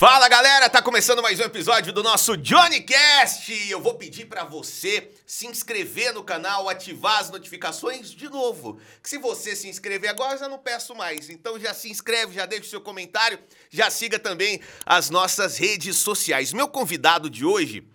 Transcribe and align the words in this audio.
Fala 0.00 0.30
galera, 0.30 0.70
tá 0.70 0.80
começando 0.80 1.20
mais 1.20 1.38
um 1.40 1.42
episódio 1.42 1.92
do 1.92 2.02
nosso 2.02 2.34
Johnny 2.34 2.80
Cast. 2.80 3.52
Eu 3.68 3.82
vou 3.82 3.96
pedir 3.96 4.24
pra 4.24 4.44
você 4.44 5.10
se 5.26 5.46
inscrever 5.46 6.14
no 6.14 6.24
canal, 6.24 6.70
ativar 6.70 7.18
as 7.18 7.28
notificações 7.28 8.10
de 8.10 8.26
novo. 8.26 8.80
Que 9.02 9.10
se 9.10 9.18
você 9.18 9.54
se 9.54 9.68
inscrever 9.68 10.08
agora, 10.08 10.36
eu 10.36 10.38
já 10.38 10.48
não 10.48 10.56
peço 10.56 10.94
mais. 10.94 11.28
Então 11.28 11.60
já 11.60 11.74
se 11.74 11.90
inscreve, 11.90 12.32
já 12.32 12.46
deixa 12.46 12.64
o 12.64 12.70
seu 12.70 12.80
comentário, 12.80 13.38
já 13.68 13.90
siga 13.90 14.18
também 14.18 14.62
as 14.86 15.10
nossas 15.10 15.58
redes 15.58 15.98
sociais. 15.98 16.54
Meu 16.54 16.66
convidado 16.66 17.28
de 17.28 17.44
hoje, 17.44 17.86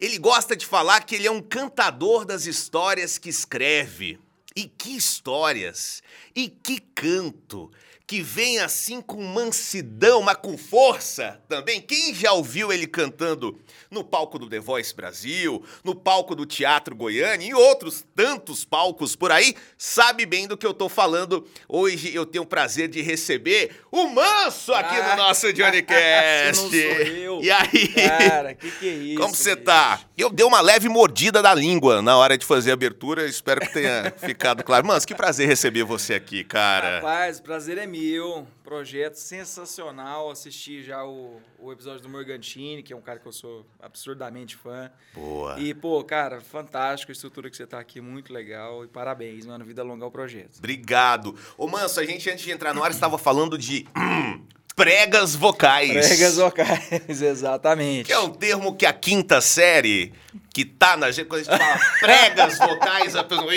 ele 0.00 0.16
gosta 0.16 0.56
de 0.56 0.64
falar 0.64 1.04
que 1.04 1.16
ele 1.16 1.26
é 1.26 1.30
um 1.30 1.42
cantador 1.42 2.24
das 2.24 2.46
histórias 2.46 3.18
que 3.18 3.28
escreve. 3.28 4.18
E 4.56 4.64
que 4.64 4.96
histórias! 4.96 6.02
E 6.34 6.48
que 6.48 6.78
canto! 6.78 7.70
Que 8.12 8.20
vem 8.20 8.58
assim 8.58 9.00
com 9.00 9.22
mansidão, 9.22 10.20
mas 10.20 10.36
com 10.36 10.58
força 10.58 11.40
também. 11.48 11.80
Quem 11.80 12.14
já 12.14 12.30
ouviu 12.34 12.70
ele 12.70 12.86
cantando 12.86 13.58
no 13.90 14.04
palco 14.04 14.38
do 14.38 14.50
The 14.50 14.60
Voice 14.60 14.94
Brasil, 14.94 15.64
no 15.82 15.94
palco 15.94 16.34
do 16.34 16.44
Teatro 16.44 16.94
Goiânia 16.94 17.48
e 17.48 17.54
outros 17.54 18.04
tantos 18.14 18.66
palcos 18.66 19.16
por 19.16 19.32
aí, 19.32 19.54
sabe 19.78 20.26
bem 20.26 20.46
do 20.46 20.58
que 20.58 20.66
eu 20.66 20.74
tô 20.74 20.90
falando. 20.90 21.48
Hoje 21.66 22.14
eu 22.14 22.26
tenho 22.26 22.44
o 22.44 22.46
prazer 22.46 22.86
de 22.86 23.00
receber 23.00 23.80
o 23.90 24.06
Manso 24.08 24.74
aqui 24.74 24.94
ah, 24.94 25.16
no 25.16 25.22
nosso 25.22 25.50
Johnny 25.50 25.80
Cast. 25.82 26.60
não 26.60 26.70
sou 26.70 26.78
eu. 26.78 27.42
E 27.42 27.50
aí? 27.50 27.88
Cara, 27.88 28.54
que 28.54 28.70
que 28.72 28.88
é 28.90 28.92
isso? 28.92 29.20
Como 29.22 29.34
você 29.34 29.56
tá? 29.56 30.00
Eu 30.16 30.28
dei 30.28 30.44
uma 30.44 30.60
leve 30.60 30.90
mordida 30.90 31.40
da 31.40 31.54
língua 31.54 32.02
na 32.02 32.16
hora 32.18 32.36
de 32.36 32.44
fazer 32.44 32.70
a 32.70 32.74
abertura, 32.74 33.24
espero 33.24 33.62
que 33.62 33.72
tenha 33.72 34.10
ficado 34.18 34.62
claro. 34.62 34.86
Manso, 34.86 35.06
que 35.06 35.14
prazer 35.14 35.48
receber 35.48 35.84
você 35.84 36.14
aqui, 36.14 36.44
cara. 36.44 36.96
Rapaz, 36.96 37.40
prazer 37.40 37.78
é 37.78 37.86
meu. 37.86 38.46
Projeto 38.62 39.14
sensacional. 39.14 40.30
Assisti 40.30 40.82
já 40.82 41.02
o, 41.04 41.40
o 41.58 41.72
episódio 41.72 42.02
do 42.02 42.10
Morgantini, 42.10 42.82
que 42.82 42.92
é 42.92 42.96
um 42.96 43.00
cara 43.00 43.18
que 43.18 43.26
eu 43.26 43.32
sou 43.32 43.66
absurdamente 43.80 44.54
fã. 44.54 44.90
Boa. 45.14 45.58
E, 45.58 45.72
pô, 45.72 46.02
cara, 46.04 46.42
fantástico 46.42 47.10
a 47.10 47.14
estrutura 47.14 47.48
que 47.48 47.56
você 47.56 47.66
tá 47.66 47.80
aqui, 47.80 48.00
muito 48.00 48.32
legal. 48.32 48.84
E 48.84 48.88
parabéns, 48.88 49.46
mano. 49.46 49.64
Vida 49.64 49.82
longa 49.82 50.04
ao 50.04 50.10
projeto. 50.10 50.58
Obrigado. 50.58 51.34
Ô, 51.56 51.66
Manso, 51.66 51.98
a 51.98 52.04
gente, 52.04 52.28
antes 52.30 52.44
de 52.44 52.50
entrar 52.50 52.74
no 52.74 52.84
ar, 52.84 52.90
estava 52.90 53.16
falando 53.16 53.56
de. 53.56 53.86
Pregas 54.74 55.34
vocais. 55.34 56.06
Pregas 56.08 56.36
vocais, 56.36 56.90
exatamente. 57.20 58.06
Que 58.06 58.12
é 58.12 58.18
um 58.18 58.30
termo 58.30 58.74
que 58.74 58.86
a 58.86 58.92
quinta 58.92 59.40
série, 59.40 60.14
que 60.52 60.64
tá 60.64 60.96
na 60.96 61.10
gente, 61.10 61.26
quando 61.26 61.42
a 61.42 61.44
gente 61.44 61.58
fala 61.58 61.80
pregas 62.00 62.58
vocais, 62.58 63.14
a 63.14 63.22
pessoa. 63.22 63.52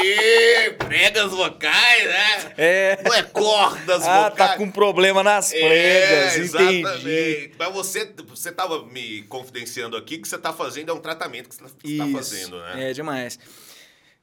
pregas 0.77 1.31
vocais, 1.31 2.03
né? 2.03 2.53
É. 2.57 2.99
Não 3.03 3.13
é 3.13 3.23
cordas 3.23 4.05
ah, 4.05 4.29
vocais. 4.29 4.51
tá 4.51 4.57
com 4.57 4.69
problema 4.69 5.23
nas 5.23 5.51
pregas, 5.51 5.71
é, 5.71 6.27
entendi. 6.27 6.41
Exatamente. 6.41 7.51
Mas 7.57 7.73
você, 7.73 8.13
você 8.27 8.51
tava 8.51 8.85
me 8.85 9.21
confidenciando 9.23 9.95
aqui 9.95 10.17
que 10.17 10.27
você 10.27 10.37
tá 10.37 10.51
fazendo, 10.51 10.91
é 10.91 10.93
um 10.93 10.99
tratamento 10.99 11.47
que 11.47 11.55
você 11.55 11.63
tá, 11.63 11.69
você 11.69 11.97
tá 11.97 12.07
fazendo, 12.07 12.59
né? 12.59 12.89
É 12.89 12.93
demais. 12.93 13.39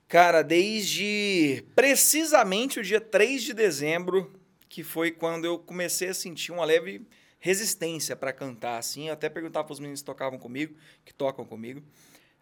Cara, 0.08 0.42
desde 0.42 1.64
precisamente 1.74 2.80
o 2.80 2.82
dia 2.82 3.00
3 3.00 3.42
de 3.42 3.54
dezembro 3.54 4.30
que 4.72 4.82
foi 4.82 5.10
quando 5.10 5.44
eu 5.44 5.58
comecei 5.58 6.08
a 6.08 6.14
sentir 6.14 6.50
uma 6.50 6.64
leve 6.64 7.06
resistência 7.38 8.16
para 8.16 8.32
cantar, 8.32 8.78
assim. 8.78 9.08
Eu 9.08 9.12
até 9.12 9.28
perguntava 9.28 9.66
para 9.66 9.72
os 9.74 9.78
meninos 9.78 10.00
que 10.00 10.06
tocavam 10.06 10.38
comigo, 10.38 10.74
que 11.04 11.12
tocam 11.12 11.44
comigo, 11.44 11.82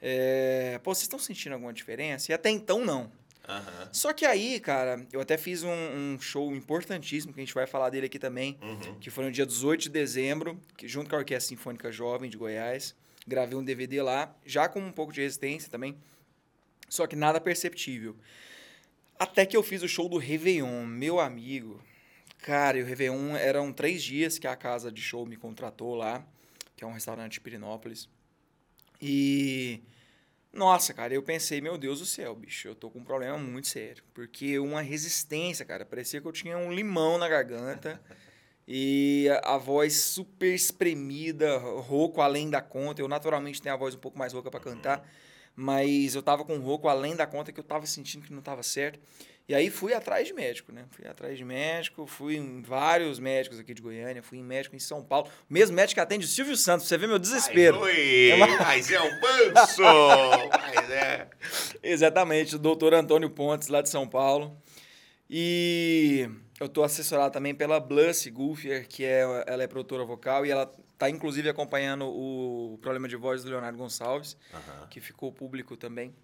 é, 0.00 0.78
pô, 0.84 0.95
vocês 0.95 1.03
estão 1.03 1.19
sentindo 1.19 1.55
alguma 1.55 1.73
diferença? 1.73 2.31
E 2.31 2.33
até 2.33 2.48
então, 2.48 2.84
não. 2.84 3.11
Uhum. 3.48 3.89
Só 3.91 4.12
que 4.12 4.25
aí, 4.25 4.61
cara, 4.61 5.05
eu 5.12 5.20
até 5.20 5.36
fiz 5.36 5.64
um, 5.64 5.73
um, 5.73 6.20
show 6.20 6.55
importantíssimo, 6.55 7.34
que 7.34 7.41
a 7.41 7.45
gente 7.45 7.53
vai 7.53 7.67
falar 7.67 7.91
dele 7.91 8.06
aqui 8.06 8.19
também, 8.19 8.56
uhum. 8.62 9.01
que 9.01 9.11
foi 9.11 9.25
no 9.25 9.33
dia 9.33 9.45
18 9.45 9.83
de 9.83 9.89
dezembro, 9.89 10.56
que, 10.77 10.86
junto 10.86 11.11
com 11.11 11.17
a 11.17 11.19
Orquestra 11.19 11.48
Sinfônica 11.48 11.91
Jovem 11.91 12.31
de 12.31 12.36
Goiás. 12.36 12.95
Gravei 13.27 13.58
um 13.58 13.64
DVD 13.64 14.02
lá, 14.02 14.33
já 14.47 14.68
com 14.68 14.79
um 14.79 14.92
pouco 14.92 15.12
de 15.12 15.20
resistência 15.20 15.68
também, 15.68 15.98
só 16.89 17.08
que 17.08 17.17
nada 17.17 17.41
perceptível. 17.41 18.14
Até 19.18 19.45
que 19.45 19.57
eu 19.57 19.64
fiz 19.64 19.83
o 19.83 19.89
show 19.89 20.08
do 20.08 20.17
Réveillon, 20.17 20.86
meu 20.86 21.18
amigo. 21.18 21.83
Cara, 22.42 22.78
e 22.78 22.83
o 22.83 22.86
Réveillon 22.86 23.36
eram 23.36 23.73
três 23.73 24.02
dias 24.02 24.39
que 24.39 24.46
a 24.46 24.56
casa 24.56 24.90
de 24.90 25.02
show 25.02 25.27
me 25.27 25.36
contratou 25.36 25.95
lá, 25.95 26.27
que 26.74 26.83
é 26.83 26.86
um 26.86 26.92
restaurante 26.92 27.33
de 27.33 27.40
Pirinópolis. 27.40 28.08
E. 29.01 29.83
Nossa, 30.52 30.92
cara, 30.92 31.14
eu 31.14 31.23
pensei, 31.23 31.61
meu 31.61 31.79
Deus 31.79 32.00
do 32.00 32.06
céu, 32.06 32.34
bicho, 32.34 32.67
eu 32.67 32.74
tô 32.74 32.90
com 32.90 32.98
um 32.98 33.05
problema 33.05 33.39
muito 33.39 33.68
sério. 33.68 34.02
Porque 34.12 34.58
uma 34.58 34.80
resistência, 34.80 35.64
cara, 35.64 35.84
parecia 35.84 36.20
que 36.20 36.27
eu 36.27 36.33
tinha 36.33 36.58
um 36.58 36.73
limão 36.73 37.18
na 37.18 37.29
garganta. 37.29 38.00
e 38.67 39.29
a, 39.45 39.55
a 39.55 39.58
voz 39.58 39.96
super 39.96 40.52
espremida, 40.52 41.58
rouco 41.58 42.20
além 42.20 42.50
da 42.50 42.61
conta. 42.61 43.02
Eu 43.02 43.08
naturalmente 43.08 43.62
tenho 43.62 43.74
a 43.74 43.79
voz 43.79 43.95
um 43.95 43.98
pouco 43.98 44.18
mais 44.18 44.33
rouca 44.33 44.50
para 44.50 44.61
cantar, 44.61 45.08
mas 45.55 46.14
eu 46.14 46.23
tava 46.23 46.45
com 46.45 46.56
um 46.56 46.61
rouco 46.61 46.89
além 46.89 47.14
da 47.14 47.27
conta 47.27 47.52
que 47.52 47.61
eu 47.61 47.64
tava 47.64 47.86
sentindo 47.86 48.27
que 48.27 48.33
não 48.33 48.42
tava 48.42 48.62
certo. 48.62 48.98
E 49.50 49.55
aí 49.55 49.68
fui 49.68 49.92
atrás 49.92 50.28
de 50.28 50.33
médico, 50.33 50.70
né? 50.70 50.84
Fui 50.92 51.05
atrás 51.08 51.36
de 51.36 51.44
médico, 51.44 52.06
fui 52.06 52.36
em 52.36 52.62
vários 52.62 53.18
médicos 53.18 53.58
aqui 53.58 53.74
de 53.74 53.83
Goiânia, 53.83 54.22
fui 54.22 54.38
em 54.38 54.44
médico 54.44 54.77
em 54.77 54.78
São 54.78 55.02
Paulo. 55.02 55.28
O 55.50 55.52
mesmo 55.52 55.74
médico 55.74 55.94
que 55.94 56.00
atende 56.00 56.24
o 56.24 56.28
Silvio 56.28 56.56
Santos, 56.56 56.86
você 56.86 56.96
vê 56.96 57.08
meu 57.08 57.18
desespero. 57.18 57.83
Ai, 57.83 58.30
É 58.30 58.34
uma- 58.36 58.46
Mas 58.58 58.88
é 58.92 59.00
o 59.00 59.11
manso! 59.20 59.83
mas 60.55 60.90
é. 60.90 61.28
Exatamente, 61.83 62.55
o 62.55 62.58
doutor 62.61 62.94
Antônio 62.94 63.28
Pontes, 63.28 63.66
lá 63.66 63.83
de 63.83 63.88
São 63.88 64.06
Paulo. 64.06 64.56
E 65.28 66.28
eu 66.61 66.68
tô 66.68 66.84
assessorado 66.84 67.32
também 67.32 67.52
pela 67.52 67.80
Blussy 67.80 68.30
Gulfier, 68.30 68.86
que 68.86 69.05
é, 69.05 69.22
ela 69.48 69.64
é 69.64 69.67
produtora 69.67 70.05
vocal 70.05 70.46
e 70.46 70.50
ela 70.52 70.72
tá 70.96 71.11
inclusive 71.11 71.48
acompanhando 71.48 72.05
o 72.06 72.78
problema 72.80 73.08
de 73.08 73.17
voz 73.17 73.42
do 73.42 73.50
Leonardo 73.50 73.77
Gonçalves, 73.78 74.36
Aham. 74.55 74.86
que 74.88 75.00
ficou 75.00 75.32
público 75.32 75.77
também. 75.77 76.14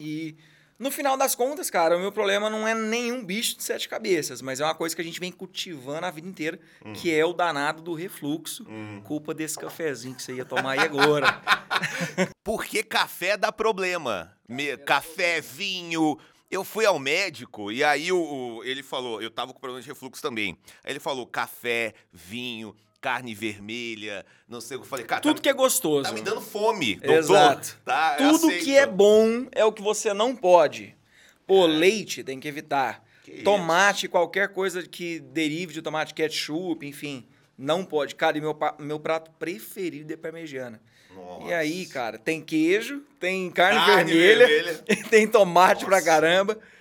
E 0.00 0.36
no 0.78 0.90
final 0.90 1.16
das 1.16 1.34
contas, 1.34 1.70
cara, 1.70 1.96
o 1.96 2.00
meu 2.00 2.12
problema 2.12 2.50
não 2.50 2.66
é 2.68 2.74
nenhum 2.74 3.24
bicho 3.24 3.56
de 3.56 3.62
sete 3.64 3.88
cabeças, 3.88 4.42
mas 4.42 4.60
é 4.60 4.64
uma 4.64 4.74
coisa 4.74 4.94
que 4.94 5.00
a 5.02 5.04
gente 5.04 5.18
vem 5.20 5.32
cultivando 5.32 6.04
a 6.06 6.10
vida 6.10 6.28
inteira, 6.28 6.58
que 6.94 7.12
é 7.14 7.24
o 7.24 7.32
danado 7.32 7.82
do 7.82 7.94
refluxo, 7.94 8.64
Hum. 8.68 9.00
culpa 9.04 9.32
desse 9.34 9.58
cafezinho 9.58 10.14
que 10.14 10.22
você 10.22 10.34
ia 10.34 10.44
tomar 10.44 10.72
aí 10.72 10.80
agora. 10.80 11.26
Porque 12.44 12.82
café 12.82 13.36
dá 13.36 13.50
problema. 13.52 14.32
Me- 14.48 14.76
café, 14.78 15.40
vinho. 15.40 16.18
Eu 16.48 16.62
fui 16.62 16.86
ao 16.86 16.98
médico 16.98 17.72
e 17.72 17.82
aí 17.82 18.12
o, 18.12 18.18
o- 18.58 18.64
ele 18.64 18.82
falou, 18.82 19.20
eu 19.20 19.30
tava 19.30 19.52
com 19.52 19.58
problema 19.58 19.82
de 19.82 19.88
refluxo 19.88 20.22
também. 20.22 20.56
Aí 20.84 20.92
ele 20.92 21.00
falou 21.00 21.26
café, 21.26 21.92
vinho, 22.12 22.74
carne 23.00 23.34
vermelha, 23.34 24.24
não 24.48 24.60
sei 24.60 24.76
o 24.76 24.80
que 24.80 24.86
eu 24.86 24.90
falei. 24.90 25.04
Cara, 25.04 25.20
Tudo 25.20 25.36
tá, 25.36 25.42
que 25.42 25.48
é 25.48 25.52
gostoso. 25.52 26.04
tá 26.08 26.12
me 26.12 26.22
dando 26.22 26.40
fome, 26.40 26.96
doutor. 26.96 27.14
Exato. 27.18 27.78
Tá, 27.84 28.16
Tudo 28.16 28.48
que 28.48 28.76
é 28.76 28.86
bom 28.86 29.46
é 29.52 29.64
o 29.64 29.72
que 29.72 29.82
você 29.82 30.12
não 30.12 30.34
pode. 30.34 30.94
Pô, 31.46 31.66
leite 31.66 32.24
tem 32.24 32.40
que 32.40 32.48
evitar. 32.48 33.04
Que 33.22 33.42
tomate, 33.42 34.08
qualquer 34.08 34.48
coisa 34.48 34.82
que 34.82 35.20
derive 35.20 35.72
de 35.72 35.82
tomate, 35.82 36.14
ketchup, 36.14 36.86
enfim, 36.86 37.26
não 37.58 37.84
pode. 37.84 38.14
Cara, 38.14 38.38
e 38.38 38.40
meu, 38.40 38.56
meu 38.78 39.00
prato 39.00 39.30
preferido 39.38 40.12
é 40.12 40.16
parmegiana. 40.16 40.80
Nossa. 41.14 41.46
E 41.48 41.54
aí, 41.54 41.86
cara, 41.86 42.18
tem 42.18 42.40
queijo, 42.42 43.02
tem 43.18 43.50
carne, 43.50 43.78
Carne 43.80 44.12
vermelha, 44.12 44.46
vermelha. 44.46 44.84
tem 45.10 45.26
tomate 45.26 45.84
pra 45.84 45.96
Nossa. 45.96 46.06
caramba, 46.06 46.58
E- 46.58 46.75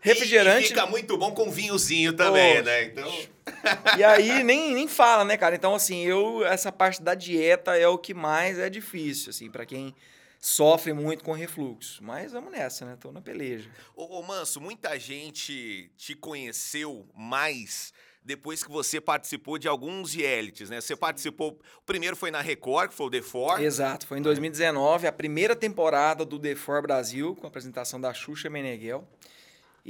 refrigerante. 0.00 0.64
E 0.64 0.68
fica 0.68 0.86
muito 0.86 1.16
bom 1.16 1.32
com 1.32 1.50
vinhozinho 1.50 2.12
também, 2.12 2.62
né? 2.62 2.84
Então, 2.84 3.12
E 3.98 4.04
aí 4.04 4.42
nem, 4.42 4.74
nem 4.74 4.88
fala, 4.88 5.24
né, 5.24 5.36
cara? 5.36 5.54
Então, 5.54 5.74
assim, 5.74 6.04
eu 6.04 6.44
essa 6.44 6.70
parte 6.72 7.02
da 7.02 7.14
dieta 7.14 7.76
é 7.76 7.86
o 7.86 7.98
que 7.98 8.14
mais 8.14 8.58
é 8.58 8.68
difícil, 8.68 9.30
assim, 9.30 9.50
pra 9.50 9.66
quem 9.66 9.94
sofre 10.40 10.92
muito 10.92 11.22
com 11.22 11.32
refluxo. 11.32 12.02
Mas 12.02 12.32
vamos 12.32 12.50
nessa, 12.50 12.86
né? 12.86 12.96
Tô 12.98 13.12
na 13.12 13.20
peleja. 13.20 13.68
Ô, 13.94 14.18
ô, 14.18 14.22
Manso, 14.22 14.60
muita 14.60 14.98
gente 14.98 15.90
te 15.96 16.14
conheceu 16.14 17.06
mais 17.14 17.92
depois 18.22 18.62
que 18.62 18.70
você 18.70 19.00
participou 19.00 19.58
de 19.58 19.66
alguns 19.66 20.14
realities, 20.14 20.70
né? 20.70 20.80
Você 20.80 20.94
participou. 20.94 21.58
O 21.78 21.82
primeiro 21.86 22.16
foi 22.16 22.30
na 22.30 22.40
Record, 22.40 22.90
que 22.90 22.94
foi 22.94 23.06
o 23.06 23.10
The 23.10 23.22
Four. 23.22 23.60
Exato, 23.60 24.06
foi 24.06 24.18
em 24.18 24.22
2019, 24.22 25.06
a 25.06 25.12
primeira 25.12 25.56
temporada 25.56 26.24
do 26.24 26.38
The 26.38 26.54
For 26.54 26.82
Brasil, 26.82 27.34
com 27.34 27.46
a 27.46 27.48
apresentação 27.48 28.00
da 28.00 28.12
Xuxa 28.12 28.50
Meneghel. 28.50 29.06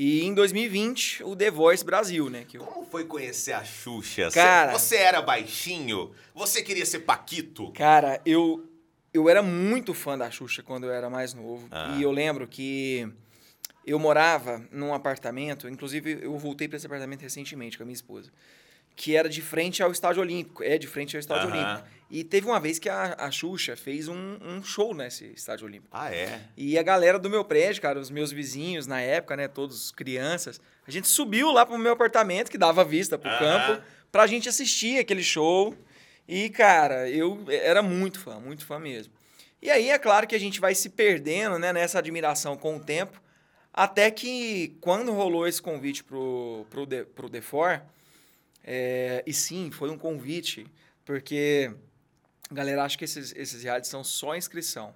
E 0.03 0.25
em 0.25 0.33
2020, 0.33 1.23
o 1.25 1.37
The 1.37 1.51
Voice 1.51 1.85
Brasil, 1.85 2.31
né? 2.31 2.47
Eu... 2.55 2.65
Como 2.65 2.87
foi 2.87 3.05
conhecer 3.05 3.53
a 3.53 3.63
Xuxa? 3.63 4.31
Cara- 4.31 4.73
Você 4.73 4.97
era 4.97 5.21
baixinho? 5.21 6.13
Você 6.35 6.63
queria 6.63 6.87
ser 6.87 7.01
Paquito? 7.01 7.71
Cara, 7.73 8.19
eu, 8.25 8.67
eu 9.13 9.29
era 9.29 9.43
muito 9.43 9.93
fã 9.93 10.17
da 10.17 10.31
Xuxa 10.31 10.63
quando 10.63 10.85
eu 10.85 10.91
era 10.91 11.11
mais 11.11 11.35
novo. 11.35 11.69
Ah. 11.71 11.97
E 11.99 12.03
eu 12.03 12.11
lembro 12.11 12.49
que 12.49 13.07
eu 13.87 13.99
morava 13.99 14.67
num 14.73 14.95
apartamento, 14.95 15.69
inclusive 15.69 16.21
eu 16.23 16.39
voltei 16.39 16.67
para 16.67 16.79
esse 16.79 16.87
apartamento 16.87 17.21
recentemente 17.21 17.77
com 17.77 17.83
a 17.83 17.87
minha 17.87 17.93
esposa, 17.95 18.31
que 18.97 19.15
era 19.15 19.29
de 19.29 19.43
frente 19.43 19.83
ao 19.83 19.93
Estádio 19.93 20.23
Olímpico. 20.23 20.63
É 20.63 20.79
de 20.79 20.87
frente 20.87 21.15
ao 21.15 21.21
Estádio. 21.21 21.51
Olímpico. 21.51 21.87
E 22.11 22.25
teve 22.25 22.47
uma 22.47 22.59
vez 22.59 22.81
que 22.81 22.89
a, 22.89 23.15
a 23.17 23.31
Xuxa 23.31 23.77
fez 23.77 24.09
um, 24.09 24.37
um 24.43 24.63
show 24.65 24.93
nesse 24.93 25.27
Estádio 25.27 25.67
Olímpico. 25.67 25.97
Ah, 25.97 26.13
é? 26.13 26.41
E 26.57 26.77
a 26.77 26.83
galera 26.83 27.21
do 27.21 27.31
meu 27.31 27.45
prédio, 27.45 27.81
cara, 27.81 28.01
os 28.01 28.11
meus 28.11 28.33
vizinhos 28.33 28.87
na 28.87 29.01
época, 29.01 29.37
né, 29.37 29.47
todos 29.47 29.93
crianças, 29.93 30.61
a 30.87 30.91
gente 30.91 31.07
subiu 31.07 31.53
lá 31.53 31.65
pro 31.65 31.79
meu 31.79 31.93
apartamento, 31.93 32.51
que 32.51 32.59
dava 32.59 32.85
vista 32.85 33.17
pro 33.17 33.31
Aham. 33.31 33.39
campo, 33.39 33.83
pra 34.11 34.27
gente 34.27 34.49
assistir 34.49 34.99
aquele 34.99 35.23
show. 35.23 35.73
E, 36.27 36.51
cara, 36.51 37.09
eu 37.09 37.45
era 37.49 37.81
muito 37.81 38.19
fã, 38.19 38.41
muito 38.41 38.67
fã 38.67 38.79
mesmo. 38.79 39.13
E 39.63 39.71
aí 39.71 39.91
é 39.91 39.99
claro 39.99 40.27
que 40.27 40.35
a 40.35 40.41
gente 40.41 40.59
vai 40.59 40.75
se 40.75 40.89
perdendo 40.89 41.59
né, 41.61 41.73
nessa 41.73 41.99
admiração 42.01 42.57
com 42.57 42.77
o 42.77 42.81
tempo, 42.81 43.23
até 43.73 44.11
que 44.11 44.77
quando 44.81 45.13
rolou 45.13 45.47
esse 45.47 45.63
convite 45.63 46.03
pro, 46.03 46.67
pro, 46.71 46.87
The, 46.87 47.05
pro 47.05 47.31
The 47.31 47.41
Four, 47.41 47.81
é, 48.65 49.23
e 49.25 49.33
sim, 49.33 49.71
foi 49.71 49.91
um 49.91 49.99
convite, 49.99 50.67
porque 51.05 51.73
galera 52.51 52.85
acha 52.85 52.99
que 52.99 53.05
esses, 53.05 53.35
esses 53.37 53.63
realities 53.63 53.91
são 53.91 54.03
só 54.03 54.37
inscrição. 54.37 54.95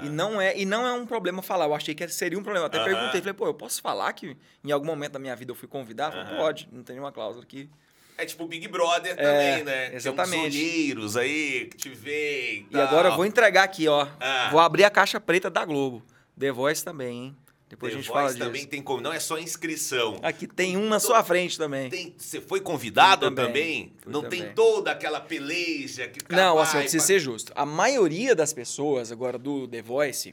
E 0.00 0.08
não 0.08 0.40
é 0.40 0.56
e 0.56 0.64
não 0.64 0.86
é 0.86 0.92
um 0.92 1.06
problema 1.06 1.42
falar. 1.42 1.66
Eu 1.66 1.74
achei 1.74 1.94
que 1.94 2.06
seria 2.08 2.38
um 2.38 2.42
problema. 2.42 2.66
Até 2.66 2.82
perguntei, 2.82 3.20
falei, 3.20 3.34
pô, 3.34 3.46
eu 3.46 3.54
posso 3.54 3.80
falar 3.80 4.12
que 4.12 4.36
em 4.64 4.72
algum 4.72 4.86
momento 4.86 5.12
da 5.12 5.18
minha 5.18 5.36
vida 5.36 5.52
eu 5.52 5.54
fui 5.54 5.68
convidado? 5.68 6.16
Falei, 6.16 6.36
pode, 6.36 6.68
não 6.72 6.82
tem 6.82 6.94
nenhuma 6.94 7.12
cláusula 7.12 7.44
aqui. 7.44 7.70
É 8.18 8.24
tipo 8.24 8.44
o 8.44 8.48
Big 8.48 8.66
Brother 8.68 9.14
também, 9.14 9.62
né? 9.62 9.94
exatamente. 9.94 10.30
Tem 10.30 10.48
uns 10.48 10.54
olheiros 10.54 11.16
aí 11.18 11.66
que 11.66 11.76
te 11.76 11.90
veem. 11.90 12.66
E 12.70 12.80
agora 12.80 13.08
eu 13.08 13.16
vou 13.16 13.26
entregar 13.26 13.62
aqui, 13.64 13.86
ó. 13.88 14.08
Ah. 14.18 14.48
Vou 14.50 14.58
abrir 14.58 14.84
a 14.84 14.90
caixa 14.90 15.20
preta 15.20 15.50
da 15.50 15.64
Globo. 15.64 16.02
The 16.38 16.50
Voice 16.50 16.82
também, 16.84 17.24
hein? 17.24 17.36
Depois 17.68 17.92
The 17.92 17.98
a 17.98 18.00
gente 18.00 18.08
Voice 18.08 18.18
fala 18.22 18.32
disso. 18.32 18.44
também 18.44 18.64
tem 18.66 18.80
como. 18.80 19.00
Não 19.00 19.12
é 19.12 19.18
só 19.18 19.38
inscrição. 19.38 20.18
Aqui 20.22 20.46
tem 20.46 20.76
um 20.76 20.88
na 20.88 21.00
sua 21.00 21.24
frente 21.24 21.58
também. 21.58 21.90
Tem- 21.90 22.14
você 22.16 22.40
foi 22.40 22.60
convidado 22.60 23.26
também, 23.28 23.46
também? 23.46 23.92
Não 24.06 24.22
também. 24.22 24.42
tem 24.44 24.52
toda 24.54 24.92
aquela 24.92 25.20
peleja 25.20 26.06
que 26.06 26.20
Não, 26.32 26.58
assim, 26.60 26.76
eu 26.76 26.82
preciso 26.82 27.02
pra- 27.02 27.06
ser 27.06 27.18
justo. 27.20 27.52
A 27.56 27.66
maioria 27.66 28.34
das 28.36 28.52
pessoas 28.52 29.10
agora 29.10 29.36
do 29.36 29.66
The 29.66 29.82
Voice, 29.82 30.32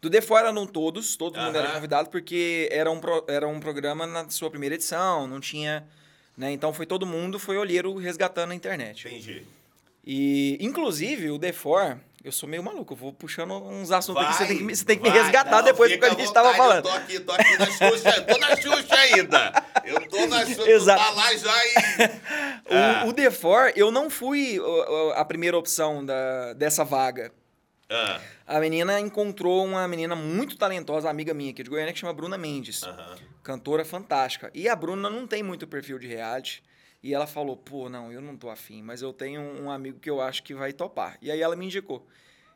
do 0.00 0.08
The 0.08 0.22
Fora 0.22 0.50
não 0.52 0.66
todos, 0.66 1.16
todo 1.16 1.38
mundo 1.38 1.54
era 1.56 1.70
convidado 1.72 2.08
porque 2.08 2.66
era 2.72 2.90
um, 2.90 2.98
pro- 2.98 3.24
era 3.28 3.46
um 3.46 3.60
programa 3.60 4.06
na 4.06 4.28
sua 4.30 4.48
primeira 4.50 4.74
edição, 4.74 5.26
não 5.26 5.38
tinha, 5.38 5.86
né? 6.34 6.50
Então 6.50 6.72
foi 6.72 6.86
todo 6.86 7.04
mundo, 7.04 7.38
foi 7.38 7.58
olheiro 7.58 7.94
resgatando 7.98 8.52
a 8.52 8.54
internet. 8.54 9.06
Entendi. 9.06 9.42
E, 10.02 10.56
inclusive, 10.62 11.30
o 11.30 11.38
The 11.38 11.52
For, 11.52 11.98
eu 12.22 12.30
sou 12.32 12.48
meio 12.48 12.62
maluco, 12.62 12.92
eu 12.92 12.96
vou 12.96 13.12
puxando 13.12 13.52
uns 13.54 13.90
assuntos 13.90 14.22
aqui, 14.22 14.32
Vai, 14.32 14.38
você 14.42 14.46
tem 14.46 14.58
que, 14.58 14.62
me- 14.64 14.76
você 14.76 14.84
tem 14.84 14.96
que 14.98 15.02
me 15.02 15.10
vai. 15.10 15.22
resgatar 15.22 15.56
Não, 15.58 15.62
depois 15.64 15.90
do 15.92 15.98
que 15.98 16.04
a 16.04 16.10
gente 16.10 16.32
tava 16.32 16.52
vontade, 16.52 16.56
falando. 16.56 16.76
Eu 16.86 16.90
tô 16.92 16.96
aqui, 16.98 17.20
tô 17.20 17.32
aqui 17.32 17.58
na 17.58 17.66
Xuxa, 17.66 18.08
eu 18.16 18.26
tô 18.26 18.38
na 18.38 18.56
Xuxa 18.56 18.94
ainda. 18.94 19.64
Eu 19.84 20.08
tô 20.08 20.26
na 20.26 20.44
Xuxa, 20.46 20.70
Exato. 20.70 21.02
tá 21.02 21.10
lá 21.10 21.34
já 21.36 21.64
e... 21.66 21.74
Ah. 22.72 23.02
O, 23.04 23.08
o 23.08 23.12
The 23.12 23.28
eu 23.74 23.90
não 23.90 24.08
fui 24.08 24.60
a 25.16 25.24
primeira 25.24 25.58
opção 25.58 26.04
da, 26.04 26.52
dessa 26.52 26.84
vaga. 26.84 27.32
Ah, 27.88 28.20
A 28.46 28.60
menina 28.60 29.00
encontrou 29.00 29.64
uma 29.64 29.88
menina 29.88 30.14
muito 30.14 30.56
talentosa, 30.56 31.10
amiga 31.10 31.34
minha 31.34 31.50
aqui 31.50 31.64
de 31.64 31.68
Goiânia, 31.70 31.92
que 31.92 31.98
chama 31.98 32.12
Bruna 32.12 32.38
Mendes. 32.38 32.82
aham. 32.84 33.16
Cantora 33.42 33.84
fantástica. 33.84 34.50
E 34.54 34.68
a 34.68 34.76
Bruna 34.76 35.10
não 35.10 35.26
tem 35.26 35.42
muito 35.42 35.66
perfil 35.66 35.98
de 35.98 36.06
reality. 36.06 36.62
E 37.02 37.14
ela 37.14 37.26
falou, 37.26 37.56
pô, 37.56 37.88
não, 37.88 38.12
eu 38.12 38.20
não 38.20 38.36
tô 38.36 38.50
afim, 38.50 38.82
mas 38.82 39.00
eu 39.00 39.12
tenho 39.12 39.40
um 39.40 39.70
amigo 39.70 39.98
que 39.98 40.10
eu 40.10 40.20
acho 40.20 40.42
que 40.42 40.54
vai 40.54 40.72
topar. 40.72 41.16
E 41.22 41.30
aí 41.30 41.40
ela 41.40 41.56
me 41.56 41.64
indicou. 41.64 42.06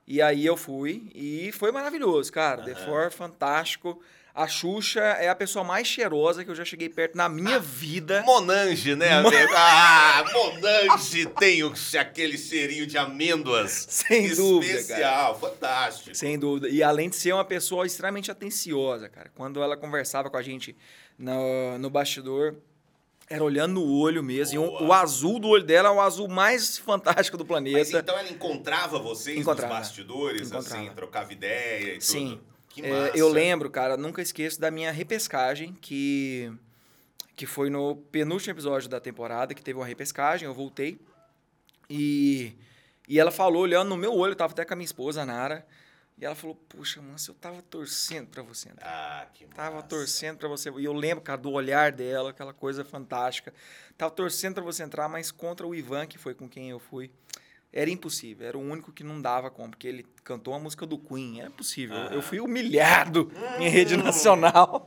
E 0.07 0.21
aí 0.21 0.45
eu 0.45 0.55
fui 0.57 1.11
e 1.15 1.51
foi 1.53 1.73
maravilhoso, 1.73 2.31
cara. 2.31 2.63
The 2.63 2.73
Aham. 2.73 2.85
Four, 2.85 3.11
fantástico. 3.11 4.01
A 4.35 4.47
Xuxa 4.49 5.01
é 5.01 5.29
a 5.29 5.35
pessoa 5.35 5.65
mais 5.65 5.87
cheirosa 5.87 6.45
que 6.45 6.51
eu 6.51 6.55
já 6.57 6.65
cheguei 6.65 6.89
perto 6.91 7.17
na 7.17 7.29
minha 7.29 7.59
vida. 7.59 8.23
Monange, 8.27 8.95
né? 8.97 9.13
amigo? 9.15 9.35
Ah, 9.57 10.25
Monange 10.35 11.25
tem 11.39 11.63
o- 11.63 11.73
aquele 11.99 12.37
cheirinho 12.37 12.87
de 12.87 12.99
amêndoas. 12.99 13.87
Sem 13.89 14.35
dúvida, 14.35 14.73
cara. 14.73 14.81
Especial, 14.81 15.39
fantástico. 15.41 16.15
Sem 16.17 16.39
dúvida. 16.39 16.69
E 16.69 16.83
além 16.83 17.09
de 17.09 17.17
ser 17.17 17.33
uma 17.33 17.45
pessoa 17.45 17.87
extremamente 17.87 18.31
atenciosa, 18.31 19.09
cara. 19.09 19.31
Quando 19.35 19.63
ela 19.63 19.77
conversava 19.77 20.29
com 20.29 20.37
a 20.37 20.43
gente 20.43 20.77
no, 21.17 21.79
no 21.79 21.89
bastidor, 21.89 22.57
era 23.29 23.43
olhando 23.43 23.75
no 23.75 23.91
olho 23.99 24.23
mesmo. 24.23 24.55
E 24.55 24.59
o, 24.59 24.87
o 24.89 24.93
azul 24.93 25.39
do 25.39 25.49
olho 25.49 25.65
dela 25.65 25.89
é 25.89 25.93
o 25.93 26.01
azul 26.01 26.29
mais 26.29 26.77
fantástico 26.79 27.37
do 27.37 27.45
Mas 27.45 27.49
planeta. 27.49 27.99
então 27.99 28.19
ela 28.19 28.29
encontrava 28.29 28.99
vocês 28.99 29.39
Encontrava. 29.39 29.75
nos 29.75 29.83
bastidores, 29.83 30.51
Encontrava. 30.51 30.83
assim, 30.83 30.95
trocava 30.95 31.33
ideia 31.33 31.97
e 31.97 32.01
Sim. 32.01 32.31
tudo? 32.31 32.55
Que 32.69 32.83
É, 32.85 33.13
eu 33.15 33.29
lembro, 33.29 33.71
cara, 33.71 33.97
nunca 33.97 34.21
esqueço 34.21 34.61
da 34.61 34.71
minha 34.71 34.91
repescagem, 34.91 35.73
que, 35.81 36.53
que 37.37 37.47
foi 37.47 37.71
no 37.71 37.97
penúltimo 38.11 38.53
episódio 38.53 38.89
da 38.89 38.99
temporada, 39.01 39.55
que 39.55 39.63
teve 39.63 39.79
uma 39.79 39.87
repescagem, 39.87 40.47
eu 40.47 40.53
voltei. 40.55 40.99
E, 41.89 42.53
e 43.09 43.19
ela 43.21 43.31
falou, 43.31 43.63
olhando 43.63 43.89
no 43.91 43.97
meu 43.97 44.13
olho, 44.15 44.33
eu 44.33 44.37
tava 44.37 44.53
até 44.53 44.65
com 44.65 44.73
a 44.73 44.77
minha 44.77 44.85
esposa, 44.87 45.23
a 45.23 45.27
Nara, 45.27 45.65
e 46.17 46.25
ela 46.25 46.35
falou, 46.35 46.55
puxa, 46.55 47.03
moça, 47.03 47.31
eu 47.31 47.35
tava 47.35 47.61
torcendo 47.63 48.29
pra 48.29 48.43
você 48.43 48.69
entrar. 48.69 48.89
Ah, 48.89 49.27
que 49.35 49.45
massa. 49.47 49.57
Tava 49.57 49.83
torcendo 49.83 50.39
pra 50.39 50.49
você. 50.49 50.71
E 50.71 50.85
eu 50.85 50.93
lembro, 50.93 51.23
cara, 51.23 51.41
do 51.41 51.51
olhar 51.51 51.91
dela, 51.91 52.31
aquela 52.31 52.53
coisa 52.53 52.85
fantástica. 52.85 53.53
Tava 53.99 54.13
torcendo 54.13 54.55
pra 54.55 54.63
você 54.63 54.85
entrar, 54.85 55.09
mas 55.09 55.33
contra 55.33 55.67
o 55.67 55.75
Ivan, 55.75 56.07
que 56.07 56.17
foi 56.17 56.33
com 56.33 56.49
quem 56.49 56.71
eu 56.71 56.79
fui, 56.79 57.11
era 57.73 57.91
impossível. 57.91 58.47
Era 58.47 58.57
o 58.57 58.61
único 58.61 58.93
que 58.93 59.03
não 59.03 59.21
dava 59.21 59.51
como, 59.51 59.71
porque 59.71 59.89
ele 59.89 60.07
cantou 60.23 60.55
a 60.55 60.59
música 60.61 60.87
do 60.87 60.97
Queen. 60.97 61.41
Era 61.41 61.49
impossível. 61.49 61.97
Ah. 61.97 62.11
Eu 62.13 62.23
fui 62.23 62.39
humilhado 62.39 63.33
em 63.59 63.69
rede 63.69 63.97
nacional. 63.97 64.87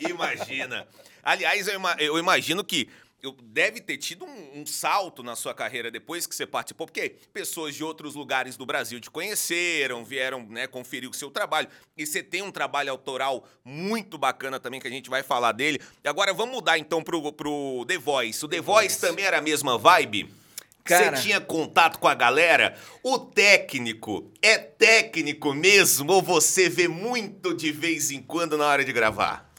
Imagina. 0.00 0.88
Aliás, 1.22 1.68
eu 1.98 2.18
imagino 2.18 2.64
que 2.64 2.88
eu- 3.24 3.36
deve 3.42 3.80
ter 3.80 3.96
tido 3.96 4.24
um, 4.24 4.60
um 4.60 4.66
salto 4.66 5.22
na 5.22 5.34
sua 5.34 5.52
carreira 5.54 5.90
depois 5.90 6.26
que 6.26 6.34
você 6.34 6.46
participou, 6.46 6.86
porque 6.86 7.16
pessoas 7.32 7.74
de 7.74 7.82
outros 7.82 8.14
lugares 8.14 8.56
do 8.56 8.64
Brasil 8.66 9.00
te 9.00 9.10
conheceram, 9.10 10.04
vieram 10.04 10.44
né, 10.46 10.66
conferir 10.66 11.08
o 11.10 11.14
seu 11.14 11.30
trabalho. 11.30 11.68
E 11.96 12.06
você 12.06 12.22
tem 12.22 12.42
um 12.42 12.50
trabalho 12.50 12.90
autoral 12.90 13.48
muito 13.64 14.16
bacana 14.18 14.60
também, 14.60 14.80
que 14.80 14.86
a 14.88 14.90
gente 14.90 15.08
vai 15.10 15.22
falar 15.22 15.52
dele. 15.52 15.80
E 16.04 16.08
agora 16.08 16.32
vamos 16.32 16.54
mudar 16.54 16.78
então 16.78 17.02
pro, 17.02 17.32
pro 17.32 17.84
The 17.88 17.98
Voice. 17.98 18.44
O 18.44 18.48
The, 18.48 18.56
The 18.56 18.62
Voice. 18.62 18.88
Voice. 18.96 19.00
também 19.00 19.24
era 19.24 19.38
a 19.38 19.42
mesma 19.42 19.76
vibe? 19.78 20.32
Cara- 20.84 21.16
Você 21.16 21.22
tinha 21.22 21.40
contato 21.40 21.98
com 21.98 22.06
a 22.06 22.14
galera? 22.14 22.78
O 23.02 23.18
técnico 23.18 24.30
é 24.42 24.58
técnico 24.58 25.54
mesmo 25.54 26.12
ou 26.12 26.20
você 26.20 26.68
vê 26.68 26.86
muito 26.88 27.54
de 27.54 27.72
vez 27.72 28.10
em 28.10 28.20
quando 28.20 28.58
na 28.58 28.66
hora 28.66 28.84
de 28.84 28.92
gravar? 28.92 29.50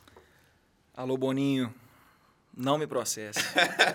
Alô, 0.94 1.17
Boninho. 1.17 1.73
Não 2.55 2.77
me 2.77 2.87
processa. 2.87 3.39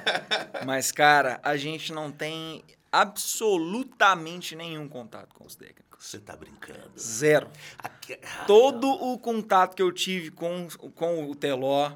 Mas, 0.66 0.92
cara, 0.92 1.40
a 1.42 1.56
gente 1.56 1.92
não 1.92 2.10
tem 2.10 2.62
absolutamente 2.92 4.54
nenhum 4.56 4.88
contato 4.88 5.34
com 5.34 5.46
os 5.46 5.54
técnicos. 5.54 6.06
Você 6.06 6.18
tá 6.18 6.34
brincando. 6.34 6.90
Zero. 6.98 7.48
Aqui- 7.78 8.18
ah, 8.22 8.44
Todo 8.46 8.88
o 8.90 9.18
contato 9.18 9.74
que 9.74 9.82
eu 9.82 9.92
tive 9.92 10.30
com, 10.30 10.66
com 10.94 11.30
o 11.30 11.34
Teló 11.34 11.92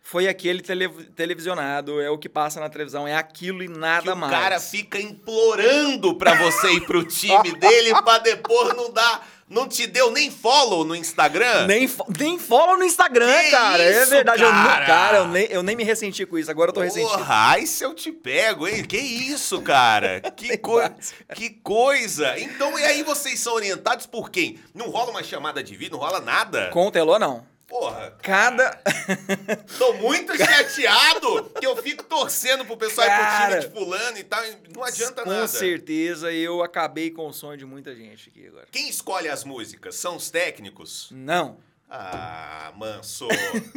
foi 0.00 0.26
aquele 0.28 0.62
tele- 0.62 0.88
televisionado, 1.14 2.00
é 2.00 2.08
o 2.08 2.16
que 2.16 2.28
passa 2.28 2.60
na 2.60 2.68
televisão, 2.70 3.06
é 3.06 3.14
aquilo 3.14 3.62
e 3.62 3.68
nada 3.68 4.02
que 4.04 4.08
o 4.10 4.16
mais. 4.16 4.32
cara 4.32 4.58
fica 4.60 4.98
implorando 4.98 6.16
pra 6.16 6.34
você 6.34 6.72
ir 6.72 6.86
pro 6.86 7.04
time 7.04 7.52
dele 7.58 7.90
pra 8.02 8.18
depois 8.18 8.74
não 8.76 8.90
dar. 8.92 9.28
Não 9.48 9.66
te 9.66 9.86
deu 9.86 10.10
nem 10.10 10.30
follow 10.30 10.84
no 10.84 10.94
Instagram? 10.94 11.66
Nem, 11.66 11.90
nem 12.18 12.38
follow 12.38 12.76
no 12.76 12.84
Instagram, 12.84 13.26
Que 13.44 13.50
cara. 13.50 13.82
é 13.82 14.02
isso, 14.02 14.10
verdade. 14.10 14.42
Eu, 14.42 14.50
cara? 14.50 14.78
não, 14.80 14.86
cara, 14.86 15.18
eu 15.18 15.28
nem, 15.28 15.44
eu 15.46 15.62
nem 15.62 15.74
me 15.74 15.84
ressenti 15.84 16.26
com 16.26 16.36
isso. 16.38 16.50
Agora 16.50 16.68
eu 16.70 16.74
tô 16.74 16.80
ressentido. 16.80 17.10
Porra, 17.10 17.34
ai 17.34 17.66
se 17.66 17.82
eu 17.82 17.94
te 17.94 18.12
pego, 18.12 18.68
hein? 18.68 18.84
Que 18.84 18.98
isso, 18.98 19.60
cara? 19.62 20.20
Que, 20.36 20.60
mais. 20.62 21.14
que 21.34 21.50
coisa! 21.50 22.38
Então, 22.38 22.78
e 22.78 22.84
aí 22.84 23.02
vocês 23.02 23.40
são 23.40 23.54
orientados 23.54 24.06
por 24.06 24.30
quem? 24.30 24.58
Não 24.74 24.90
rola 24.90 25.10
uma 25.10 25.22
chamada 25.22 25.62
de 25.62 25.74
vídeo, 25.76 25.92
não 25.92 25.98
rola 25.98 26.20
nada? 26.20 26.68
Com 26.72 26.86
o 26.86 26.90
Teló, 26.90 27.18
não. 27.18 27.44
Porra, 27.68 28.16
Cada. 28.22 28.82
tô 29.78 29.92
muito 29.94 30.34
chateado 30.36 31.50
que 31.60 31.66
eu 31.66 31.76
fico 31.76 32.02
torcendo 32.04 32.64
pro 32.64 32.76
pessoal 32.78 33.06
ir 33.06 33.10
pro 33.10 33.20
Cara, 33.20 33.60
time 33.60 33.68
de 33.72 33.78
fulano 33.78 34.18
e 34.18 34.24
tal, 34.24 34.42
e 34.46 34.56
não 34.74 34.82
adianta 34.82 35.22
com 35.22 35.28
nada. 35.28 35.46
certeza 35.46 36.32
eu 36.32 36.62
acabei 36.62 37.10
com 37.10 37.26
o 37.28 37.32
sonho 37.32 37.58
de 37.58 37.66
muita 37.66 37.94
gente 37.94 38.30
aqui 38.30 38.46
agora. 38.46 38.66
Quem 38.72 38.88
escolhe 38.88 39.28
as 39.28 39.44
músicas? 39.44 39.94
São 39.96 40.16
os 40.16 40.30
técnicos? 40.30 41.10
Não. 41.12 41.58
Ah, 41.90 42.72
manso. 42.76 43.28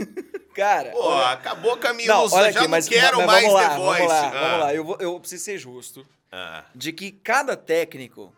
Cara. 0.56 0.92
Pô, 0.92 1.04
olha- 1.04 1.32
acabou 1.34 1.78
com 1.78 1.88
a 1.88 1.94
minha 1.94 2.08
não, 2.08 2.22
olha 2.32 2.52
já 2.52 2.60
aqui, 2.60 2.60
não 2.62 2.68
mas, 2.70 2.88
quero 2.88 3.18
mas 3.18 3.26
mais 3.28 3.54
lá, 3.54 3.70
The 3.70 3.76
Voice. 3.78 4.00
vamos 4.00 4.08
lá, 4.14 4.28
Ah. 4.28 4.32
vamos 4.32 4.60
lá. 4.60 4.74
Eu, 4.74 4.84
vou, 4.86 4.98
eu 5.00 5.20
preciso 5.20 5.44
ser 5.44 5.58
justo. 5.58 6.06
Ah, 6.32 6.64
De 6.74 6.94
que 6.94 7.12
cada 7.12 7.58
técnico 7.58 8.34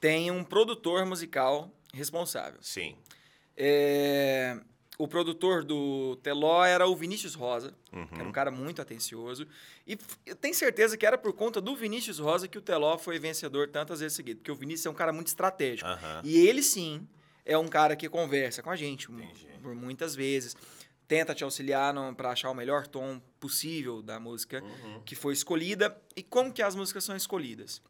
tem 0.00 0.30
um 0.30 0.42
produtor 0.42 1.04
musical 1.04 1.70
responsável. 1.92 2.58
sim. 2.62 2.96
É, 3.56 4.56
o 4.98 5.08
produtor 5.08 5.64
do 5.64 6.16
Teló 6.22 6.64
era 6.64 6.86
o 6.86 6.94
Vinícius 6.94 7.34
Rosa, 7.34 7.74
Uhum. 7.92 8.06
que 8.06 8.14
era 8.14 8.24
um 8.28 8.32
cara 8.32 8.50
muito 8.50 8.80
atencioso. 8.80 9.46
E 9.86 9.98
eu 10.24 10.36
tenho 10.36 10.54
certeza 10.54 10.96
que 10.96 11.04
era 11.04 11.18
por 11.18 11.32
conta 11.32 11.60
do 11.60 11.74
Vinícius 11.74 12.18
Rosa 12.18 12.46
que 12.46 12.56
o 12.58 12.62
Teló 12.62 12.96
foi 12.98 13.18
vencedor 13.18 13.68
tantas 13.68 14.00
vezes 14.00 14.14
seguidas. 14.16 14.38
Porque 14.40 14.52
o 14.52 14.54
Vinícius 14.56 14.86
é 14.86 14.90
um 14.90 14.94
cara 14.94 15.12
muito 15.12 15.26
estratégico. 15.28 15.88
Aham. 15.88 16.20
E 16.24 16.46
ele 16.46 16.62
sim 16.62 17.06
é 17.44 17.58
um 17.58 17.66
cara 17.68 17.96
que 17.96 18.08
conversa 18.08 18.62
com 18.62 18.70
a 18.70 18.76
gente 18.76 19.10
Entendi. 19.10 19.48
por 19.62 19.74
muitas 19.74 20.14
vezes. 20.14 20.56
Tenta 21.06 21.34
te 21.34 21.44
auxiliar 21.44 21.92
para 22.14 22.30
achar 22.30 22.50
o 22.50 22.54
melhor 22.54 22.86
tom 22.86 23.20
possível 23.38 24.00
da 24.00 24.18
música 24.18 24.62
Uhum. 24.62 25.00
que 25.04 25.14
foi 25.14 25.34
escolhida 25.34 25.94
e 26.16 26.22
como 26.22 26.52
que 26.52 26.62
as 26.62 26.74
músicas 26.74 27.04
são 27.04 27.14
escolhidas. 27.14 27.82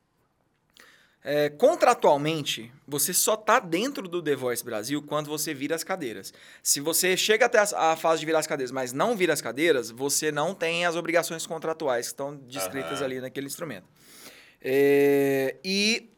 É, 1.26 1.48
contratualmente, 1.48 2.70
você 2.86 3.14
só 3.14 3.34
tá 3.34 3.58
dentro 3.58 4.06
do 4.06 4.22
The 4.22 4.36
Voice 4.36 4.62
Brasil 4.62 5.00
quando 5.00 5.26
você 5.26 5.54
vira 5.54 5.74
as 5.74 5.82
cadeiras. 5.82 6.34
Se 6.62 6.80
você 6.80 7.16
chega 7.16 7.46
até 7.46 7.58
a, 7.58 7.92
a 7.92 7.96
fase 7.96 8.20
de 8.20 8.26
virar 8.26 8.40
as 8.40 8.46
cadeiras, 8.46 8.70
mas 8.70 8.92
não 8.92 9.16
vira 9.16 9.32
as 9.32 9.40
cadeiras, 9.40 9.90
você 9.90 10.30
não 10.30 10.54
tem 10.54 10.84
as 10.84 10.96
obrigações 10.96 11.46
contratuais 11.46 12.06
que 12.08 12.12
estão 12.12 12.36
descritas 12.36 12.98
Aham. 12.98 13.04
ali 13.04 13.20
naquele 13.22 13.46
instrumento. 13.46 13.86
É, 14.60 15.56
e 15.64 16.10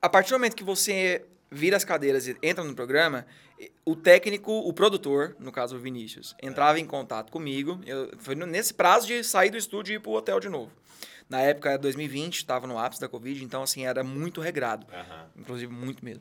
a 0.00 0.08
partir 0.08 0.30
do 0.30 0.38
momento 0.38 0.56
que 0.56 0.64
você 0.64 1.26
vira 1.50 1.76
as 1.76 1.84
cadeiras 1.84 2.26
e 2.26 2.34
entra 2.42 2.64
no 2.64 2.74
programa, 2.74 3.26
o 3.84 3.94
técnico, 3.94 4.52
o 4.52 4.72
produtor, 4.72 5.36
no 5.38 5.52
caso 5.52 5.76
o 5.76 5.78
Vinícius, 5.78 6.34
entrava 6.42 6.80
em 6.80 6.86
contato 6.86 7.30
comigo. 7.30 7.78
Eu, 7.86 8.10
foi 8.18 8.34
nesse 8.34 8.72
prazo 8.72 9.06
de 9.06 9.22
sair 9.22 9.50
do 9.50 9.58
estúdio 9.58 9.92
e 9.92 9.96
ir 9.96 10.00
pro 10.00 10.12
hotel 10.12 10.40
de 10.40 10.48
novo. 10.48 10.72
Na 11.28 11.40
época, 11.40 11.70
era 11.70 11.78
2020, 11.78 12.36
estava 12.36 12.66
no 12.66 12.78
ápice 12.78 13.00
da 13.00 13.08
Covid, 13.08 13.42
então 13.44 13.62
assim, 13.62 13.84
era 13.86 14.04
muito 14.04 14.40
regrado. 14.40 14.86
Aham. 14.92 15.26
Inclusive, 15.36 15.72
muito 15.72 16.04
medo. 16.04 16.20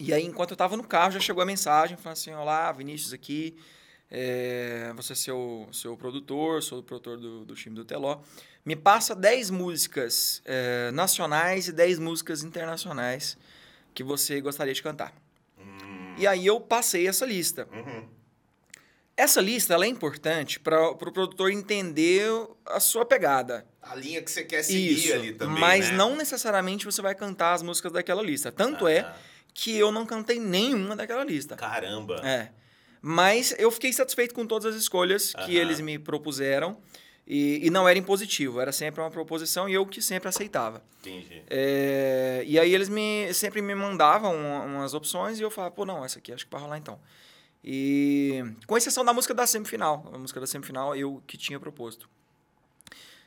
E 0.00 0.12
aí, 0.12 0.24
enquanto 0.24 0.52
eu 0.52 0.56
tava 0.56 0.76
no 0.76 0.84
carro, 0.84 1.12
já 1.12 1.20
chegou 1.20 1.42
a 1.42 1.46
mensagem 1.46 1.96
falando 1.96 2.16
assim: 2.16 2.32
Olá, 2.32 2.70
Vinícius 2.72 3.12
aqui. 3.12 3.56
é, 4.10 4.92
você 4.96 5.12
é 5.12 5.16
seu, 5.16 5.68
seu 5.72 5.96
produtor, 5.96 6.62
sou 6.62 6.78
o 6.78 6.82
produtor 6.82 7.18
do, 7.18 7.44
do 7.44 7.54
time 7.54 7.74
do 7.76 7.84
Teló. 7.84 8.20
Me 8.64 8.76
passa 8.76 9.14
10 9.14 9.50
músicas 9.50 10.42
é, 10.44 10.90
nacionais 10.92 11.68
e 11.68 11.72
10 11.72 11.98
músicas 11.98 12.42
internacionais 12.42 13.36
que 13.94 14.02
você 14.04 14.40
gostaria 14.40 14.72
de 14.74 14.82
cantar. 14.82 15.12
E 16.18 16.26
aí 16.26 16.46
eu 16.46 16.60
passei 16.60 17.06
essa 17.06 17.24
lista. 17.24 17.68
Uhum. 17.72 18.08
Essa 19.18 19.40
lista 19.40 19.74
é 19.74 19.86
importante 19.88 20.60
para 20.60 20.90
o 20.90 20.94
pro 20.94 21.10
produtor 21.10 21.50
entender 21.50 22.22
a 22.64 22.78
sua 22.78 23.04
pegada. 23.04 23.66
A 23.82 23.96
linha 23.96 24.22
que 24.22 24.30
você 24.30 24.44
quer 24.44 24.62
seguir 24.62 24.92
Isso, 24.92 25.12
ali 25.12 25.32
também. 25.32 25.60
mas 25.60 25.90
né? 25.90 25.96
não 25.96 26.14
necessariamente 26.14 26.84
você 26.84 27.02
vai 27.02 27.16
cantar 27.16 27.52
as 27.54 27.60
músicas 27.62 27.90
daquela 27.90 28.22
lista. 28.22 28.52
Tanto 28.52 28.86
é 28.86 29.00
Aham. 29.00 29.14
que 29.52 29.76
eu 29.76 29.90
não 29.90 30.06
cantei 30.06 30.38
nenhuma 30.38 30.94
daquela 30.94 31.24
lista. 31.24 31.56
Caramba. 31.56 32.20
É. 32.24 32.50
Mas 33.02 33.52
eu 33.58 33.72
fiquei 33.72 33.92
satisfeito 33.92 34.32
com 34.36 34.46
todas 34.46 34.72
as 34.72 34.80
escolhas 34.80 35.32
que 35.44 35.56
eles 35.56 35.80
me 35.80 35.98
propuseram. 35.98 36.76
E, 37.30 37.66
e 37.66 37.68
não 37.70 37.86
era 37.86 37.98
impositivo, 37.98 38.58
era 38.58 38.72
sempre 38.72 39.02
uma 39.02 39.10
proposição 39.10 39.68
e 39.68 39.74
eu 39.74 39.84
que 39.84 40.00
sempre 40.00 40.30
aceitava. 40.30 40.82
Entendi. 41.00 41.42
É, 41.50 42.42
e 42.46 42.58
aí 42.58 42.72
eles 42.74 42.88
me, 42.88 43.30
sempre 43.34 43.60
me 43.60 43.74
mandavam 43.74 44.34
uma- 44.34 44.62
umas 44.62 44.94
opções 44.94 45.38
e 45.38 45.42
eu 45.42 45.50
falava, 45.50 45.74
pô, 45.74 45.84
não, 45.84 46.02
essa 46.02 46.20
aqui 46.20 46.32
acho 46.32 46.46
que 46.46 46.50
vai 46.50 46.58
rolar 46.62 46.78
então. 46.78 46.98
E 47.62 48.42
com 48.66 48.76
exceção 48.76 49.04
da 49.04 49.12
música 49.12 49.34
da 49.34 49.46
semifinal. 49.46 50.08
A 50.12 50.18
música 50.18 50.40
da 50.40 50.46
semifinal 50.46 50.94
eu 50.94 51.22
que 51.26 51.36
tinha 51.36 51.58
proposto. 51.58 52.08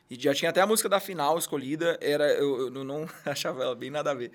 E 0.09 0.21
já 0.21 0.33
tinha 0.33 0.49
até 0.49 0.59
a 0.59 0.67
música 0.67 0.89
da 0.89 0.99
final 0.99 1.37
escolhida, 1.37 1.97
era 2.01 2.25
eu, 2.33 2.73
eu 2.73 2.83
não 2.83 3.07
achava 3.25 3.63
ela 3.63 3.75
bem 3.75 3.89
nada 3.89 4.11
a 4.11 4.13
ver. 4.13 4.31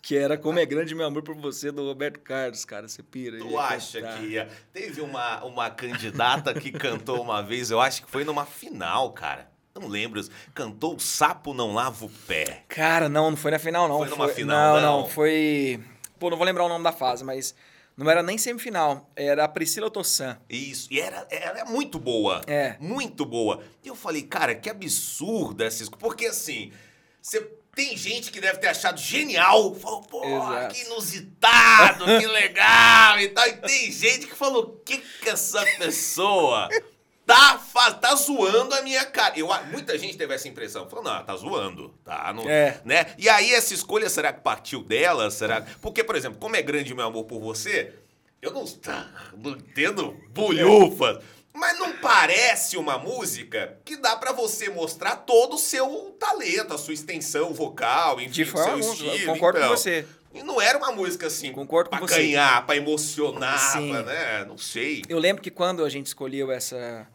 Que 0.00 0.16
era 0.16 0.38
Como 0.38 0.58
é 0.58 0.64
Grande 0.64 0.94
Meu 0.94 1.06
Amor 1.06 1.22
por 1.22 1.34
Você, 1.34 1.72
do 1.72 1.84
Roberto 1.84 2.20
Carlos, 2.20 2.64
cara. 2.64 2.86
Você 2.86 3.02
pira. 3.02 3.38
Tu 3.38 3.58
acha 3.58 4.00
cantar. 4.00 4.18
que 4.18 4.26
ia. 4.26 4.48
Teve 4.72 5.00
uma, 5.00 5.44
uma 5.44 5.70
candidata 5.70 6.54
que 6.54 6.70
cantou 6.70 7.20
uma 7.20 7.42
vez, 7.42 7.70
eu 7.70 7.80
acho 7.80 8.04
que 8.04 8.10
foi 8.10 8.24
numa 8.24 8.46
final, 8.46 9.12
cara. 9.12 9.50
Não 9.74 9.88
lembro. 9.88 10.20
Cantou 10.54 10.96
o 10.96 11.00
Sapo 11.00 11.52
Não 11.52 11.74
Lava 11.74 12.04
o 12.04 12.10
Pé. 12.26 12.64
Cara, 12.68 13.08
não, 13.08 13.30
não 13.30 13.36
foi 13.36 13.50
na 13.50 13.58
final, 13.58 13.88
não. 13.88 13.98
Foi 13.98 14.08
numa 14.08 14.28
final, 14.28 14.76
não, 14.76 14.82
não? 14.82 15.00
não, 15.00 15.08
foi. 15.08 15.80
Pô, 16.18 16.30
não 16.30 16.36
vou 16.36 16.46
lembrar 16.46 16.64
o 16.64 16.68
nome 16.68 16.84
da 16.84 16.92
fase, 16.92 17.24
mas 17.24 17.54
não 17.98 18.08
era 18.08 18.22
nem 18.22 18.38
semifinal. 18.38 19.10
Era 19.16 19.42
a 19.42 19.48
Priscila 19.48 19.90
Tossan. 19.90 20.38
Isso. 20.48 20.86
E 20.88 21.00
era, 21.00 21.26
era 21.28 21.64
muito 21.64 21.98
boa. 21.98 22.42
É. 22.46 22.76
Muito 22.78 23.26
boa. 23.26 23.60
E 23.82 23.88
eu 23.88 23.96
falei, 23.96 24.22
cara, 24.22 24.54
que 24.54 24.70
absurda 24.70 25.64
essa 25.64 25.82
escolha. 25.82 26.00
Porque 26.00 26.26
assim, 26.26 26.72
você. 27.20 27.58
Tem 27.74 27.96
gente 27.96 28.32
que 28.32 28.40
deve 28.40 28.58
ter 28.58 28.66
achado 28.66 28.98
genial. 28.98 29.72
Falou, 29.72 30.00
pô, 30.02 30.24
Exato. 30.24 30.74
que 30.74 30.80
inusitado, 30.82 32.04
que 32.06 32.26
legal 32.26 33.20
e 33.20 33.28
tal. 33.28 33.46
E 33.46 33.52
tem 33.58 33.92
gente 33.92 34.26
que 34.26 34.34
falou, 34.34 34.64
o 34.64 34.76
que 34.80 34.98
que 34.98 35.28
essa 35.28 35.64
pessoa 35.78 36.68
tá, 37.28 37.58
fa- 37.58 37.92
tá 37.92 38.14
zoando 38.14 38.74
a 38.74 38.80
minha 38.82 39.04
cara? 39.04 39.38
Eu, 39.38 39.52
a- 39.52 39.62
muita 39.64 39.96
gente 39.98 40.16
teve 40.16 40.34
essa 40.34 40.48
impressão. 40.48 40.88
Falou, 40.88 41.04
não, 41.04 41.22
tá 41.24 41.36
zoando, 41.36 41.90
tá? 42.02 42.32
Não, 42.32 42.48
É. 42.48 42.80
né? 42.84 43.14
E 43.18 43.28
aí 43.28 43.52
essa 43.54 43.74
escolha, 43.74 44.08
será 44.08 44.32
que 44.32 44.40
partiu 44.40 44.82
dela? 44.82 45.30
Será? 45.30 45.60
Porque, 45.82 46.02
por 46.02 46.16
exemplo, 46.16 46.38
como 46.38 46.56
é 46.56 46.62
grande 46.62 46.94
meu 46.94 47.04
amor 47.06 47.24
por 47.24 47.38
você, 47.38 47.92
eu 48.40 48.50
não, 48.50 48.64
tá, 48.66 49.06
não 49.36 49.50
entendo 49.52 50.16
bolhufas. 50.30 51.18
Mas 51.52 51.76
não 51.78 51.92
parece 51.96 52.76
uma 52.76 52.98
música 52.98 53.78
que 53.84 53.96
dá 53.96 54.14
pra 54.16 54.30
você 54.32 54.68
mostrar 54.70 55.16
todo 55.16 55.54
o 55.56 55.58
seu 55.58 56.16
talento, 56.18 56.72
a 56.72 56.78
sua 56.78 56.94
extensão 56.94 57.52
vocal, 57.52 58.20
enfim, 58.20 58.42
o 58.42 58.46
seu 58.46 58.78
estilo. 58.78 59.10
eu 59.16 59.32
concordo 59.34 59.58
então. 59.58 59.70
com 59.70 59.76
você. 59.76 60.06
E 60.32 60.42
não 60.42 60.60
era 60.60 60.78
uma 60.78 60.92
música 60.92 61.26
assim, 61.26 61.50
Concordo 61.52 61.90
com 61.90 61.96
pra 61.96 62.06
você. 62.06 62.14
ganhar, 62.22 62.64
pra 62.64 62.76
emocionar, 62.76 63.58
Sim. 63.72 63.90
pra, 63.90 64.02
né? 64.02 64.44
Não 64.46 64.56
sei. 64.58 65.02
Eu 65.08 65.18
lembro 65.18 65.42
que 65.42 65.50
quando 65.50 65.84
a 65.84 65.88
gente 65.88 66.06
escolheu 66.06 66.52
essa. 66.52 67.08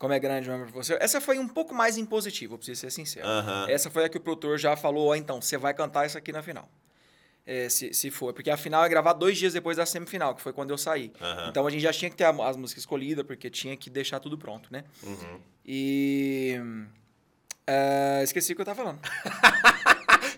Como 0.00 0.14
é 0.14 0.18
grande 0.18 0.50
o 0.50 0.58
por 0.60 0.70
você, 0.82 0.96
essa 0.98 1.20
foi 1.20 1.38
um 1.38 1.46
pouco 1.46 1.74
mais 1.74 1.98
impositiva, 1.98 2.54
eu 2.54 2.58
preciso 2.58 2.80
ser 2.80 2.90
sincero. 2.90 3.26
Aham. 3.28 3.66
Essa 3.68 3.90
foi 3.90 4.06
a 4.06 4.08
que 4.08 4.16
o 4.16 4.20
produtor 4.20 4.58
já 4.58 4.74
falou, 4.74 5.08
ó, 5.08 5.14
então, 5.14 5.42
você 5.42 5.58
vai 5.58 5.74
cantar 5.74 6.06
isso 6.06 6.16
aqui 6.16 6.32
na 6.32 6.42
final. 6.42 6.66
É, 7.46 7.68
se, 7.68 7.92
se 7.92 8.10
for. 8.10 8.32
Porque 8.32 8.50
a 8.50 8.56
final 8.56 8.82
é 8.82 8.88
gravar 8.88 9.12
dois 9.12 9.36
dias 9.36 9.52
depois 9.52 9.76
da 9.76 9.84
semifinal, 9.84 10.34
que 10.34 10.40
foi 10.40 10.54
quando 10.54 10.70
eu 10.70 10.78
saí. 10.78 11.12
Aham. 11.20 11.48
Então 11.50 11.66
a 11.66 11.70
gente 11.70 11.82
já 11.82 11.92
tinha 11.92 12.10
que 12.10 12.16
ter 12.16 12.24
a- 12.24 12.48
as 12.48 12.56
músicas 12.56 12.80
escolhidas, 12.82 13.26
porque 13.26 13.50
tinha 13.50 13.76
que 13.76 13.90
deixar 13.90 14.20
tudo 14.20 14.38
pronto, 14.38 14.72
né? 14.72 14.84
Uhum. 15.02 15.38
E. 15.66 16.58
ah, 17.66 18.22
esqueci 18.22 18.52
o 18.52 18.56
que 18.56 18.62
eu 18.62 18.66
tava 18.66 18.82
falando. 18.82 19.00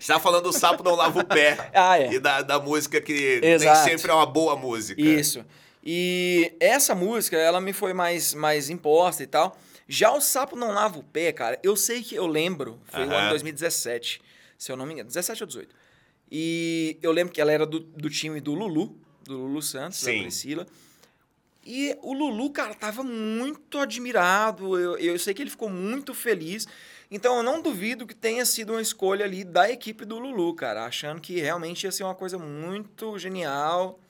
Você 0.00 0.12
tá 0.12 0.18
falando 0.18 0.42
do 0.44 0.52
sapo 0.52 0.82
não 0.82 0.96
lava 0.96 1.20
o 1.20 1.24
pé. 1.24 1.70
Ah, 1.72 1.96
é. 2.00 2.12
E 2.14 2.18
da, 2.18 2.42
da 2.42 2.58
música 2.58 3.00
que 3.00 3.38
Exato. 3.40 3.78
nem 3.80 3.90
sempre 3.90 4.10
é 4.10 4.14
uma 4.14 4.26
boa 4.26 4.56
música. 4.56 5.00
Isso. 5.00 5.44
E 5.84 6.54
essa 6.60 6.94
música, 6.94 7.36
ela 7.36 7.60
me 7.60 7.72
foi 7.72 7.92
mais, 7.92 8.34
mais 8.34 8.70
imposta 8.70 9.22
e 9.22 9.26
tal. 9.26 9.58
Já 9.88 10.12
o 10.12 10.20
Sapo 10.20 10.56
Não 10.56 10.72
Lava 10.72 10.98
o 10.98 11.02
Pé, 11.02 11.32
cara, 11.32 11.58
eu 11.62 11.76
sei 11.76 12.02
que 12.02 12.14
eu 12.14 12.26
lembro, 12.26 12.80
foi 12.86 13.02
o 13.04 13.10
Aham. 13.10 13.18
ano 13.18 13.28
2017, 13.30 14.22
se 14.56 14.70
eu 14.70 14.76
não 14.76 14.86
me 14.86 14.94
engano, 14.94 15.08
17 15.08 15.42
ou 15.42 15.46
18. 15.46 15.74
E 16.30 16.96
eu 17.02 17.12
lembro 17.12 17.32
que 17.32 17.40
ela 17.40 17.52
era 17.52 17.66
do, 17.66 17.80
do 17.80 18.08
time 18.08 18.40
do 18.40 18.54
Lulu, 18.54 18.96
do 19.24 19.36
Lulu 19.36 19.60
Santos, 19.60 19.98
Sim. 19.98 20.16
da 20.16 20.22
Priscila. 20.22 20.66
E 21.64 21.96
o 22.00 22.12
Lulu, 22.12 22.50
cara, 22.50 22.74
tava 22.74 23.02
muito 23.02 23.78
admirado. 23.78 24.78
Eu, 24.78 24.96
eu 24.96 25.18
sei 25.18 25.34
que 25.34 25.42
ele 25.42 25.50
ficou 25.50 25.68
muito 25.68 26.14
feliz. 26.14 26.66
Então 27.10 27.36
eu 27.36 27.42
não 27.42 27.60
duvido 27.60 28.06
que 28.06 28.14
tenha 28.14 28.44
sido 28.46 28.72
uma 28.72 28.80
escolha 28.80 29.24
ali 29.24 29.44
da 29.44 29.70
equipe 29.70 30.04
do 30.04 30.18
Lulu, 30.18 30.54
cara, 30.54 30.86
achando 30.86 31.20
que 31.20 31.38
realmente 31.38 31.84
ia 31.84 31.92
ser 31.92 32.04
uma 32.04 32.14
coisa 32.14 32.38
muito 32.38 33.18
genial, 33.18 34.00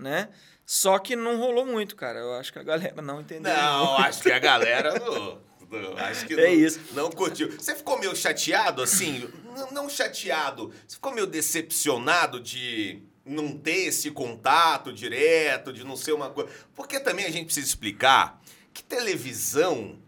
né? 0.00 0.28
Só 0.64 0.98
que 0.98 1.14
não 1.16 1.36
rolou 1.38 1.66
muito, 1.66 1.96
cara. 1.96 2.18
Eu 2.20 2.34
acho 2.34 2.52
que 2.52 2.58
a 2.58 2.62
galera 2.62 3.02
não 3.02 3.20
entendeu. 3.20 3.52
Não, 3.52 3.96
acho 3.98 4.22
que 4.22 4.30
a 4.32 4.38
galera 4.38 4.98
não. 5.00 5.40
não, 5.70 5.96
acho 5.98 6.26
que 6.26 6.34
É 6.34 6.46
não, 6.46 6.52
isso. 6.54 6.80
não 6.92 7.10
curtiu. 7.10 7.50
Você 7.52 7.74
ficou 7.74 7.98
meio 7.98 8.14
chateado, 8.14 8.82
assim? 8.82 9.28
Não, 9.56 9.70
não 9.72 9.88
chateado. 9.90 10.72
Você 10.86 10.94
ficou 10.94 11.12
meio 11.12 11.26
decepcionado 11.26 12.38
de 12.40 13.02
não 13.24 13.56
ter 13.56 13.86
esse 13.88 14.10
contato 14.10 14.92
direto, 14.92 15.72
de 15.72 15.84
não 15.84 15.96
ser 15.96 16.12
uma 16.12 16.30
coisa. 16.30 16.50
Porque 16.74 16.98
também 17.00 17.26
a 17.26 17.30
gente 17.30 17.46
precisa 17.46 17.66
explicar 17.66 18.40
que 18.72 18.82
televisão. 18.82 19.98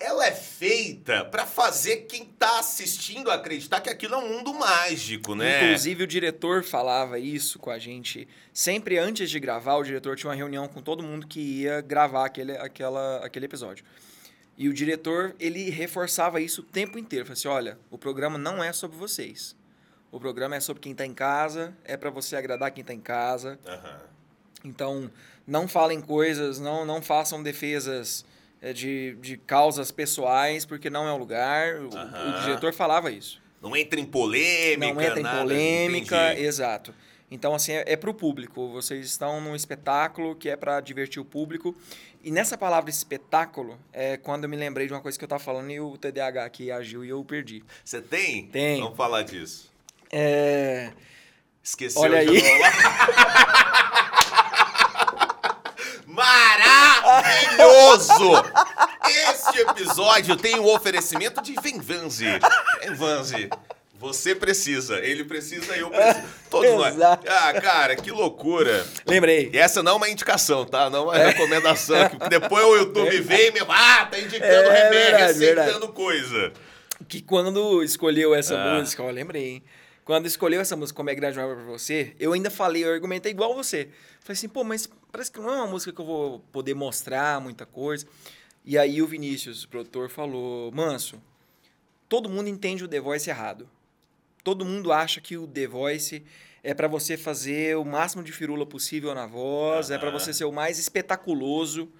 Ela 0.00 0.26
é 0.26 0.32
feita 0.32 1.24
pra 1.24 1.46
fazer 1.46 2.06
quem 2.08 2.24
tá 2.24 2.58
assistindo 2.58 3.30
acreditar 3.30 3.80
que 3.80 3.88
aquilo 3.88 4.14
é 4.14 4.18
um 4.18 4.28
mundo 4.28 4.52
mágico, 4.52 5.34
né? 5.34 5.64
Inclusive, 5.64 6.02
o 6.02 6.06
diretor 6.06 6.64
falava 6.64 7.18
isso 7.18 7.58
com 7.58 7.70
a 7.70 7.78
gente. 7.78 8.26
Sempre 8.52 8.98
antes 8.98 9.30
de 9.30 9.38
gravar, 9.38 9.76
o 9.76 9.84
diretor 9.84 10.16
tinha 10.16 10.30
uma 10.30 10.36
reunião 10.36 10.66
com 10.66 10.82
todo 10.82 11.02
mundo 11.02 11.26
que 11.26 11.40
ia 11.40 11.80
gravar 11.80 12.26
aquele, 12.26 12.52
aquela, 12.56 13.24
aquele 13.24 13.46
episódio. 13.46 13.84
E 14.56 14.68
o 14.68 14.74
diretor, 14.74 15.34
ele 15.38 15.70
reforçava 15.70 16.40
isso 16.40 16.60
o 16.60 16.64
tempo 16.64 16.98
inteiro. 16.98 17.24
Falava 17.24 17.38
assim, 17.38 17.48
olha, 17.48 17.78
o 17.90 17.98
programa 17.98 18.36
não 18.38 18.62
é 18.62 18.72
sobre 18.72 18.96
vocês. 18.96 19.56
O 20.10 20.20
programa 20.20 20.54
é 20.56 20.60
sobre 20.60 20.80
quem 20.80 20.94
tá 20.94 21.04
em 21.04 21.14
casa, 21.14 21.76
é 21.84 21.96
para 21.96 22.10
você 22.10 22.36
agradar 22.36 22.70
quem 22.70 22.84
tá 22.84 22.94
em 22.94 23.00
casa. 23.00 23.58
Aham. 23.66 24.00
Então, 24.64 25.10
não 25.46 25.68
falem 25.68 26.00
coisas, 26.00 26.58
não, 26.58 26.84
não 26.84 27.02
façam 27.02 27.42
defesas 27.42 28.24
de, 28.72 29.16
de 29.20 29.36
causas 29.36 29.90
pessoais, 29.90 30.64
porque 30.64 30.88
não 30.88 31.06
é 31.06 31.12
o 31.12 31.16
lugar. 31.16 31.76
O, 31.76 31.96
Aham. 31.96 32.38
o 32.38 32.40
diretor 32.42 32.72
falava 32.72 33.10
isso. 33.10 33.42
Não 33.60 33.76
entra 33.76 33.98
em 33.98 34.04
polêmica, 34.04 34.92
Não 34.92 35.00
entra 35.00 35.20
em 35.20 35.22
nada, 35.22 35.40
polêmica, 35.40 36.32
entendi. 36.32 36.46
exato. 36.46 36.94
Então, 37.30 37.54
assim, 37.54 37.72
é, 37.72 37.84
é 37.86 37.96
para 37.96 38.10
o 38.10 38.14
público. 38.14 38.68
Vocês 38.68 39.06
estão 39.06 39.40
num 39.40 39.56
espetáculo 39.56 40.36
que 40.36 40.48
é 40.48 40.56
para 40.56 40.80
divertir 40.80 41.20
o 41.20 41.24
público. 41.24 41.74
E 42.22 42.30
nessa 42.30 42.56
palavra 42.56 42.90
espetáculo, 42.90 43.78
é 43.92 44.16
quando 44.16 44.44
eu 44.44 44.50
me 44.50 44.56
lembrei 44.56 44.86
de 44.86 44.92
uma 44.92 45.00
coisa 45.00 45.18
que 45.18 45.24
eu 45.24 45.26
estava 45.26 45.42
falando 45.42 45.70
e 45.70 45.80
o 45.80 45.96
TDAH 45.98 46.44
aqui 46.44 46.70
agiu 46.70 47.04
e 47.04 47.08
eu 47.08 47.24
perdi. 47.24 47.64
Você 47.84 48.00
tem? 48.00 48.46
Tem. 48.46 48.80
Vamos 48.80 48.96
falar 48.96 49.22
disso. 49.22 49.70
É... 50.12 50.92
Esqueceu 51.62 52.02
Olha 52.02 52.18
aí. 52.18 52.28
Maravilhoso! 57.34 58.44
Este 59.08 59.60
episódio 59.60 60.36
tem 60.36 60.58
o 60.58 60.66
oferecimento 60.74 61.42
de 61.42 61.54
Venvanzi. 61.60 62.26
Venvanzi, 62.82 63.48
você 63.98 64.34
precisa, 64.34 64.98
ele 64.98 65.24
precisa, 65.24 65.76
eu 65.76 65.90
preciso. 65.90 66.26
Todos 66.50 66.70
nós. 66.72 66.96
Ah, 67.00 67.52
cara, 67.60 67.96
que 67.96 68.10
loucura. 68.10 68.84
Lembrei. 69.06 69.50
E 69.52 69.58
essa 69.58 69.82
não 69.82 69.92
é 69.92 69.94
uma 69.96 70.08
indicação, 70.08 70.64
tá? 70.64 70.88
Não 70.90 71.12
é 71.12 71.18
uma 71.18 71.26
recomendação. 71.30 72.08
Que 72.08 72.28
depois 72.28 72.64
o 72.64 72.76
YouTube 72.76 73.20
vem 73.20 73.48
e 73.48 73.50
me... 73.52 73.60
Ah, 73.68 74.06
tá 74.10 74.18
indicando 74.18 74.44
É 74.70 74.84
remédio, 74.84 75.38
verdade, 75.38 75.38
receitando 75.38 75.88
coisa. 75.88 76.52
que 77.08 77.20
quando 77.22 77.82
escolheu 77.82 78.34
essa 78.34 78.56
Ah. 78.56 78.74
música, 78.78 79.02
ó, 79.02 79.10
lembrei, 79.10 79.44
hein? 79.44 79.62
Quando 80.04 80.26
escolheu 80.26 80.60
essa 80.60 80.76
música 80.76 80.96
como 80.98 81.08
é 81.08 81.14
grande 81.14 81.34
demais 81.38 81.54
pra 81.54 81.64
você, 81.64 82.14
eu 82.20 82.34
ainda 82.34 82.50
falei, 82.50 82.84
eu 82.84 82.92
argumentei 82.92 83.32
igual 83.32 83.54
você. 83.54 83.88
Falei 84.24 84.38
assim, 84.38 84.48
pô, 84.48 84.64
mas 84.64 84.88
parece 85.12 85.30
que 85.30 85.38
não 85.38 85.52
é 85.52 85.56
uma 85.56 85.66
música 85.66 85.92
que 85.92 86.00
eu 86.00 86.06
vou 86.06 86.40
poder 86.50 86.72
mostrar 86.72 87.38
muita 87.42 87.66
coisa. 87.66 88.06
E 88.64 88.78
aí 88.78 89.02
o 89.02 89.06
Vinícius, 89.06 89.64
o 89.64 89.68
produtor, 89.68 90.08
falou, 90.08 90.72
Manso, 90.72 91.22
todo 92.08 92.26
mundo 92.30 92.48
entende 92.48 92.82
o 92.82 92.88
The 92.88 93.00
Voice 93.00 93.28
errado. 93.28 93.68
Todo 94.42 94.64
mundo 94.64 94.92
acha 94.92 95.20
que 95.20 95.36
o 95.36 95.46
The 95.46 95.66
Voice 95.66 96.24
é 96.62 96.72
pra 96.72 96.88
você 96.88 97.18
fazer 97.18 97.76
o 97.76 97.84
máximo 97.84 98.22
de 98.24 98.32
firula 98.32 98.64
possível 98.64 99.14
na 99.14 99.26
voz, 99.26 99.90
é 99.90 99.98
pra 99.98 100.08
Aham. 100.08 100.18
você 100.18 100.32
ser 100.32 100.46
o 100.46 100.52
mais 100.52 100.78
espetaculoso 100.78 101.92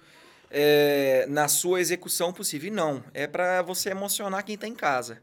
é, 0.49 1.27
na 1.29 1.47
sua 1.47 1.79
execução 1.79 2.33
possível. 2.33 2.69
E 2.69 2.71
não, 2.71 3.03
é 3.13 3.27
pra 3.27 3.61
você 3.61 3.91
emocionar 3.91 4.43
quem 4.43 4.57
tá 4.57 4.67
em 4.67 4.73
casa. 4.73 5.21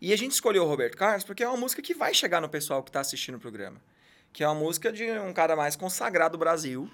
E 0.00 0.14
a 0.14 0.16
gente 0.16 0.32
escolheu 0.32 0.64
o 0.64 0.66
Roberto 0.66 0.96
Carlos 0.96 1.24
porque 1.24 1.42
é 1.42 1.48
uma 1.48 1.58
música 1.58 1.82
que 1.82 1.92
vai 1.92 2.14
chegar 2.14 2.40
no 2.40 2.48
pessoal 2.48 2.82
que 2.82 2.90
tá 2.90 3.00
assistindo 3.00 3.34
o 3.34 3.38
programa. 3.38 3.78
Que 4.32 4.42
é 4.44 4.48
uma 4.48 4.54
música 4.54 4.92
de 4.92 5.04
um 5.10 5.32
cara 5.32 5.56
mais 5.56 5.74
consagrado 5.76 6.32
do 6.32 6.38
Brasil, 6.38 6.88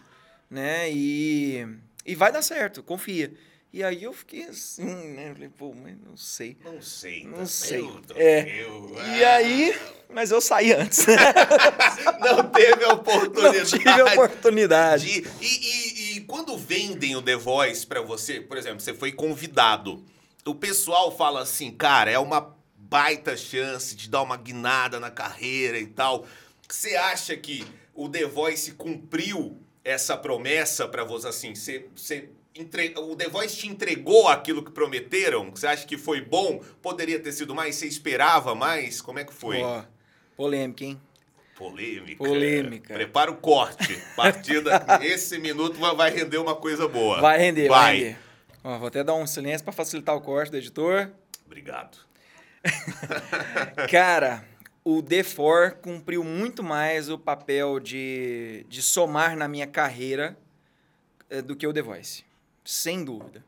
né? 0.50 0.90
E, 0.90 1.66
e 2.06 2.14
vai 2.14 2.32
dar 2.32 2.42
certo, 2.42 2.82
confia. 2.82 3.32
E 3.72 3.82
aí 3.82 4.04
eu 4.04 4.12
fiquei 4.12 4.44
assim, 4.44 4.84
né? 5.14 5.30
Eu 5.30 5.34
falei, 5.34 5.48
pô, 5.48 5.74
mas 5.74 5.96
não 6.00 6.16
sei. 6.16 6.56
Não 6.64 6.80
sei. 6.80 7.24
Não 7.26 7.44
sei. 7.44 7.84
É. 8.14 8.42
tranquilo. 8.44 8.96
E 9.16 9.24
Ah, 9.24 9.34
aí, 9.34 9.76
mas 10.08 10.30
eu 10.30 10.40
saí 10.40 10.72
antes. 10.72 11.04
Não 12.20 12.44
teve 12.50 12.84
a 12.84 12.88
não 12.88 12.94
oportunidade. 12.94 13.70
tive 13.70 13.88
a 13.90 14.04
oportunidade. 14.12 15.20
de- 15.22 15.28
e, 15.40 15.46
e- 16.14 16.16
e 16.16 16.20
quando 16.20 16.56
vendem 16.56 17.16
o 17.16 17.22
The 17.22 17.34
Voice 17.36 17.84
pra 17.86 18.00
você, 18.00 18.40
por 18.40 18.56
exemplo, 18.56 18.80
você 18.80 18.94
foi 18.94 19.10
convidado, 19.10 20.04
o 20.46 20.54
pessoal 20.54 21.14
fala 21.16 21.42
assim, 21.42 21.72
cara, 21.72 22.10
é 22.10 22.18
uma 22.18 22.54
baita 22.78 23.36
chance 23.36 23.96
de 23.96 24.08
dar 24.08 24.22
uma 24.22 24.36
guinada 24.36 25.00
na 25.00 25.10
carreira 25.10 25.78
e 25.78 25.86
tal. 25.86 26.24
Você 26.68 26.96
acha 26.96 27.36
que 27.36 27.64
o 27.94 28.08
The 28.08 28.26
Voice 28.26 28.72
cumpriu 28.72 29.60
essa 29.84 30.16
promessa 30.16 30.88
pra 30.88 31.04
você, 31.04 31.28
assim, 31.28 31.54
você... 31.54 31.86
você 31.94 32.28
entre- 32.56 32.94
O 32.98 33.16
The 33.16 33.28
Voice 33.28 33.56
te 33.56 33.66
entregou 33.68 34.28
aquilo 34.28 34.64
que 34.64 34.70
prometeram? 34.70 35.50
Você 35.50 35.66
acha 35.66 35.86
que 35.86 35.98
foi 35.98 36.20
bom? 36.20 36.62
Poderia 36.80 37.18
ter 37.18 37.32
sido 37.32 37.54
mais? 37.54 37.74
Você 37.76 37.86
esperava 37.86 38.54
mais? 38.54 39.00
Como 39.00 39.18
é 39.18 39.24
que 39.24 39.34
foi? 39.34 39.60
Ó, 39.60 39.82
polêmica, 40.36 40.84
hein? 40.84 41.00
Polêmica. 41.56 42.16
Polêmica. 42.16 42.94
Prepara 42.94 43.30
o 43.30 43.36
corte. 43.36 43.96
Partida, 44.16 44.84
esse 45.02 45.38
minuto 45.38 45.78
vai- 45.96 46.10
render 46.10 46.38
uma 46.38 46.54
coisa 46.56 46.88
boa. 46.88 47.20
Vai 47.20 47.38
render, 47.38 47.68
vai, 47.68 47.78
Vai. 47.78 47.96
render. 47.98 48.18
Ó, 48.64 48.78
vou 48.78 48.88
até 48.88 49.04
dar 49.04 49.14
um 49.14 49.26
silêncio 49.26 49.62
pra 49.64 49.72
facilitar 49.72 50.14
o 50.16 50.20
corte 50.20 50.50
do 50.50 50.56
editor. 50.56 51.10
Obrigado. 51.46 51.98
Cara, 53.90 54.44
o 54.84 55.02
D4 55.02 55.76
cumpriu 55.80 56.22
muito 56.22 56.62
mais 56.62 57.08
o 57.08 57.18
papel 57.18 57.80
de, 57.80 58.66
de 58.68 58.82
somar 58.82 59.34
na 59.34 59.48
minha 59.48 59.66
carreira 59.66 60.36
eh, 61.30 61.40
do 61.40 61.56
que 61.56 61.66
o 61.66 61.72
The 61.72 61.80
Voice. 61.80 62.22
Sem 62.62 63.02
dúvida. 63.02 63.42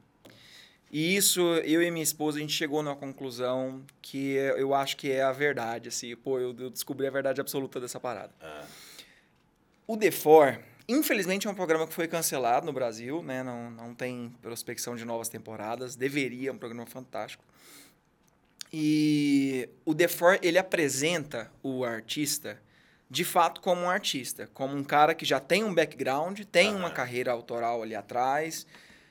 E 0.90 1.14
isso, 1.14 1.40
eu 1.56 1.82
e 1.82 1.90
minha 1.90 2.02
esposa, 2.02 2.38
a 2.38 2.40
gente 2.40 2.54
chegou 2.54 2.82
numa 2.82 2.96
conclusão 2.96 3.84
que 4.00 4.34
eu 4.56 4.72
acho 4.72 4.96
que 4.96 5.10
é 5.10 5.22
a 5.22 5.32
verdade, 5.32 5.88
assim. 5.88 6.16
Pô, 6.16 6.38
eu, 6.38 6.54
descobri 6.70 7.06
a 7.06 7.10
verdade 7.10 7.40
absoluta 7.40 7.78
dessa 7.78 8.00
parada. 8.00 8.32
Ah, 8.40 8.64
O 9.86 9.96
The4, 9.96 10.60
infelizmente, 10.88 11.46
é 11.46 11.50
um 11.50 11.54
programa 11.54 11.86
que 11.86 11.92
foi 11.92 12.08
cancelado 12.08 12.64
no 12.64 12.72
Brasil, 12.72 13.22
né? 13.22 13.42
Não, 13.42 13.70
não 13.70 13.94
tem 13.94 14.34
prospecção 14.40 14.96
de 14.96 15.04
novas 15.04 15.28
temporadas. 15.28 15.96
Deveria, 15.96 16.48
é 16.50 16.52
um 16.52 16.58
programa 16.58 16.86
fantástico. 16.86 17.44
E 18.72 19.68
o 19.84 19.94
The4, 19.94 20.40
ele 20.42 20.58
apresenta 20.58 21.50
o 21.62 21.84
artista 21.84 22.60
de 23.08 23.24
fato 23.24 23.60
como 23.60 23.82
um 23.82 23.90
artista, 23.90 24.48
como 24.52 24.76
um 24.76 24.82
cara 24.82 25.14
que 25.14 25.24
já 25.24 25.38
tem 25.38 25.62
um 25.62 25.72
background, 25.72 26.40
tem 26.50 26.74
uma 26.74 26.86
Aham. 26.86 26.94
carreira 26.94 27.30
autoral 27.30 27.82
ali 27.82 27.94
atrás, 27.94 28.66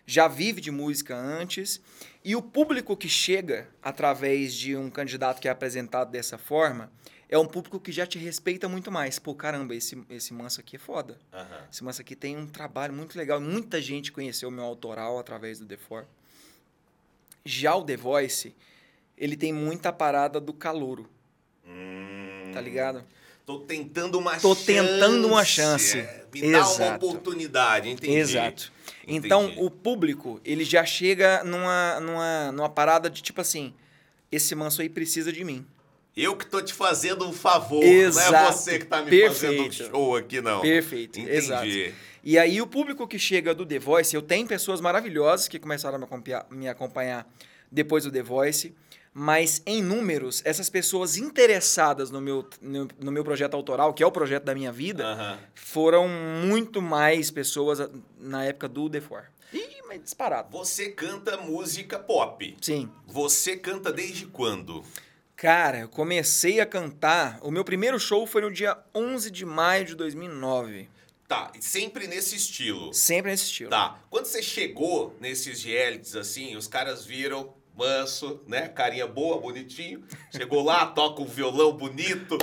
já 0.05 0.27
vive 0.27 0.59
de 0.59 0.69
música 0.69 1.15
antes, 1.15 1.81
e 2.23 2.35
o 2.35 2.41
público 2.41 2.95
que 2.97 3.07
chega 3.07 3.69
através 3.81 4.53
de 4.53 4.75
um 4.75 4.89
candidato 4.89 5.39
que 5.41 5.47
é 5.47 5.51
apresentado 5.51 6.11
dessa 6.11 6.37
forma 6.37 6.91
é 7.29 7.37
um 7.37 7.45
público 7.47 7.79
que 7.79 7.91
já 7.91 8.05
te 8.05 8.19
respeita 8.19 8.67
muito 8.69 8.91
mais. 8.91 9.17
Pô, 9.17 9.33
caramba, 9.33 9.73
esse, 9.73 9.97
esse 10.09 10.33
manso 10.33 10.59
aqui 10.59 10.75
é 10.75 10.79
foda. 10.79 11.17
aham. 11.33 11.67
Esse 11.71 11.83
manso 11.83 12.01
aqui 12.01 12.15
tem 12.15 12.37
um 12.37 12.45
trabalho 12.45 12.93
muito 12.93 13.17
legal. 13.17 13.41
Muita 13.41 13.81
gente 13.81 14.11
conheceu 14.11 14.49
o 14.49 14.51
meu 14.51 14.63
autoral 14.63 15.17
através 15.17 15.57
do 15.57 15.65
The 15.65 15.77
Four. 15.77 16.05
Já 17.43 17.73
o 17.75 17.83
The 17.83 17.97
Voice, 17.97 18.55
ele 19.17 19.35
tem 19.37 19.51
muita 19.53 19.91
parada 19.93 20.39
do 20.39 20.53
calouro, 20.53 21.07
Hum, 21.67 22.51
tá 22.53 22.61
ligado? 22.61 23.03
Tô 23.45 23.59
tentando 23.59 24.17
uma 24.17 24.37
Tô 24.39 24.55
chance. 24.55 24.65
tendo 24.65 25.27
uma 25.27 25.45
chance. 25.45 25.99
é. 25.99 26.25
Me 26.33 26.41
dá 26.51 26.59
uma 26.67 26.71
Exato. 26.71 27.05
oportunidade, 27.05 27.89
entendi. 27.89 28.13
Exato. 28.17 28.71
Entendi. 29.03 29.25
Então, 29.27 29.53
o 29.57 29.69
público, 29.69 30.41
ele 30.43 30.63
já 30.65 30.83
chega 30.83 31.43
numa, 31.43 31.99
numa, 31.99 32.51
numa 32.51 32.69
parada 32.69 33.07
de 33.09 33.21
tipo 33.21 33.39
assim, 33.41 33.73
esse 34.31 34.53
manso 34.55 34.81
aí 34.81 34.89
precisa 34.89 35.31
de 35.31 35.43
mim. 35.43 35.65
Eu 36.17 36.35
que 36.35 36.45
tô 36.45 36.61
te 36.61 36.73
fazendo 36.73 37.27
um 37.27 37.31
favor. 37.33 37.81
Não 37.83 37.87
é 37.89 37.93
Exato. 37.93 38.53
você 38.53 38.79
que 38.79 38.85
tá 38.85 39.01
me 39.03 39.09
Perfeito. 39.11 39.33
fazendo 39.33 39.67
um 39.67 39.71
show 39.71 40.15
aqui, 40.15 40.41
não. 40.41 40.61
Perfeito, 40.61 41.19
Entendi. 41.19 41.35
exato. 41.37 41.67
E 42.23 42.39
aí 42.39 42.59
o 42.61 42.65
público 42.67 43.07
que 43.07 43.19
chega 43.19 43.53
do 43.53 43.65
The 43.65 43.77
Voice, 43.77 44.15
eu 44.15 44.21
tenho 44.21 44.47
pessoas 44.47 44.81
maravilhosas 44.81 45.47
que 45.47 45.59
começaram 45.59 45.95
a 45.95 45.99
me 45.99 46.05
acompanhar, 46.05 46.47
me 46.49 46.67
acompanhar 46.67 47.31
depois 47.71 48.05
do 48.05 48.11
The 48.11 48.23
Voice, 48.23 48.73
mas 49.17 49.61
em 49.65 49.81
números, 49.81 50.41
essas 50.43 50.69
pessoas 50.69 51.15
interessadas 51.15 52.11
no 52.11 52.19
meu, 52.19 52.45
no, 52.61 52.85
no 52.99 53.11
meu 53.13 53.23
projeto 53.23 53.53
autoral, 53.53 53.93
que 53.93 54.03
é 54.03 54.05
o 54.05 54.11
projeto 54.11 54.43
da 54.43 54.53
minha 54.53 54.73
vida, 54.73 55.05
Aham. 55.05 55.39
foram 55.55 56.09
muito 56.09 56.81
mais 56.81 57.31
pessoas 57.31 57.79
na 58.19 58.43
época 58.43 58.67
do 58.67 58.89
The 58.89 58.99
Four. 58.99 59.23
Ih, 59.53 59.83
mas 59.87 60.03
disparado. 60.03 60.49
Você 60.51 60.89
canta 60.89 61.37
música 61.37 61.97
pop. 61.97 62.57
Sim. 62.59 62.91
Você 63.07 63.55
canta 63.55 63.89
desde 63.89 64.25
quando? 64.25 64.83
Cara, 65.37 65.79
eu 65.79 65.87
comecei 65.87 66.59
a 66.59 66.65
cantar. 66.65 67.39
O 67.41 67.49
meu 67.49 67.63
primeiro 67.63 67.97
show 67.97 68.27
foi 68.27 68.41
no 68.41 68.51
dia 68.51 68.77
11 68.93 69.31
de 69.31 69.45
maio 69.45 69.85
de 69.85 69.95
2009. 69.95 70.89
Tá, 71.25 71.53
e 71.57 71.63
sempre 71.63 72.05
nesse 72.05 72.35
estilo. 72.35 72.93
Sempre 72.93 73.31
nesse 73.31 73.45
estilo. 73.45 73.69
Tá. 73.69 73.97
Quando 74.09 74.25
você 74.25 74.43
chegou 74.43 75.15
nesses 75.21 75.63
realities 75.63 76.17
assim, 76.17 76.57
os 76.57 76.67
caras 76.67 77.05
viram 77.05 77.53
manso, 77.75 78.41
né? 78.47 78.67
Carinha 78.67 79.05
boa, 79.07 79.39
bonitinho. 79.39 80.03
Chegou 80.35 80.63
lá, 80.63 80.85
toca 80.85 81.21
um 81.21 81.25
violão 81.25 81.73
bonito. 81.73 82.37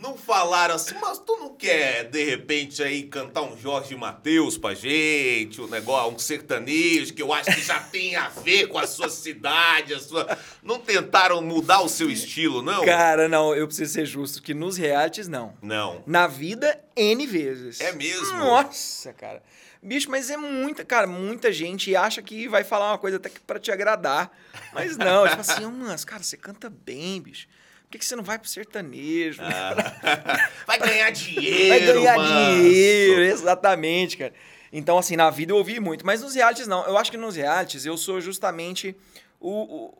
Não 0.00 0.16
falaram 0.16 0.74
assim, 0.74 0.94
mas 1.00 1.18
tu 1.18 1.36
não 1.36 1.54
quer, 1.54 2.04
de 2.04 2.24
repente, 2.24 2.82
aí 2.82 3.02
cantar 3.02 3.42
um 3.42 3.56
Jorge 3.56 3.94
Mateus 3.94 4.56
pra 4.56 4.74
gente, 4.74 5.60
um 5.60 5.68
negócio, 5.68 6.14
um 6.14 6.18
sertanejo, 6.18 7.12
que 7.12 7.22
eu 7.22 7.32
acho 7.32 7.54
que 7.54 7.62
já 7.62 7.80
tem 7.80 8.16
a 8.16 8.28
ver 8.28 8.68
com 8.68 8.78
a 8.78 8.86
sua 8.86 9.08
cidade, 9.08 9.94
a 9.94 10.00
sua. 10.00 10.38
Não 10.62 10.78
tentaram 10.78 11.42
mudar 11.42 11.80
o 11.80 11.88
seu 11.88 12.10
estilo, 12.10 12.62
não? 12.62 12.84
Cara, 12.84 13.28
não, 13.28 13.54
eu 13.54 13.66
preciso 13.66 13.92
ser 13.92 14.06
justo, 14.06 14.42
que 14.42 14.54
nos 14.54 14.76
realities, 14.76 15.28
não. 15.28 15.54
Não. 15.62 16.02
Na 16.06 16.26
vida, 16.26 16.80
N 16.96 17.26
vezes. 17.26 17.80
É 17.80 17.92
mesmo? 17.92 18.36
Nossa, 18.38 19.12
cara. 19.12 19.42
Bicho, 19.82 20.10
mas 20.10 20.28
é 20.30 20.36
muita, 20.36 20.84
cara, 20.84 21.06
muita 21.06 21.52
gente 21.52 21.94
acha 21.94 22.20
que 22.20 22.48
vai 22.48 22.64
falar 22.64 22.90
uma 22.92 22.98
coisa 22.98 23.16
até 23.16 23.28
que 23.28 23.40
pra 23.40 23.58
te 23.58 23.70
agradar. 23.70 24.30
Mas 24.72 24.96
não, 24.96 25.26
tipo 25.28 25.40
assim, 25.40 25.64
"Ô, 25.64 25.70
mano, 25.70 25.94
cara, 26.04 26.22
você 26.22 26.36
canta 26.36 26.68
bem, 26.68 27.20
bicho. 27.22 27.46
Por 27.84 27.92
que, 27.92 27.98
que 27.98 28.04
você 28.04 28.16
não 28.16 28.22
vai 28.24 28.38
pro 28.38 28.48
sertanejo? 28.48 29.40
Ah. 29.42 30.50
Vai 30.66 30.78
ganhar 30.78 31.10
dinheiro, 31.10 31.68
vai 31.68 31.80
ganhar 31.80 32.16
manso. 32.18 32.62
dinheiro, 32.62 33.22
exatamente, 33.22 34.18
cara. 34.18 34.34
Então, 34.70 34.98
assim, 34.98 35.16
na 35.16 35.30
vida 35.30 35.52
eu 35.52 35.56
ouvi 35.56 35.80
muito, 35.80 36.04
mas 36.04 36.20
nos 36.20 36.34
realities 36.34 36.66
não. 36.66 36.84
Eu 36.86 36.98
acho 36.98 37.10
que 37.10 37.16
nos 37.16 37.36
realities 37.36 37.86
eu 37.86 37.96
sou 37.96 38.20
justamente 38.20 38.94
o, 39.40 39.50
o, 39.86 39.94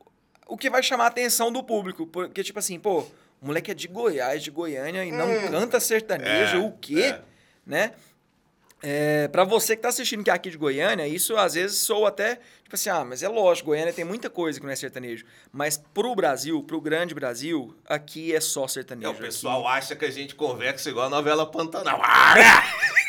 o 0.49 0.57
que 0.59 0.69
vai 0.69 0.83
chamar 0.83 1.05
a 1.05 1.07
atenção 1.07 1.51
do 1.51 1.63
público. 1.65 2.07
Porque, 2.07 2.45
tipo 2.45 2.59
assim, 2.59 2.79
pô, 2.79 3.07
o 3.41 3.47
moleque 3.47 3.71
é 3.71 3.75
de 3.75 3.89
Goiás, 3.89 4.43
de 4.43 4.51
Goiânia, 4.51 5.03
e 5.07 5.11
não 5.11 5.49
canta 5.51 5.81
sertanejo, 5.81 6.57
É, 6.57 6.59
o 6.59 6.73
quê? 6.73 7.01
é. 7.01 7.21
Né? 7.65 7.93
É, 8.83 9.27
para 9.29 9.43
você 9.45 9.75
que 9.75 9.83
tá 9.83 9.89
assistindo 9.89 10.23
que 10.23 10.31
é 10.31 10.33
aqui 10.33 10.51
de 10.51 10.57
Goiânia, 10.57 11.07
isso 11.07 11.37
às 11.37 11.55
vezes 11.55 11.79
soa 11.79 12.09
até, 12.09 12.39
tipo 12.69 12.75
assim, 12.75 12.91
ah, 12.91 13.03
mas 13.03 13.23
é 13.23 13.29
lógico, 13.29 13.69
Goiânia 13.71 13.95
tem 13.95 14.05
muita 14.05 14.29
coisa 14.29 14.61
que 14.61 14.67
não 14.67 14.73
é 14.73 14.77
sertanejo. 14.77 15.25
Mas 15.51 15.83
pro 15.95 16.15
Brasil, 16.15 16.63
pro 16.63 16.81
grande 16.83 17.15
Brasil, 17.15 17.75
aqui 17.87 18.35
é 18.35 18.41
só 18.41 18.67
É, 18.67 18.69
sertanejo. 18.69 19.11
o 19.11 19.15
pessoal 19.15 19.67
acha 19.67 19.97
que 19.97 20.05
a 20.05 20.11
gente 20.11 20.35
conversa 20.35 20.91
igual 20.91 21.07
a 21.07 21.11
novela 21.11 21.47
Pantanal. 21.51 21.99
Ah, 22.05 22.35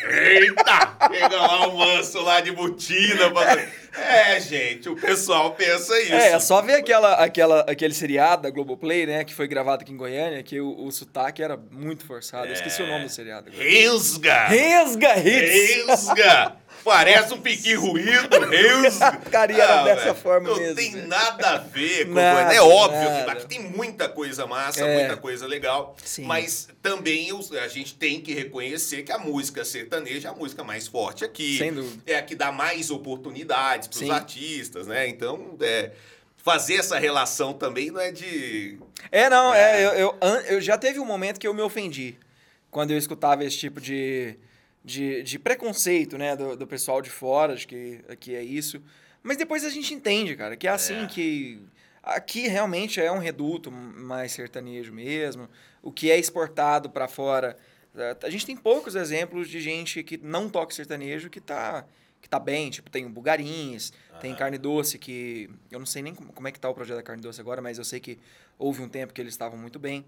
Eita! 0.09 0.87
Pega 1.09 1.35
lá 1.35 1.67
o 1.67 1.77
manso 1.77 2.21
lá 2.21 2.39
de 2.39 2.53
botina. 2.53 3.29
Pra... 3.31 3.67
É, 4.01 4.39
gente, 4.39 4.87
o 4.87 4.95
pessoal 4.95 5.51
pensa 5.55 5.99
isso. 6.01 6.13
É, 6.13 6.31
é 6.31 6.39
só 6.39 6.61
ver 6.61 6.75
aquela, 6.75 7.15
aquela, 7.15 7.59
aquele 7.61 7.93
seriado 7.93 8.43
da 8.43 8.49
Globoplay, 8.49 9.05
né? 9.05 9.25
Que 9.25 9.33
foi 9.33 9.45
gravado 9.45 9.83
aqui 9.83 9.91
em 9.91 9.97
Goiânia, 9.97 10.41
que 10.41 10.61
o, 10.61 10.85
o 10.85 10.91
sotaque 10.91 11.43
era 11.43 11.57
muito 11.57 12.05
forçado. 12.05 12.47
Eu 12.47 12.53
esqueci 12.53 12.81
o 12.81 12.87
nome 12.87 13.03
do 13.05 13.09
seriado. 13.09 13.49
agora. 13.49 13.61
Resga! 13.61 14.47
Resga 14.47 15.17
Hits! 15.19 15.85
Resga! 15.85 16.55
Parece 16.83 17.33
um 17.33 17.41
piqui 17.41 17.73
ruído, 17.75 18.39
Reus. 18.49 19.01
A 19.01 19.11
carinha 19.17 19.63
era 19.63 19.83
dessa 19.83 20.01
velho, 20.05 20.15
forma 20.15 20.49
não 20.49 20.57
mesmo, 20.57 20.75
tem 20.75 20.91
velho. 20.93 21.07
nada 21.07 21.49
a 21.49 21.57
ver 21.57 22.05
com 22.07 22.13
Nada, 22.13 22.53
É 22.53 22.61
óbvio 22.61 22.99
que 23.01 23.05
nada. 23.19 23.31
aqui 23.33 23.45
tem 23.47 23.59
muita 23.59 24.07
coisa 24.09 24.47
massa, 24.47 24.81
É. 24.85 24.97
muita 24.99 25.17
coisa 25.17 25.45
legal. 25.45 25.95
Sim. 26.03 26.23
Mas 26.23 26.67
também 26.81 27.29
a 27.61 27.67
gente 27.67 27.95
tem 27.95 28.21
que 28.21 28.33
reconhecer 28.33 29.03
que 29.03 29.11
a 29.11 29.17
música 29.17 29.63
sertaneja 29.65 30.29
é 30.29 30.31
a 30.31 30.33
música 30.35 30.63
mais 30.63 30.87
forte 30.87 31.23
aqui. 31.25 31.57
Sem 31.57 31.73
dúvida. 31.73 32.01
É 32.07 32.15
a 32.17 32.21
que 32.21 32.33
dá 32.35 32.51
mais 32.51 32.89
oportunidades 32.89 33.87
para 33.87 34.03
os 34.03 34.09
artistas, 34.09 34.87
né? 34.87 35.07
Então, 35.07 35.55
é, 35.61 35.91
fazer 36.37 36.75
essa 36.75 36.97
relação 36.97 37.53
também 37.53 37.91
não 37.91 37.99
é 37.99 38.11
de. 38.11 38.79
É, 39.11 39.29
não, 39.29 39.53
É. 39.53 39.81
é, 39.81 39.85
eu, 39.85 40.17
eu, 40.21 40.27
eu 40.47 40.61
já 40.61 40.77
teve 40.77 40.99
um 40.99 41.05
momento 41.05 41.39
que 41.39 41.47
eu 41.47 41.53
me 41.53 41.61
ofendi 41.61 42.15
quando 42.71 42.91
eu 42.91 42.97
escutava 42.97 43.43
esse 43.43 43.57
tipo 43.57 43.81
de, 43.81 44.35
de, 44.83 45.21
de 45.23 45.37
preconceito, 45.39 46.17
né, 46.17 46.35
do, 46.35 46.55
do 46.55 46.65
pessoal 46.67 47.01
de 47.01 47.09
fora, 47.09 47.55
de 47.55 47.67
que 47.67 48.01
aqui 48.07 48.35
é 48.35 48.43
isso. 48.43 48.81
Mas 49.21 49.37
depois 49.37 49.63
a 49.65 49.69
gente 49.69 49.93
entende, 49.93 50.35
cara, 50.35 50.55
que 50.55 50.67
é 50.67 50.71
assim 50.71 51.03
É. 51.03 51.07
que 51.07 51.61
aqui 52.01 52.47
realmente 52.47 52.99
é 53.01 53.11
um 53.11 53.19
reduto 53.19 53.69
mais 53.71 54.31
sertanejo 54.31 54.93
mesmo. 54.93 55.49
O 55.81 55.91
que 55.91 56.09
é 56.09 56.17
exportado 56.17 56.89
pra 56.89 57.07
fora, 57.07 57.57
eh, 57.95 58.15
a 58.23 58.29
gente 58.29 58.45
tem 58.45 58.55
poucos 58.55 58.95
exemplos 58.95 59.49
de 59.49 59.59
gente 59.59 60.01
que 60.03 60.17
não 60.17 60.49
toca 60.49 60.73
sertanejo 60.73 61.29
que 61.29 61.41
tá 61.41 61.85
que 62.21 62.27
tá 62.27 62.37
bem, 62.37 62.69
tipo, 62.69 62.89
tem 62.89 63.05
o 63.05 63.09
Bugarins, 63.09 63.93
tem. 64.19 64.35
Carne 64.35 64.57
Doce, 64.57 64.99
que 64.99 65.49
eu 65.71 65.79
não 65.79 65.85
sei 65.85 66.01
nem 66.01 66.13
como, 66.13 66.33
como 66.33 66.49
é 66.49 66.51
que 66.51 66.59
tá 66.59 66.69
o 66.69 66.73
projeto 66.73 66.97
da 66.97 67.01
Carne 67.03 67.21
Doce 67.21 67.39
agora, 67.39 67.61
mas 67.61 67.77
eu 67.77 67.85
sei 67.85 68.01
que 68.01 68.19
houve 68.57 68.81
um 68.81 68.89
tempo 68.89 69.13
que 69.13 69.21
eles 69.21 69.33
estavam 69.33 69.57
muito 69.57 69.79
bem. 69.79 70.05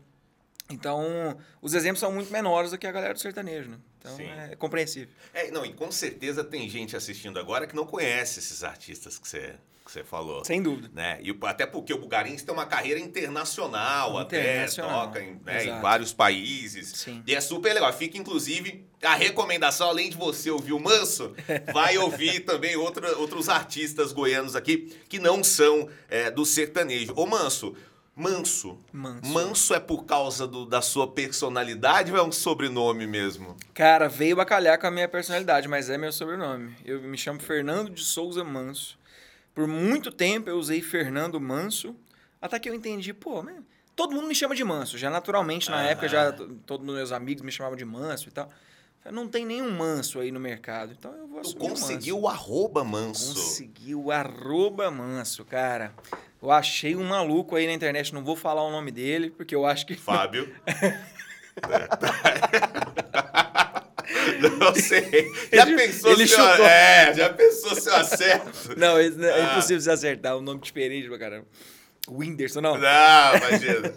Então, 0.71 1.38
os 1.62 1.73
exemplos 1.73 1.99
são 1.99 2.12
muito 2.12 2.31
menores 2.31 2.71
do 2.71 2.77
que 2.77 2.88
a 2.88 2.91
galera 2.91 3.13
do 3.13 3.19
sertanejo, 3.19 3.69
né? 3.69 3.77
Então, 3.99 4.15
Sim. 4.15 4.23
é 4.23 4.55
compreensível. 4.55 5.10
É, 5.34 5.51
não, 5.51 5.63
e 5.63 5.73
com 5.73 5.91
certeza 5.91 6.43
tem 6.43 6.67
gente 6.67 6.95
assistindo 6.95 7.39
agora 7.39 7.67
que 7.67 7.75
não 7.75 7.86
conhece 7.86 8.39
esses 8.39 8.63
artistas 8.63 9.19
que 9.19 9.27
você, 9.27 9.53
que 9.86 9.91
você 9.91 10.03
falou. 10.03 10.43
Sem 10.43 10.62
dúvida. 10.62 10.89
Né? 10.91 11.19
E 11.21 11.38
até 11.43 11.67
porque 11.67 11.93
o 11.93 11.99
Bugarins 11.99 12.41
tem 12.41 12.51
uma 12.51 12.65
carreira 12.65 12.99
internacional, 12.99 14.19
Internacional, 14.21 15.01
até, 15.01 15.19
toca 15.19 15.21
em, 15.21 15.39
né, 15.45 15.65
em 15.65 15.81
vários 15.81 16.12
países. 16.12 16.93
Sim. 16.95 17.21
E 17.27 17.36
é 17.36 17.39
super 17.39 17.73
legal. 17.73 17.93
Fica, 17.93 18.17
inclusive, 18.17 18.84
a 19.03 19.13
recomendação, 19.13 19.89
além 19.89 20.10
de 20.10 20.17
você 20.17 20.49
ouvir 20.49 20.73
o 20.73 20.79
Manso, 20.79 21.36
vai 21.71 21.95
ouvir 21.99 22.39
também 22.39 22.75
outra, 22.75 23.15
outros 23.17 23.49
artistas 23.49 24.12
goianos 24.12 24.55
aqui 24.55 24.95
que 25.07 25.19
não 25.19 25.43
são 25.43 25.88
é, 26.10 26.31
do 26.31 26.43
sertanejo. 26.43 27.13
Ô, 27.15 27.27
Manso, 27.27 27.75
Manso. 28.21 28.77
Manso. 28.93 29.25
Manso 29.34 29.73
é 29.73 29.79
por 29.79 30.05
causa 30.05 30.47
do- 30.47 30.65
da 30.65 30.81
sua 30.81 31.07
personalidade 31.07 32.12
ou 32.12 32.17
é 32.17 32.23
um 32.23 32.31
sobrenome 32.31 33.07
mesmo? 33.07 33.55
Cara, 33.73 34.07
veio 34.07 34.36
bacalhar 34.36 34.77
com 34.79 34.88
a 34.88 34.91
minha 34.91 35.07
personalidade, 35.07 35.67
mas 35.67 35.89
é 35.89 35.97
meu 35.97 36.12
sobrenome. 36.12 36.75
Eu 36.86 37.01
me 37.01 37.17
chamo 37.17 37.39
Fernando 37.39 37.89
de 37.89 38.03
Souza 38.03 38.43
Manso. 38.43 38.97
Por 39.53 39.67
muito 39.67 40.12
tempo 40.12 40.49
eu 40.49 40.57
usei 40.57 40.81
Fernando 40.81 41.39
Manso, 41.41 41.95
até 42.41 42.57
que 42.60 42.69
eu 42.69 42.73
entendi, 42.73 43.13
pô, 43.13 43.41
mas 43.43 43.55
todo 43.95 44.13
mundo 44.15 44.27
me 44.27 44.36
chama 44.36 44.55
de 44.55 44.63
Manso. 44.63 44.97
Já 44.97 45.10
naturalmente, 45.10 45.69
na 45.69 45.77
Aham. 45.77 45.88
época, 45.88 46.07
já 46.07 46.31
t- 46.31 46.47
todos 46.65 46.88
os 46.88 46.93
meus 46.95 47.12
amigos 47.12 47.43
me 47.43 47.51
chamavam 47.51 47.75
de 47.77 47.84
Manso 47.86 48.29
e 48.29 48.31
tal. 48.31 48.49
Não 49.12 49.27
tem 49.27 49.45
nenhum 49.47 49.71
Manso 49.75 50.19
aí 50.19 50.31
no 50.31 50.39
mercado, 50.39 50.93
então 50.97 51.12
eu 51.13 51.27
vou 51.27 51.41
Tu 51.41 51.47
assumir 51.49 51.65
o 51.65 51.69
conseguiu 51.69 52.15
Manso. 52.17 52.25
o 52.27 52.29
arroba 52.29 52.84
Manso. 52.84 53.34
Consegui 53.34 53.95
o 53.95 54.12
arroba 54.12 54.91
Manso, 54.91 55.43
cara. 55.43 55.91
Eu 56.41 56.49
achei 56.51 56.95
um 56.95 57.04
maluco 57.04 57.56
aí 57.56 57.67
na 57.67 57.73
internet, 57.73 58.13
não 58.13 58.23
vou 58.23 58.36
falar 58.36 58.63
o 58.63 58.71
nome 58.71 58.91
dele, 58.91 59.30
porque 59.30 59.54
eu 59.54 59.65
acho 59.65 59.86
que... 59.86 59.93
Fábio. 59.95 60.51
Não 64.60 64.73
sei. 64.75 65.32
Já 65.54 65.63
Ele- 65.67 65.75
pensou 65.75 66.12
ele 66.12 66.27
se 66.27 66.34
eu, 66.34 66.39
chutou. 66.49 66.65
É, 66.65 67.13
já 67.13 67.30
pensou 67.34 67.75
se 67.75 67.89
eu 67.89 67.95
acerto? 67.95 68.77
Não, 68.77 68.97
é, 68.97 69.08
é 69.08 69.41
Ah. 69.41 69.51
impossível 69.51 69.82
você 69.82 69.91
acertar, 69.91 70.38
um 70.38 70.41
nome 70.41 70.60
diferente 70.62 71.08
pra 71.08 71.17
caramba. 71.17 71.45
Whindersson, 72.10 72.62
não. 72.62 72.77
Não, 72.77 73.36
imagina. 73.38 73.93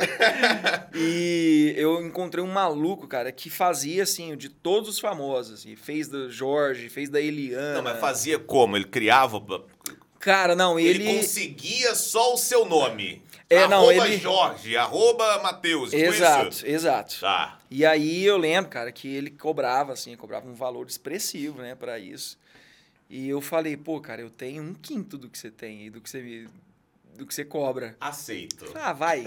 E 0.95 1.75
eu 1.77 2.05
encontrei 2.05 2.45
um 2.45 2.53
maluco, 2.53 3.09
cara, 3.09 3.33
que 3.33 3.49
fazia, 3.51 4.03
assim, 4.03 4.37
de 4.37 4.49
todos 4.51 4.89
os 4.91 4.99
famosos. 5.01 5.61
assim, 5.61 5.75
fez 5.75 6.07
do 6.09 6.31
Jorge, 6.31 6.89
fez 6.91 7.09
da 7.09 7.21
Eliana. 7.21 7.75
Não, 7.75 7.83
mas 7.83 7.99
fazia 7.99 8.39
como? 8.39 8.77
Ele 8.77 8.85
criava. 8.85 9.43
Cara, 10.25 10.57
não, 10.57 10.79
Ele, 10.81 11.07
ele... 11.07 11.19
conseguia 11.19 11.95
só 11.95 12.33
o 12.33 12.39
seu 12.39 12.65
nome. 12.65 13.23
É, 13.51 13.69
não, 13.69 13.89
arroba 13.89 14.09
ele- 14.09 14.17
Jorge, 14.17 14.75
arroba 14.75 15.43
Matheus. 15.43 15.91
tipo 15.91 16.03
Exato, 16.03 16.49
isso? 16.49 16.67
exato. 16.67 17.21
Tá. 17.21 17.59
E 17.71 17.85
aí 17.85 18.25
eu 18.25 18.39
lembro, 18.39 18.71
cara, 18.71 18.91
que 18.91 19.07
ele 19.07 19.29
cobrava, 19.31 19.93
assim, 19.93 20.17
cobrava 20.17 20.49
um 20.49 20.55
valor 20.55 20.87
expressivo, 20.89 21.61
né, 21.61 21.75
pra 21.75 21.99
isso. 21.99 22.39
E 23.11 23.29
eu 23.29 23.43
falei, 23.43 23.77
pô, 23.77 24.01
cara, 24.01 24.23
eu 24.23 24.31
tenho 24.31 24.63
um 24.63 24.73
quinto 24.73 25.19
do 25.19 25.29
que 25.29 25.37
você 25.39 25.51
tem 25.51 25.81
aí, 25.83 25.91
do 25.91 26.01
que 26.01 26.09
você, 26.09 26.23
me- 26.23 26.49
do 27.17 27.27
que 27.27 27.35
você 27.35 27.45
cobra. 27.45 27.97
Aceito. 28.01 28.65
Ah, 28.75 28.93
vai. 28.93 29.25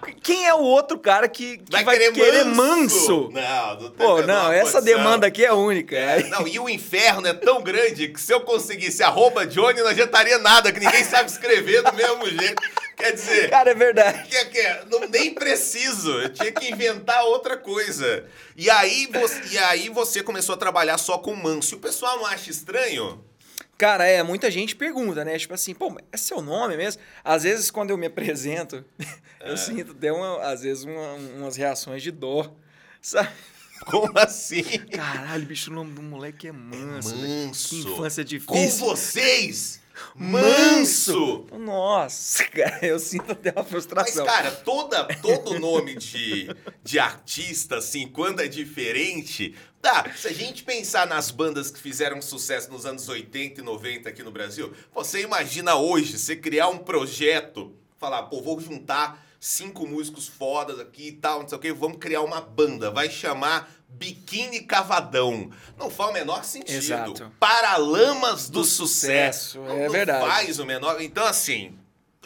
Porque 0.00 0.12
quem 0.22 0.46
é 0.46 0.54
o 0.54 0.58
outro 0.60 0.98
cara 0.98 1.28
que, 1.28 1.58
que 1.58 1.72
vai, 1.72 1.84
querer, 1.84 2.12
querer 2.12 2.44
manso? 2.44 3.28
manso? 3.28 3.30
Não, 3.32 3.80
não 3.80 3.90
tem 3.90 4.06
Pô, 4.06 4.22
não, 4.22 4.52
essa 4.52 4.72
condição. 4.80 4.82
demanda 4.98 5.26
aqui 5.26 5.44
é 5.44 5.52
única. 5.52 5.96
É, 5.96 6.14
Aí- 6.14 6.28
não, 6.28 6.46
e 6.46 6.58
o 6.58 6.68
inferno 6.68 7.26
é 7.26 7.32
tão 7.32 7.62
grande 7.62 8.08
que 8.08 8.20
se 8.20 8.32
eu 8.32 8.40
conseguisse 8.42 9.02
arroba 9.02 9.46
Johnny, 9.46 9.80
não 9.80 9.88
adiantaria 9.88 10.38
nada, 10.38 10.70
que 10.72 10.80
ninguém 10.80 11.02
sabe 11.04 11.30
escrever 11.30 11.82
do 11.82 11.92
mesmo 11.94 12.26
jeito. 12.26 12.62
Quer 12.96 13.12
dizer, 13.12 13.50
Cara, 13.50 13.70
é 13.70 13.74
verdade. 13.74 14.28
que, 14.28 14.44
que, 14.46 14.62
não, 14.90 15.00
nem 15.08 15.34
preciso, 15.34 16.12
eu 16.20 16.28
tinha 16.32 16.52
que 16.52 16.70
inventar 16.70 17.24
outra 17.24 17.56
coisa. 17.56 18.24
E 18.56 18.70
aí, 18.70 19.08
você, 19.12 19.40
e 19.50 19.58
aí 19.58 19.88
você 19.88 20.22
começou 20.22 20.54
a 20.54 20.58
trabalhar 20.58 20.96
só 20.98 21.18
com 21.18 21.34
manso. 21.34 21.74
E 21.74 21.78
o 21.78 21.80
pessoal 21.80 22.16
não 22.18 22.26
acha 22.26 22.50
estranho? 22.50 23.24
Cara, 23.76 24.06
é, 24.06 24.22
muita 24.22 24.50
gente 24.50 24.76
pergunta, 24.76 25.24
né? 25.24 25.36
Tipo 25.38 25.54
assim, 25.54 25.74
pô, 25.74 25.96
é 26.12 26.16
seu 26.16 26.40
nome 26.40 26.76
mesmo? 26.76 27.02
Às 27.24 27.42
vezes, 27.42 27.70
quando 27.70 27.90
eu 27.90 27.98
me 27.98 28.06
apresento, 28.06 28.84
É. 29.40 29.50
eu 29.50 29.56
sinto 29.56 29.92
até, 29.92 30.10
uma, 30.12 30.40
às 30.42 30.62
vezes, 30.62 30.84
uma- 30.84 31.14
umas 31.36 31.56
reações 31.56 32.02
de 32.02 32.10
dó. 32.10 32.54
Sabe? 33.02 33.28
Como 33.86 34.16
assim? 34.18 34.62
Caralho, 34.92 35.44
bicho, 35.44 35.70
o 35.70 35.74
nome 35.74 35.92
do 35.92 36.00
moleque 36.02 36.48
é 36.48 36.52
manso. 36.52 37.14
velho. 37.16 37.46
Manso. 37.48 37.68
Que 37.68 37.76
infância 37.82 38.22
Com 38.24 38.28
difícil. 38.28 38.86
vocês, 38.86 39.80
manso. 40.14 41.46
Nossa, 41.58 42.44
cara, 42.44 42.78
eu 42.82 42.98
sinto 42.98 43.32
até 43.32 43.50
uma 43.50 43.62
Mas, 43.62 43.68
frustração. 43.68 44.24
cara, 44.24 44.50
toda, 44.50 45.04
todo 45.16 45.58
nome 45.58 45.94
de, 45.96 46.48
de 46.82 46.98
artista, 46.98 47.78
assim, 47.78 48.06
quando 48.08 48.40
é 48.40 48.48
diferente. 48.48 49.54
Tá, 49.80 50.10
se 50.16 50.28
a 50.28 50.32
gente 50.32 50.64
pensar 50.64 51.06
nas 51.06 51.30
bandas 51.30 51.70
que 51.70 51.78
fizeram 51.78 52.22
sucesso 52.22 52.70
nos 52.70 52.86
anos 52.86 53.08
80 53.08 53.60
e 53.60 53.64
90 53.64 54.08
aqui 54.08 54.22
no 54.22 54.30
Brasil, 54.30 54.72
você 54.94 55.20
imagina 55.20 55.74
hoje 55.74 56.18
você 56.18 56.34
criar 56.34 56.68
um 56.68 56.78
projeto, 56.78 57.74
falar, 57.98 58.22
pô, 58.24 58.40
vou 58.40 58.58
juntar 58.58 59.22
cinco 59.38 59.86
músicos 59.86 60.26
fodas 60.26 60.80
aqui 60.80 61.08
e 61.08 61.12
tal, 61.12 61.42
não 61.42 61.48
sei 61.48 61.58
o 61.58 61.60
que, 61.60 61.70
vamos 61.70 61.98
criar 61.98 62.22
uma 62.22 62.40
banda, 62.40 62.90
vai 62.90 63.10
chamar 63.10 63.70
Biquíni 63.94 64.60
Cavadão. 64.62 65.50
Não 65.78 65.88
faz 65.90 66.10
o 66.10 66.12
menor 66.12 66.44
sentido. 66.44 66.76
Exato. 66.76 67.32
Paralamas 67.40 68.48
do, 68.48 68.60
Do 68.60 68.64
sucesso. 68.64 69.50
sucesso, 69.60 69.72
é 69.78 69.84
não 69.86 69.92
verdade. 69.92 70.26
faz 70.26 70.58
o 70.58 70.66
menor. 70.66 71.00
Então, 71.00 71.24
assim, 71.26 71.78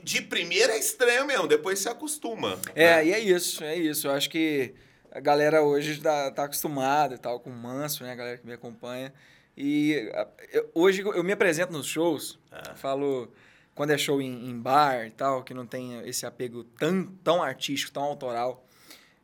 de 0.02 0.20
primeira 0.22 0.72
é 0.74 0.78
estranho 0.78 1.26
mesmo, 1.26 1.46
depois 1.46 1.78
se 1.78 1.88
acostuma. 1.88 2.59
É, 2.74 2.96
né? 2.96 3.07
e 3.07 3.12
é 3.12 3.18
isso, 3.20 3.62
é 3.62 3.76
isso. 3.76 4.07
Eu 4.09 4.12
acho 4.12 4.28
que 4.31 4.74
a 5.12 5.20
galera 5.20 5.62
hoje 5.62 6.00
tá, 6.00 6.31
tá 6.31 6.44
acostumada 6.44 7.14
e 7.14 7.18
tal 7.18 7.40
com 7.40 7.50
o 7.50 7.52
Manso, 7.52 8.02
né? 8.02 8.12
A 8.12 8.16
galera 8.16 8.38
que 8.38 8.46
me 8.46 8.52
acompanha. 8.52 9.12
E 9.57 10.11
eu- 10.52 10.70
hoje 10.74 11.02
eu 11.02 11.24
me 11.24 11.33
apresento 11.33 11.72
nos 11.72 11.87
shows, 11.87 12.38
Ah. 12.50 12.74
falo 12.76 13.33
quando 13.74 13.90
é 13.90 13.98
show 13.98 14.20
em, 14.22 14.48
em 14.50 14.59
bar 14.59 15.07
e 15.07 15.11
tal, 15.11 15.42
que 15.44 15.52
não 15.54 15.66
tem 15.66 16.00
esse 16.09 16.24
apego 16.26 16.64
tão, 16.64 17.07
tão 17.22 17.42
artístico, 17.42 17.92
tão 17.92 18.02
autoral. 18.02 18.64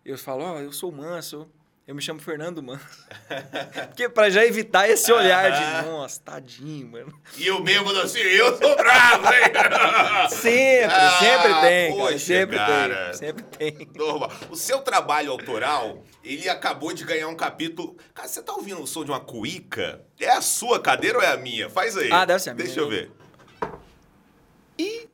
Eu 0.04 0.18
falo, 0.18 0.44
ó, 0.44 0.58
eu 0.60 0.72
sou 0.72 0.92
Manso, 0.92 1.48
eu 1.86 1.94
me 1.94 2.00
chamo 2.00 2.18
Fernando 2.20 2.62
Manso. 2.62 2.84
Porque 3.88 4.08
pra 4.08 4.30
já 4.30 4.44
evitar 4.44 4.88
esse 4.88 5.12
olhar 5.12 5.50
de, 5.82 5.86
nossa, 5.88 6.20
tadinho, 6.20 6.88
mano. 6.88 7.20
E 7.36 7.50
o 7.50 7.60
bêbado 7.60 8.00
assim, 8.00 8.18
eu 8.20 8.56
sou 8.56 8.74
bravo, 8.76 9.26
hein? 9.26 9.52
Sempre, 10.30 10.84
Ah, 10.94 11.18
sempre 11.20 11.60
tem, 11.60 11.92
poxa, 11.92 12.06
cara, 12.08 12.18
sempre 12.18 12.56
cara. 12.56 13.04
tem, 13.04 13.14
sempre 13.14 13.42
tem. 13.44 13.88
Normal. 13.94 14.32
O 14.50 14.56
seu 14.56 14.80
trabalho 14.80 15.30
autoral, 15.30 16.02
ele 16.22 16.48
acabou 16.48 16.92
de 16.94 17.04
ganhar 17.04 17.28
um 17.28 17.36
capítulo. 17.36 17.96
Cara, 18.14 18.28
você 18.28 18.42
tá 18.42 18.52
ouvindo 18.54 18.82
o 18.82 18.86
som 18.86 19.04
de 19.04 19.10
uma 19.10 19.20
cuíca? 19.20 20.00
É 20.18 20.30
a 20.30 20.40
sua 20.40 20.80
cadeira 20.80 21.18
ou 21.18 21.24
é 21.24 21.28
a 21.32 21.36
minha? 21.36 21.68
Faz 21.68 21.96
aí. 21.96 22.10
Ah, 22.10 22.24
deve 22.24 22.40
ser 22.40 22.50
a 22.50 22.54
Deixa 22.54 22.72
minha. 22.72 22.84
eu 22.84 22.88
ver. 22.90 23.12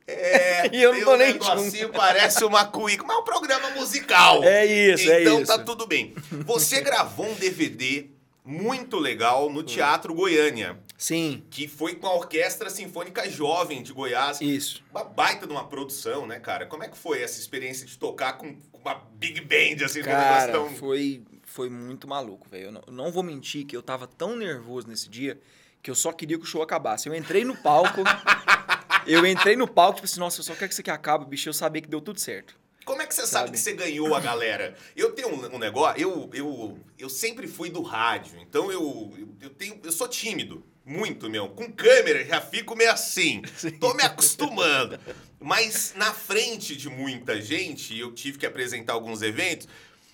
É, 0.07 0.69
E 0.73 0.81
eu 0.81 0.93
não 0.93 1.03
tô 1.03 1.17
nem 1.17 1.33
negocinho, 1.33 1.89
parece 1.89 2.43
uma 2.43 2.65
cuíca, 2.65 3.03
mas 3.05 3.17
é 3.17 3.19
um 3.19 3.23
programa 3.23 3.69
musical. 3.71 4.43
É 4.43 4.65
isso, 4.65 5.09
é 5.09 5.21
então 5.21 5.41
isso. 5.41 5.47
tá 5.47 5.63
tudo 5.63 5.85
bem. 5.87 6.13
Você 6.45 6.79
gravou 6.81 7.27
um 7.27 7.33
DVD 7.35 8.07
muito 8.43 8.97
legal 8.97 9.49
no 9.51 9.61
Teatro 9.63 10.13
Goiânia, 10.13 10.79
Sim, 10.97 11.43
que 11.49 11.67
foi 11.67 11.95
com 11.95 12.07
a 12.07 12.13
Orquestra 12.15 12.69
Sinfônica 12.69 13.29
Jovem 13.29 13.83
de 13.83 13.93
Goiás. 13.93 14.41
isso. 14.41 14.83
Uma 14.91 15.03
baita 15.03 15.45
de 15.45 15.53
uma 15.53 15.67
produção, 15.67 16.25
né, 16.25 16.39
cara? 16.39 16.65
Como 16.65 16.83
é 16.83 16.87
que 16.87 16.97
foi 16.97 17.21
essa 17.21 17.39
experiência 17.39 17.85
de 17.85 17.97
tocar 17.97 18.33
com 18.33 18.55
uma 18.73 18.95
big 19.13 19.41
band, 19.41 19.85
assim, 19.85 20.01
Cara, 20.01 20.47
negócio 20.47 20.51
tão... 20.51 20.75
foi, 20.75 21.23
foi 21.43 21.69
muito 21.69 22.07
maluco, 22.07 22.47
velho. 22.49 22.65
Eu 22.65 22.71
não, 22.71 22.81
não 22.87 23.11
vou 23.11 23.23
mentir 23.23 23.65
que 23.65 23.77
eu 23.77 23.81
tava 23.81 24.07
tão 24.07 24.35
nervoso 24.35 24.87
nesse 24.87 25.07
dia 25.07 25.39
que 25.81 25.89
eu 25.89 25.95
só 25.95 26.11
queria 26.11 26.37
que 26.37 26.43
o 26.43 26.47
show 26.47 26.61
acabasse. 26.61 27.07
Eu 27.07 27.15
entrei 27.15 27.43
no 27.43 27.55
palco, 27.55 28.01
eu 29.05 29.25
entrei 29.25 29.55
no 29.55 29.67
palco, 29.67 29.95
tipo 29.95 30.05
assim, 30.05 30.19
nossa, 30.19 30.39
eu 30.39 30.43
só 30.43 30.53
quero 30.53 30.67
que 30.67 30.73
isso 30.73 30.81
aqui 30.81 30.91
acabe, 30.91 31.25
bicho, 31.25 31.49
eu 31.49 31.53
sabia 31.53 31.81
que 31.81 31.87
deu 31.87 32.01
tudo 32.01 32.19
certo. 32.19 32.59
Como 32.83 33.01
é 33.01 33.05
que 33.05 33.13
você 33.13 33.27
sabe, 33.27 33.45
Sabe? 33.45 33.51
que 33.51 33.59
você 33.59 33.73
ganhou 33.73 34.15
a 34.15 34.19
galera? 34.19 34.75
Eu 34.95 35.11
tenho 35.11 35.29
um, 35.29 35.55
um 35.55 35.59
negócio, 35.59 36.01
eu, 36.01 36.29
eu, 36.33 36.79
eu 36.97 37.09
sempre 37.09 37.47
fui 37.47 37.69
do 37.69 37.81
rádio, 37.81 38.39
então 38.41 38.71
eu, 38.71 39.13
eu, 39.17 39.29
eu 39.41 39.49
tenho, 39.51 39.79
eu 39.83 39.91
sou 39.91 40.07
tímido, 40.07 40.63
muito 40.83 41.29
mesmo. 41.29 41.49
Com 41.49 41.71
câmera 41.71 42.25
já 42.25 42.41
fico 42.41 42.75
meio 42.75 42.91
assim, 42.91 43.41
tô 43.79 43.93
me 43.93 44.03
acostumando. 44.03 44.99
Mas 45.39 45.93
na 45.95 46.13
frente 46.13 46.75
de 46.75 46.89
muita 46.89 47.39
gente, 47.41 47.97
eu 47.97 48.11
tive 48.11 48.37
que 48.37 48.45
apresentar 48.45 48.93
alguns 48.93 49.21
eventos, 49.21 49.67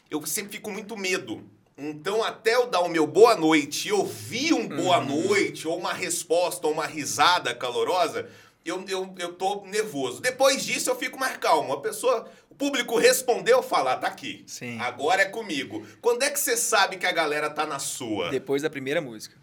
eu 0.10 0.26
sempre 0.26 0.54
fico 0.54 0.69
muito 0.69 0.95
medo. 0.97 1.50
Então, 1.78 2.23
até 2.23 2.56
eu 2.56 2.67
dar 2.67 2.80
o 2.80 2.89
meu 2.89 3.06
boa 3.06 3.36
noite 3.36 3.89
e 3.89 3.91
ouvir 3.91 4.52
um 4.52 4.67
boa 4.67 5.00
noite, 5.00 5.67
ou 5.67 5.78
uma 5.78 5.93
resposta, 5.93 6.65
ou 6.65 6.73
uma 6.73 6.88
risada 6.88 7.54
calorosa, 7.54 8.28
eu, 8.67 8.84
eu, 8.88 9.15
eu 9.17 9.34
tô 9.34 9.65
nervoso. 9.65 10.21
Depois 10.21 10.65
disso, 10.65 10.89
eu 10.89 10.95
fico 10.95 11.19
mais 11.19 11.38
calmo. 11.38 11.73
A 11.73 11.82
pessoa, 11.82 12.30
o 12.49 12.56
público 12.56 12.97
respondeu, 12.97 13.63
fala, 13.63 13.93
ah, 13.93 13.97
tá 13.97 14.08
aqui. 14.08 14.43
Sim. 14.47 14.80
Agora 14.80 15.21
é 15.21 15.25
comigo. 15.25 15.86
Quando 16.01 16.23
é 16.23 16.30
que 16.30 16.39
você 16.39 16.58
sabe 16.58 16.97
que 16.97 17.06
a 17.06 17.12
galera 17.12 17.49
tá 17.49 17.65
na 17.65 17.80
sua? 17.80 18.30
Depois 18.30 18.62
da 18.62 18.69
primeira 18.69 19.01
música. 19.01 19.38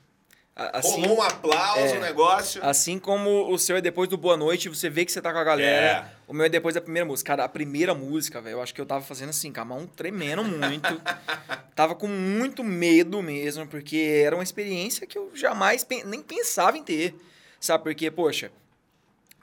Assim, 0.56 1.00
Rolou 1.00 1.18
um 1.18 1.22
aplauso, 1.22 1.94
é. 1.94 1.98
um 1.98 2.00
negócio. 2.00 2.64
assim 2.64 2.96
como 2.96 3.52
o 3.52 3.58
seu 3.58 3.76
é 3.76 3.80
depois 3.80 4.08
do 4.08 4.16
Boa 4.16 4.36
Noite, 4.36 4.68
você 4.68 4.88
vê 4.88 5.04
que 5.04 5.10
você 5.10 5.20
tá 5.20 5.32
com 5.32 5.38
a 5.38 5.42
galera. 5.42 5.86
É. 5.86 6.04
O 6.28 6.32
meu 6.32 6.46
é 6.46 6.48
depois 6.48 6.76
da 6.76 6.80
primeira 6.80 7.04
música. 7.04 7.26
Cara, 7.26 7.44
a 7.44 7.48
primeira 7.48 7.92
música, 7.92 8.40
velho, 8.40 8.54
eu 8.54 8.62
acho 8.62 8.72
que 8.72 8.80
eu 8.80 8.86
tava 8.86 9.04
fazendo 9.04 9.30
assim, 9.30 9.52
com 9.52 9.60
a 9.60 9.64
mão 9.64 9.84
tremendo 9.84 10.44
muito. 10.44 11.02
tava 11.74 11.96
com 11.96 12.06
muito 12.06 12.62
medo 12.62 13.20
mesmo, 13.20 13.66
porque 13.66 14.22
era 14.24 14.36
uma 14.36 14.44
experiência 14.44 15.08
que 15.08 15.18
eu 15.18 15.32
jamais 15.34 15.84
nem 16.04 16.22
pensava 16.22 16.78
em 16.78 16.84
ter. 16.84 17.16
Sabe? 17.58 17.82
Porque, 17.82 18.08
poxa, 18.08 18.52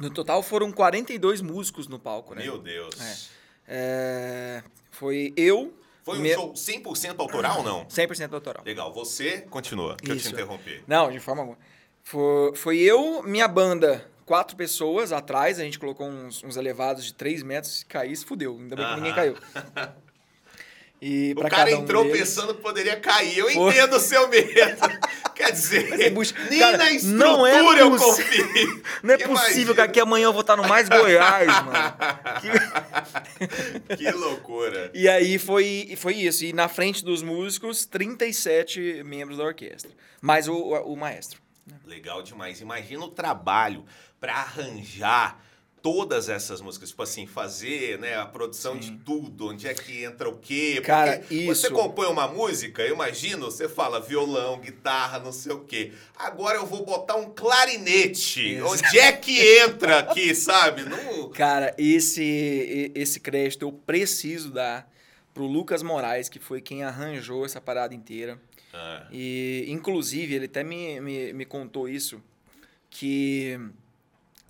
no 0.01 0.09
total 0.09 0.41
foram 0.43 0.71
42 0.71 1.41
músicos 1.41 1.87
no 1.87 1.99
palco, 1.99 2.33
né? 2.35 2.43
Meu 2.43 2.57
Deus. 2.57 3.29
É, 3.67 4.63
foi 4.89 5.33
eu. 5.37 5.73
Foi 6.03 6.17
um 6.17 6.21
me- 6.21 6.33
show 6.33 6.51
100% 6.53 7.19
autoral 7.19 7.59
ou 7.59 7.63
não? 7.63 7.85
100% 7.85 8.33
autoral. 8.33 8.63
Legal. 8.65 8.91
Você 8.93 9.41
continua, 9.49 9.95
que 9.97 10.11
eu 10.11 10.15
Isso. 10.15 10.27
te 10.29 10.33
interrompi. 10.33 10.83
Não, 10.87 11.11
de 11.11 11.19
forma 11.19 11.41
alguma. 11.43 11.57
Foi, 12.03 12.55
foi 12.55 12.77
eu, 12.79 13.21
minha 13.23 13.47
banda, 13.47 14.09
quatro 14.25 14.55
pessoas 14.57 15.11
atrás, 15.11 15.59
a 15.59 15.63
gente 15.63 15.77
colocou 15.77 16.07
uns, 16.07 16.43
uns 16.43 16.57
elevados 16.57 17.05
de 17.05 17.13
3 17.13 17.43
metros, 17.43 17.79
se 17.79 17.85
caísse, 17.85 18.25
fudeu. 18.25 18.57
Ainda 18.59 18.75
bem 18.75 18.85
que 18.87 18.95
ninguém 18.95 19.13
caiu. 19.13 19.35
E 21.01 21.33
O 21.35 21.49
cara 21.49 21.71
um 21.71 21.81
entrou 21.81 22.05
pensando 22.11 22.53
que 22.53 22.61
poderia 22.61 22.95
cair. 22.99 23.39
Eu 23.39 23.49
entendo 23.49 23.95
o 23.95 23.99
seu 23.99 24.27
medo. 24.29 24.53
Quer 25.33 25.51
dizer, 25.51 26.11
bucha- 26.11 26.35
nem 26.47 26.59
Cara, 26.59 26.77
na 26.77 26.85
não 27.01 27.47
estrutura 27.47 27.79
é 27.79 27.81
eu 27.81 27.97
confio. 27.97 28.83
Não 29.01 29.13
é 29.15 29.17
possível 29.17 29.73
que 29.73 29.81
aqui 29.81 29.99
amanhã 29.99 30.25
eu 30.25 30.33
vou 30.33 30.41
estar 30.41 30.55
no 30.55 30.67
Mais 30.67 30.87
Goiás, 30.87 31.47
mano. 31.47 31.71
Que 33.97 34.11
loucura. 34.11 34.91
E 34.93 35.09
aí 35.09 35.39
foi, 35.39 35.95
foi 35.97 36.13
isso. 36.15 36.45
E 36.45 36.53
na 36.53 36.67
frente 36.67 37.03
dos 37.03 37.23
músicos, 37.23 37.85
37 37.85 39.01
membros 39.03 39.39
da 39.39 39.43
orquestra. 39.43 39.89
Mais 40.21 40.47
o, 40.47 40.53
o, 40.53 40.93
o 40.93 40.95
maestro. 40.95 41.41
Legal 41.87 42.21
demais. 42.21 42.61
Imagina 42.61 43.03
o 43.03 43.09
trabalho 43.09 43.83
pra 44.19 44.33
arranjar 44.35 45.41
todas 45.81 46.29
essas 46.29 46.61
músicas, 46.61 46.89
tipo 46.89 47.01
assim, 47.01 47.25
fazer, 47.25 47.97
né, 47.99 48.15
a 48.15 48.25
produção 48.25 48.77
de 48.77 48.91
tudo, 48.97 49.49
onde 49.49 49.67
é 49.67 49.73
que 49.73 50.03
entra 50.03 50.29
o 50.29 50.37
quê? 50.37 50.73
Porque 50.75 50.81
Cara, 50.87 51.21
você 51.27 51.33
isso- 51.35 51.71
compõe 51.71 52.05
uma 52.07 52.27
música, 52.27 52.83
eu 52.83 52.93
imagino, 52.93 53.45
você 53.45 53.67
fala 53.67 53.99
violão, 53.99 54.59
guitarra, 54.59 55.17
não 55.19 55.31
sei 55.31 55.51
o 55.53 55.61
quê. 55.61 55.91
Agora 56.15 56.57
eu 56.57 56.65
vou 56.67 56.85
botar 56.85 57.15
um 57.15 57.31
clarinete. 57.31 58.49
Exato. 58.55 58.71
Onde 58.73 58.99
é 58.99 59.11
que 59.11 59.39
entra 59.59 59.99
aqui, 59.99 60.33
sabe? 60.35 60.83
Não... 60.83 61.29
Cara, 61.29 61.73
esse, 61.77 62.91
esse 62.93 63.19
crédito 63.19 63.63
eu 63.65 63.71
preciso 63.71 64.51
dar 64.51 64.87
pro 65.33 65.45
Lucas 65.47 65.81
Moraes, 65.81 66.29
que 66.29 66.37
foi 66.39 66.61
quem 66.61 66.83
arranjou 66.83 67.45
essa 67.45 67.59
parada 67.59 67.95
inteira. 67.95 68.39
Ah, 68.73 69.07
E, 69.11 69.65
inclusive, 69.67 70.35
ele 70.35 70.45
até 70.45 70.63
me, 70.63 70.99
me, 71.01 71.33
me 71.33 71.45
contou 71.45 71.89
isso, 71.89 72.21
que 72.89 73.59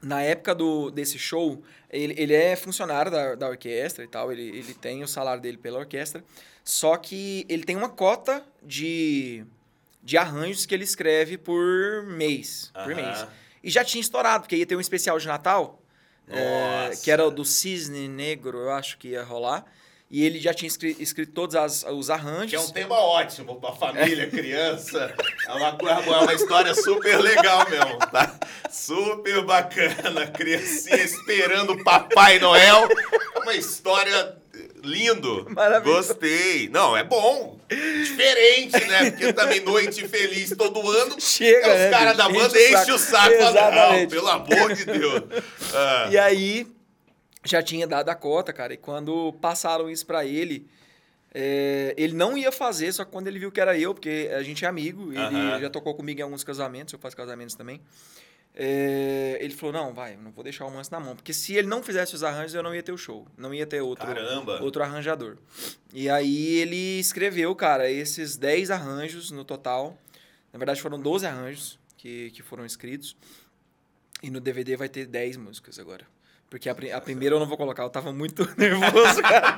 na 0.01 0.21
época 0.21 0.55
do, 0.55 0.89
desse 0.89 1.19
show, 1.19 1.61
ele, 1.89 2.15
ele 2.17 2.33
é 2.33 2.55
funcionário 2.55 3.11
da, 3.11 3.35
da 3.35 3.49
orquestra 3.49 4.03
e 4.03 4.07
tal, 4.07 4.31
ele, 4.31 4.41
ele 4.41 4.73
tem 4.73 5.03
o 5.03 5.07
salário 5.07 5.41
dele 5.41 5.57
pela 5.57 5.79
orquestra, 5.79 6.23
só 6.63 6.97
que 6.97 7.45
ele 7.47 7.63
tem 7.63 7.75
uma 7.75 7.89
cota 7.89 8.43
de, 8.63 9.45
de 10.03 10.17
arranjos 10.17 10.65
que 10.65 10.73
ele 10.73 10.83
escreve 10.83 11.37
por 11.37 12.03
mês, 12.03 12.71
por 12.73 12.95
mês. 12.95 13.27
E 13.63 13.69
já 13.69 13.83
tinha 13.83 14.01
estourado, 14.01 14.43
porque 14.43 14.55
ia 14.55 14.65
ter 14.65 14.75
um 14.75 14.81
especial 14.81 15.19
de 15.19 15.27
Natal, 15.27 15.81
é, 16.27 16.95
que 17.03 17.11
era 17.11 17.25
o 17.25 17.31
do 17.31 17.43
Cisne 17.43 18.07
Negro, 18.07 18.57
eu 18.57 18.71
acho 18.71 18.97
que 18.97 19.09
ia 19.09 19.23
rolar, 19.23 19.65
e 20.11 20.25
ele 20.25 20.39
já 20.39 20.53
tinha 20.53 20.67
escri- 20.67 20.97
escrito 20.99 21.31
todos 21.31 21.55
as, 21.55 21.83
os 21.83 22.09
arranjos. 22.09 22.49
Que 22.49 22.55
é 22.55 22.59
um 22.59 22.69
tema 22.69 22.99
ótimo 22.99 23.55
pra 23.61 23.71
família, 23.71 24.29
criança. 24.29 25.13
É 25.47 25.53
uma, 25.53 25.71
coisa- 25.77 26.01
é 26.01 26.17
uma 26.19 26.33
história 26.33 26.75
super 26.75 27.17
legal 27.19 27.67
mesmo, 27.69 27.97
tá? 28.11 28.35
Super 28.69 29.41
bacana. 29.45 30.27
Criancinha 30.27 30.97
esperando 31.01 31.73
o 31.73 31.83
Papai 31.83 32.39
Noel. 32.39 32.87
É 33.35 33.39
uma 33.39 33.55
história 33.55 34.35
lindo. 34.83 35.45
Maravilhoso. 35.49 36.09
Gostei. 36.09 36.67
Não, 36.69 36.97
é 36.97 37.03
bom. 37.03 37.59
Diferente, 37.69 38.83
né? 38.85 39.11
Porque 39.11 39.31
também 39.33 39.59
noite 39.61 40.07
feliz 40.07 40.49
todo 40.57 40.89
ano. 40.89 41.15
Chega, 41.21 41.67
é, 41.67 41.77
né, 41.77 41.85
Os 41.85 41.91
caras 41.91 42.17
bicho? 42.17 42.17
da 42.17 42.29
banda 42.39 42.59
Enche 42.59 42.75
o 42.75 42.81
enchem 42.81 42.93
o 42.93 42.97
saco. 42.97 43.33
saco. 43.33 43.53
Fala, 43.53 43.93
não, 43.99 44.07
pelo 44.07 44.27
amor 44.27 44.73
de 44.73 44.85
Deus. 44.85 45.23
Ah, 45.73 46.07
E 46.11 46.17
aí, 46.17 46.67
já 47.43 47.61
tinha 47.63 47.87
dado 47.87 48.09
a 48.09 48.15
cota, 48.15 48.51
cara. 48.53 48.73
E 48.73 48.77
quando 48.77 49.33
passaram 49.41 49.89
isso 49.89 50.05
pra 50.05 50.25
ele, 50.25 50.67
é, 51.33 51.93
ele 51.97 52.13
não 52.13 52.37
ia 52.37 52.51
fazer, 52.51 52.91
só 52.91 53.03
que 53.05 53.11
quando 53.11 53.27
ele 53.27 53.39
viu 53.39 53.51
que 53.51 53.59
era 53.61 53.77
eu, 53.77 53.93
porque 53.93 54.29
a 54.35 54.43
gente 54.43 54.63
é 54.65 54.67
amigo, 54.67 55.11
ele 55.11 55.19
Aham. 55.21 55.59
já 55.59 55.69
tocou 55.69 55.95
comigo 55.95 56.19
em 56.19 56.23
alguns 56.23 56.43
casamentos, 56.43 56.93
eu 56.93 56.99
faço 56.99 57.15
casamentos 57.15 57.55
também. 57.55 57.81
é, 58.53 59.37
ele 59.39 59.53
falou: 59.53 59.71
Não, 59.73 59.93
vai, 59.93 60.17
não 60.17 60.29
vou 60.31 60.43
deixar 60.43 60.65
o 60.65 60.71
Manso 60.71 60.91
na 60.91 60.99
mão. 60.99 61.15
Porque 61.15 61.33
se 61.33 61.55
ele 61.55 61.67
não 61.67 61.81
fizesse 61.81 62.13
os 62.13 62.21
arranjos, 62.23 62.53
eu 62.53 62.61
não 62.61 62.75
ia 62.75 62.83
ter 62.83 62.91
o 62.91 62.97
show. 62.97 63.25
Não 63.37 63.53
ia 63.53 63.65
ter 63.65 63.81
outro, 63.81 64.05
Caramba. 64.05 64.61
outro 64.61 64.83
arranjador. 64.83 65.37
E 65.93 66.09
aí 66.09 66.57
ele 66.57 66.99
escreveu, 66.99 67.55
cara, 67.55 67.89
esses 67.89 68.35
10 68.35 68.69
arranjos 68.71 69.31
no 69.31 69.45
total. 69.45 69.97
Na 70.51 70.59
verdade, 70.59 70.81
foram 70.81 70.99
12 70.99 71.25
arranjos 71.25 71.79
que, 71.97 72.29
que 72.31 72.43
foram 72.43 72.65
escritos. 72.65 73.15
E 74.21 74.29
no 74.29 74.41
DVD 74.41 74.75
vai 74.75 74.89
ter 74.89 75.05
10 75.05 75.37
músicas 75.37 75.79
agora. 75.79 76.05
Porque 76.51 76.69
a, 76.69 76.73
a 76.97 76.99
primeira 77.01 77.33
eu 77.35 77.39
não 77.39 77.47
vou 77.47 77.55
colocar, 77.57 77.81
eu 77.83 77.89
tava 77.89 78.11
muito 78.11 78.47
nervoso, 78.59 79.21
cara. 79.21 79.57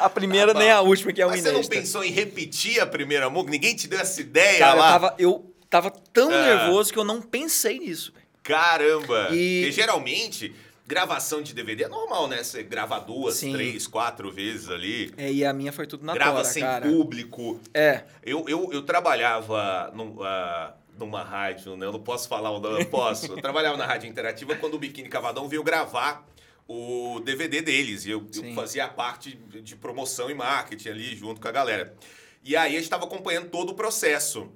A 0.00 0.10
primeira 0.10 0.52
Tá 0.52 0.58
nem 0.58 0.68
bom. 0.68 0.74
a 0.74 0.80
última, 0.80 1.12
que 1.12 1.22
é 1.22 1.26
o 1.26 1.28
Mas 1.30 1.40
você 1.40 1.48
não 1.52 1.60
inédita. 1.60 1.76
pensou 1.76 2.04
em 2.04 2.10
repetir 2.10 2.80
a 2.80 2.86
primeira 2.86 3.30
música? 3.30 3.52
Ninguém 3.52 3.76
te 3.76 3.86
deu 3.86 4.00
essa 4.00 4.20
ideia 4.20 4.58
Cara, 4.58 4.76
eu 4.76 4.80
lá? 4.80 4.90
tava, 4.90 5.14
eu 5.18 5.54
tava 5.70 5.90
tão 5.90 6.30
Ah. 6.32 6.42
nervoso 6.42 6.92
que 6.92 6.98
eu 6.98 7.04
não 7.04 7.22
pensei 7.22 7.78
nisso. 7.78 8.12
Caramba! 8.42 9.28
E- 9.30 9.60
Porque 9.60 9.70
geralmente, 9.72 10.52
gravação 10.84 11.40
de 11.40 11.54
DVD 11.54 11.84
é 11.84 11.88
normal, 11.88 12.26
né? 12.26 12.42
Você 12.42 12.64
grava 12.64 12.98
duas, 12.98 13.36
Sim. 13.36 13.52
três, 13.52 13.86
quatro 13.86 14.32
vezes 14.32 14.68
ali. 14.68 15.12
É, 15.16 15.32
e 15.32 15.44
a 15.44 15.52
minha 15.52 15.72
foi 15.72 15.86
tudo 15.86 16.04
na 16.04 16.12
grava 16.12 16.32
tora, 16.38 16.44
sem 16.44 16.62
cara. 16.64 16.88
público. 16.88 17.60
É, 17.72 18.02
Eu, 18.24 18.44
eu, 18.48 18.68
eu 18.72 18.82
trabalhava 18.82 19.92
num, 19.94 20.20
ah, 20.22 20.74
numa 20.98 21.22
rádio, 21.22 21.76
né? 21.76 21.86
Eu 21.86 21.92
não 21.92 22.02
posso 22.02 22.28
falar 22.28 22.50
o 22.50 22.60
nome, 22.60 22.80
eu 22.82 22.86
posso. 22.90 23.26
Eu 23.32 23.36
trabalhava 23.40 23.76
na 23.76 23.86
rádio 23.86 24.08
interativa 24.08 24.54
quando 24.56 24.74
o 24.74 24.78
Biquíni 24.78 25.08
Cavadão 25.08 25.48
veio 25.48 25.62
gravar 25.62 26.26
o 26.68 27.20
DVD 27.24 27.60
deles. 27.62 28.04
E 28.06 28.10
eu, 28.10 28.26
eu 28.34 28.54
fazia 28.54 28.84
a 28.84 28.88
parte 28.88 29.34
de 29.36 29.74
promoção 29.76 30.30
e 30.30 30.34
marketing 30.34 30.88
ali 30.88 31.16
junto 31.16 31.40
com 31.40 31.48
a 31.48 31.52
galera. 31.52 31.94
E 32.44 32.56
aí 32.56 32.72
a 32.72 32.74
gente 32.74 32.84
estava 32.84 33.04
acompanhando 33.04 33.48
todo 33.50 33.70
o 33.70 33.74
processo. 33.74 34.50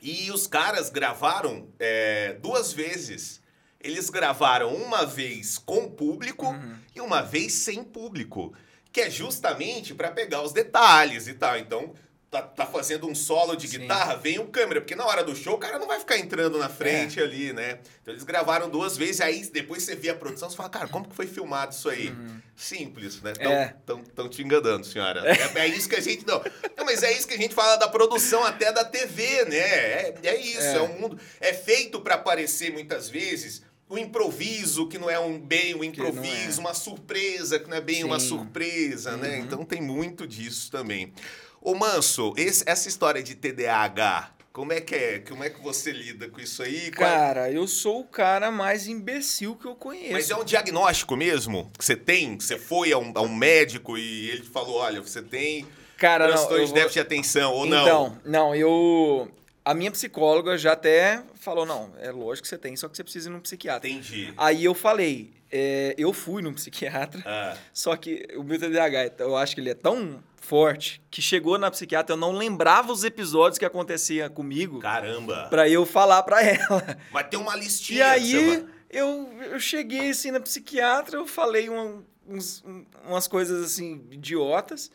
E 0.00 0.30
os 0.30 0.46
caras 0.46 0.90
gravaram 0.90 1.68
é, 1.78 2.34
duas 2.34 2.72
vezes. 2.72 3.40
Eles 3.80 4.10
gravaram 4.10 4.74
uma 4.74 5.04
vez 5.06 5.58
com 5.58 5.88
público 5.90 6.46
Uhum. 6.46 6.76
e 6.94 7.00
uma 7.00 7.22
vez 7.22 7.52
sem 7.52 7.82
público. 7.84 8.52
Que 8.92 9.02
é 9.02 9.10
justamente 9.10 9.94
para 9.94 10.10
pegar 10.10 10.42
os 10.42 10.52
detalhes 10.52 11.28
e 11.28 11.34
tal. 11.34 11.56
Então, 11.58 11.94
tá, 12.30 12.42
tá 12.42 12.66
fazendo 12.66 13.06
um 13.08 13.14
solo 13.14 13.56
de 13.56 13.66
Sim. 13.68 13.78
guitarra, 13.80 14.16
vem 14.16 14.38
o 14.38 14.46
câmera. 14.46 14.80
Porque 14.80 14.94
na 14.94 15.06
hora 15.06 15.24
do 15.24 15.34
show 15.34 15.54
o 15.54 15.58
cara 15.58 15.78
não 15.78 15.86
vai 15.86 15.98
ficar 15.98 16.18
entrando 16.18 16.58
na 16.58 16.66
É. 16.66 16.68
frente 16.68 17.20
ali, 17.20 17.52
né? 17.52 17.78
Então 18.02 18.12
eles 18.12 18.24
gravaram 18.24 18.68
duas 18.68 18.96
vezes. 18.96 19.20
Aí 19.20 19.44
depois 19.50 19.82
você 19.82 19.94
vê 19.96 20.10
a 20.10 20.14
produção, 20.14 20.48
você 20.50 20.56
fala, 20.56 20.68
cara, 20.68 20.88
como 20.88 21.08
que 21.08 21.14
foi 21.14 21.26
filmado 21.26 21.72
isso 21.74 21.88
aí? 21.88 22.12
Simples, 22.54 23.22
né? 23.22 23.32
Tão, 23.32 23.52
É. 23.52 23.74
tão, 23.86 24.02
tão 24.02 24.28
te 24.28 24.42
enganando, 24.42 24.84
senhora. 24.86 25.22
É, 25.26 25.60
é 25.60 25.66
isso 25.68 25.88
que 25.88 25.96
a 25.96 26.00
gente. 26.00 26.26
Não. 26.26 26.42
não, 26.76 26.84
mas 26.84 27.02
é 27.02 27.12
isso 27.12 27.26
que 27.26 27.34
a 27.34 27.38
gente 27.38 27.54
fala 27.54 27.76
da 27.76 27.88
produção 27.88 28.44
até 28.44 28.72
da 28.72 28.84
TV, 28.84 29.44
né? 29.44 29.56
É, 29.56 30.14
é 30.24 30.40
isso, 30.40 30.60
é. 30.60 30.76
É. 30.76 30.82
um 30.82 30.98
mundo. 31.00 31.18
É 31.40 31.52
feito 31.54 32.00
para 32.00 32.16
aparecer 32.16 32.72
muitas 32.72 33.08
vezes 33.08 33.62
o 33.88 33.96
improviso, 33.96 34.86
que 34.86 34.98
não 34.98 35.08
é 35.08 35.18
um 35.18 35.40
bem 35.40 35.74
um 35.74 35.82
improviso, 35.82 36.58
é. 36.58 36.60
uma 36.60 36.74
surpresa, 36.74 37.58
que 37.58 37.70
não 37.70 37.76
é 37.76 37.80
bem 37.80 38.04
uma 38.04 38.20
Sim. 38.20 38.28
surpresa, 38.28 39.16
né? 39.16 39.38
Uhum. 39.38 39.44
Então 39.44 39.64
tem 39.64 39.80
muito 39.80 40.26
disso 40.26 40.70
também. 40.70 41.12
Ô 41.60 41.74
Manso, 41.74 42.32
esse- 42.36 42.64
essa 42.66 42.88
história 42.88 43.22
de 43.22 43.34
TDAH, 43.34 44.32
Como 44.50 44.72
é 44.72 44.80
que 44.80 44.92
é? 44.94 45.18
Como 45.20 45.44
é 45.44 45.50
que 45.50 45.62
você 45.62 45.92
lida 45.92 46.28
com 46.28 46.40
isso 46.40 46.64
aí? 46.64 46.90
Qual- 46.90 47.08
Cara, 47.08 47.48
eu 47.48 47.68
sou 47.68 48.00
o 48.00 48.04
cara 48.04 48.50
mais 48.50 48.88
imbecil 48.88 49.54
que 49.54 49.66
eu 49.66 49.76
conheço. 49.76 50.12
Mas 50.14 50.30
é 50.30 50.36
um 50.36 50.42
diagnóstico 50.42 51.14
mesmo 51.16 51.70
que 51.78 51.84
você 51.84 51.94
tem? 51.94 52.40
Você 52.40 52.58
foi 52.58 52.90
a 52.90 52.98
um, 52.98 53.12
a 53.14 53.20
um 53.22 53.32
médico 53.32 53.96
e 53.96 54.30
ele 54.30 54.42
falou, 54.42 54.78
olha, 54.78 55.00
você 55.00 55.22
tem 55.22 55.64
Cara, 55.96 56.26
não, 56.26 56.32
transtorno 56.34 56.58
de 56.64 56.70
vou- 56.70 56.74
déficit 56.74 56.94
de 56.94 57.00
atenção 57.00 57.52
ou 57.52 57.66
não? 57.66 57.82
Então, 57.82 58.18
não, 58.24 58.52
eu... 58.54 59.30
A 59.64 59.74
minha 59.74 59.92
psicóloga 59.92 60.58
já 60.58 60.72
até 60.72 61.22
falou, 61.36 61.64
não, 61.64 61.92
é 62.00 62.10
lógico 62.10 62.42
que 62.42 62.48
você 62.48 62.58
tem, 62.58 62.74
só 62.74 62.88
que 62.88 62.96
você 62.96 63.04
precisa 63.04 63.28
ir 63.28 63.32
num 63.32 63.40
psiquiatra. 63.40 63.88
Entendi. 63.88 64.32
Aí 64.36 64.64
eu 64.64 64.74
falei, 64.74 65.30
é, 65.52 65.94
eu 65.96 66.12
fui 66.12 66.42
num 66.42 66.52
psiquiatra, 66.54 67.22
Ah, 67.24 67.56
só 67.72 67.94
que 67.94 68.26
o 68.34 68.42
meu 68.42 68.58
TDAH, 68.58 69.12
eu 69.20 69.36
acho 69.36 69.54
que 69.54 69.60
ele 69.60 69.70
é 69.70 69.74
tão 69.74 70.20
forte 70.48 71.02
que 71.10 71.20
chegou 71.20 71.58
na 71.58 71.70
psiquiatra, 71.70 72.14
eu 72.14 72.18
não 72.18 72.32
lembrava 72.32 72.90
os 72.90 73.04
episódios 73.04 73.58
que 73.58 73.66
acontecia 73.66 74.30
comigo 74.30 74.78
caramba. 74.80 75.46
pra 75.50 75.68
eu 75.68 75.84
falar 75.84 76.22
pra 76.22 76.42
ela. 76.42 76.96
Mas 77.12 77.26
tem 77.28 77.38
uma 77.38 77.54
listinha. 77.54 77.98
E 77.98 78.02
aí 78.02 78.66
eu, 78.90 79.30
eu 79.42 79.60
cheguei 79.60 80.08
assim 80.10 80.30
na 80.30 80.40
psiquiatra, 80.40 81.18
eu 81.18 81.26
falei 81.26 81.68
um- 81.68 82.02
uns- 82.26 82.62
um- 82.64 82.86
umas 83.06 83.28
coisas 83.28 83.62
assim 83.64 84.02
idiotas. 84.10 84.90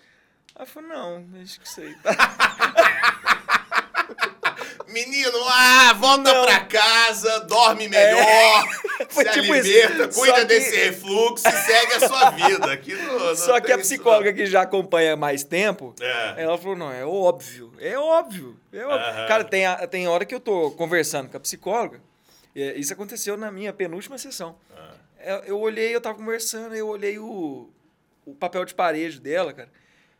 Ela 0.55 0.65
falou, 0.65 0.89
não, 0.89 1.25
acho 1.41 1.59
que 1.59 1.93
tá 2.01 2.03
Menino, 4.87 5.37
ah, 5.49 5.93
volta 5.93 6.33
Não. 6.33 6.45
pra 6.45 6.59
casa, 6.65 7.39
dorme 7.41 7.87
melhor, 7.87 8.65
Foi 9.13 9.23
se 9.25 9.31
tipo 9.31 9.55
isso. 9.55 9.69
alimenta, 9.69 10.11
Só 10.11 10.19
cuida 10.21 10.39
que- 10.39 10.45
desse 10.45 10.75
refluxo 10.75 11.47
e 11.47 11.51
segue 11.51 11.93
a 11.93 12.07
sua 12.07 12.29
vida. 12.31 12.71
Aqui 12.73 12.93
Só 13.35 13.59
que 13.61 13.71
a 13.71 13.75
isso, 13.75 13.83
psicóloga 13.83 14.33
que 14.33 14.45
já 14.45 14.61
acompanha 14.61 15.15
mais 15.15 15.43
tempo. 15.43 15.93
É. 16.01 16.43
ela 16.43 16.57
falou, 16.57 16.75
não, 16.75 16.91
é 16.91 17.05
óbvio, 17.05 17.71
é 17.79 17.97
óbvio. 17.97 18.57
É 18.71 18.85
óbvio. 18.85 18.99
Aham. 19.09 19.27
Cara, 19.27 19.43
tem, 19.43 19.65
a- 19.65 19.87
tem 19.87 20.07
hora 20.07 20.25
que 20.25 20.33
eu 20.35 20.39
tô 20.39 20.71
conversando 20.71 21.29
com 21.29 21.37
a 21.37 21.39
psicóloga, 21.39 22.01
e 22.55 22.79
isso 22.79 22.93
aconteceu 22.93 23.35
na 23.37 23.51
minha 23.51 23.71
penúltima 23.73 24.17
sessão. 24.17 24.55
Ah. 24.75 24.91
Eu, 25.25 25.35
eu 25.45 25.59
olhei, 25.59 25.95
eu 25.95 26.01
tava 26.01 26.17
conversando, 26.17 26.75
eu 26.75 26.87
olhei 26.87 27.17
o, 27.17 27.69
o 28.25 28.35
papel 28.35 28.65
de 28.65 28.73
parede 28.73 29.19
dela, 29.21 29.53
cara. 29.53 29.69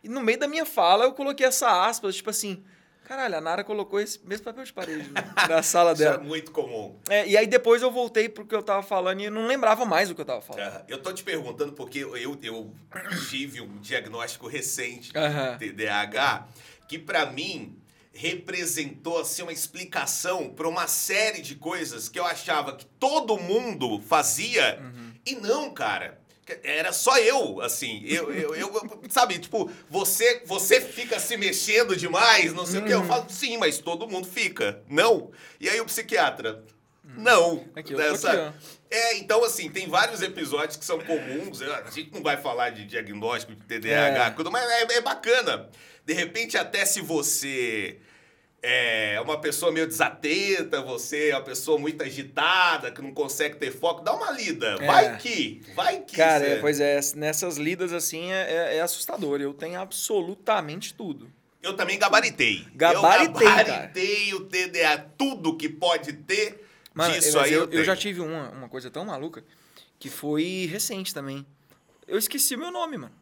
E 0.02 0.08
no 0.08 0.20
meio 0.20 0.38
da 0.38 0.46
minha 0.48 0.64
fala 0.66 1.04
eu 1.04 1.12
coloquei 1.12 1.46
essa 1.46 1.86
aspas, 1.86 2.16
tipo 2.16 2.30
assim, 2.30 2.62
caralho, 3.04 3.36
a 3.36 3.40
Nara 3.40 3.62
colocou 3.62 4.00
esse 4.00 4.18
mesmo 4.26 4.44
papel 4.44 4.64
de 4.64 4.72
parede 4.72 5.10
na, 5.48 5.62
sala 5.62 5.92
Isso 5.92 6.02
é 6.02 6.06
dela. 6.12 6.22
muito 6.22 6.50
comum. 6.50 6.98
É, 7.08 7.26
e 7.28 7.36
aí 7.36 7.46
depois 7.46 7.82
eu 7.82 7.90
voltei 7.90 8.28
pro 8.28 8.44
que 8.46 8.54
eu 8.54 8.62
tava 8.62 8.82
falando 8.82 9.20
e 9.20 9.30
não 9.30 9.46
lembrava 9.46 9.84
mais 9.84 10.10
o 10.10 10.14
que 10.14 10.20
eu 10.20 10.24
tava 10.24 10.40
falando. 10.40 10.62
É, 10.62 10.84
Eu 10.88 11.02
tô 11.02 11.12
te 11.12 11.22
perguntando 11.22 11.72
porque 11.72 11.98
eu, 12.00 12.16
eu 12.16 12.36
tive 13.28 13.60
um 13.60 13.76
diagnóstico 13.78 14.46
recente 14.48 15.12
de 15.12 15.18
Aham. 15.18 15.56
TDAH 15.58 16.46
que 16.88 16.98
pra 16.98 17.26
mim 17.26 17.78
representou 18.12 19.18
assim 19.20 19.42
uma 19.42 19.52
explicação 19.52 20.48
para 20.50 20.68
uma 20.68 20.86
série 20.86 21.42
de 21.42 21.54
coisas 21.56 22.08
que 22.08 22.18
eu 22.18 22.24
achava 22.24 22.76
que 22.76 22.84
todo 22.86 23.36
mundo 23.38 24.00
fazia 24.00 24.78
Uhum. 24.80 25.12
e 25.26 25.34
não, 25.36 25.70
cara. 25.72 26.20
Era 26.62 26.92
só 26.92 27.16
eu, 27.18 27.60
assim. 27.62 28.02
Eu, 28.04 28.32
eu, 28.32 28.54
eu- 28.54 29.00
sabe, 29.08 29.38
tipo, 29.38 29.70
você, 29.88 30.42
você 30.44 30.80
fica 30.80 31.18
se 31.18 31.36
mexendo 31.36 31.96
demais, 31.96 32.52
não 32.52 32.66
sei 32.66 32.80
o 32.80 32.84
que. 32.84 32.92
Uhum. 32.94 33.00
Eu 33.02 33.06
falo, 33.06 33.26
sim, 33.30 33.56
mas 33.56 33.78
todo 33.78 34.06
mundo 34.08 34.26
fica. 34.26 34.82
Não. 34.88 35.30
E 35.58 35.68
aí 35.68 35.80
o 35.80 35.86
psiquiatra, 35.86 36.62
não. 37.02 37.64
Aqui, 37.74 37.92
eu 37.92 37.96
tô 37.98 38.02
Dessa- 38.02 38.30
aqui, 38.32 38.38
ó. 38.40 38.74
é, 38.90 39.16
então 39.16 39.42
assim, 39.44 39.70
tem 39.70 39.88
vários 39.88 40.20
episódios 40.20 40.76
que 40.76 40.84
são 40.84 40.98
comuns. 41.00 41.62
A 41.62 41.90
gente 41.90 42.12
não 42.12 42.22
vai 42.22 42.36
falar 42.36 42.70
de 42.70 42.84
diagnóstico 42.84 43.54
de 43.54 43.64
TDAH, 43.66 44.34
É. 44.38 44.50
mas 44.50 44.70
é, 44.70 44.96
é 44.96 45.00
bacana. 45.00 45.70
De 46.04 46.12
repente, 46.12 46.58
até 46.58 46.84
se 46.84 47.00
você 47.00 47.98
é 48.66 49.20
uma 49.20 49.38
pessoa 49.40 49.70
meio 49.70 49.86
desatenta, 49.86 50.80
você 50.82 51.28
é 51.28 51.34
uma 51.36 51.42
pessoa 51.44 51.78
muito 51.78 52.02
agitada, 52.02 52.90
que 52.90 53.02
não 53.02 53.12
consegue 53.12 53.56
ter 53.56 53.70
foco, 53.70 54.02
dá 54.02 54.14
uma 54.14 54.30
lida. 54.30 54.76
É. 54.80 54.86
Vai 54.86 55.18
que, 55.18 55.60
vai 55.74 56.00
que. 56.00 56.16
Cara, 56.16 56.44
cê- 56.44 56.50
é, 56.52 56.56
pois 56.60 56.80
é, 56.80 56.98
nessas 57.16 57.56
lidas 57.58 57.92
assim 57.92 58.32
é, 58.32 58.50
é- 58.72 58.76
é 58.76 58.80
assustador. 58.80 59.40
Eu 59.40 59.52
tenho 59.52 59.78
absolutamente 59.78 60.94
tudo. 60.94 61.30
Eu 61.62 61.74
também 61.76 61.98
gabaritei. 61.98 62.66
Gabaritei, 62.74 63.46
eu 63.46 63.50
cara. 63.50 63.62
gabaritei 63.64 64.34
o 64.34 64.40
TDA, 64.46 64.98
tudo 65.16 65.56
que 65.56 65.68
pode 65.68 66.12
ter 66.12 66.66
Mano, 66.92 67.14
disso 67.14 67.36
mas 67.36 67.46
aí 67.46 67.52
eu, 67.52 67.64
eu, 67.64 67.70
eu 67.80 67.84
já 67.84 67.94
tive 67.96 68.20
uma, 68.20 68.50
uma 68.50 68.68
coisa 68.68 68.90
tão 68.90 69.04
maluca 69.04 69.44
que 69.98 70.08
foi 70.10 70.68
recente 70.70 71.12
também. 71.14 71.46
Eu 72.06 72.18
esqueci 72.18 72.54
o 72.54 72.58
meu 72.58 72.70
nome, 72.70 72.98
mano. 72.98 73.14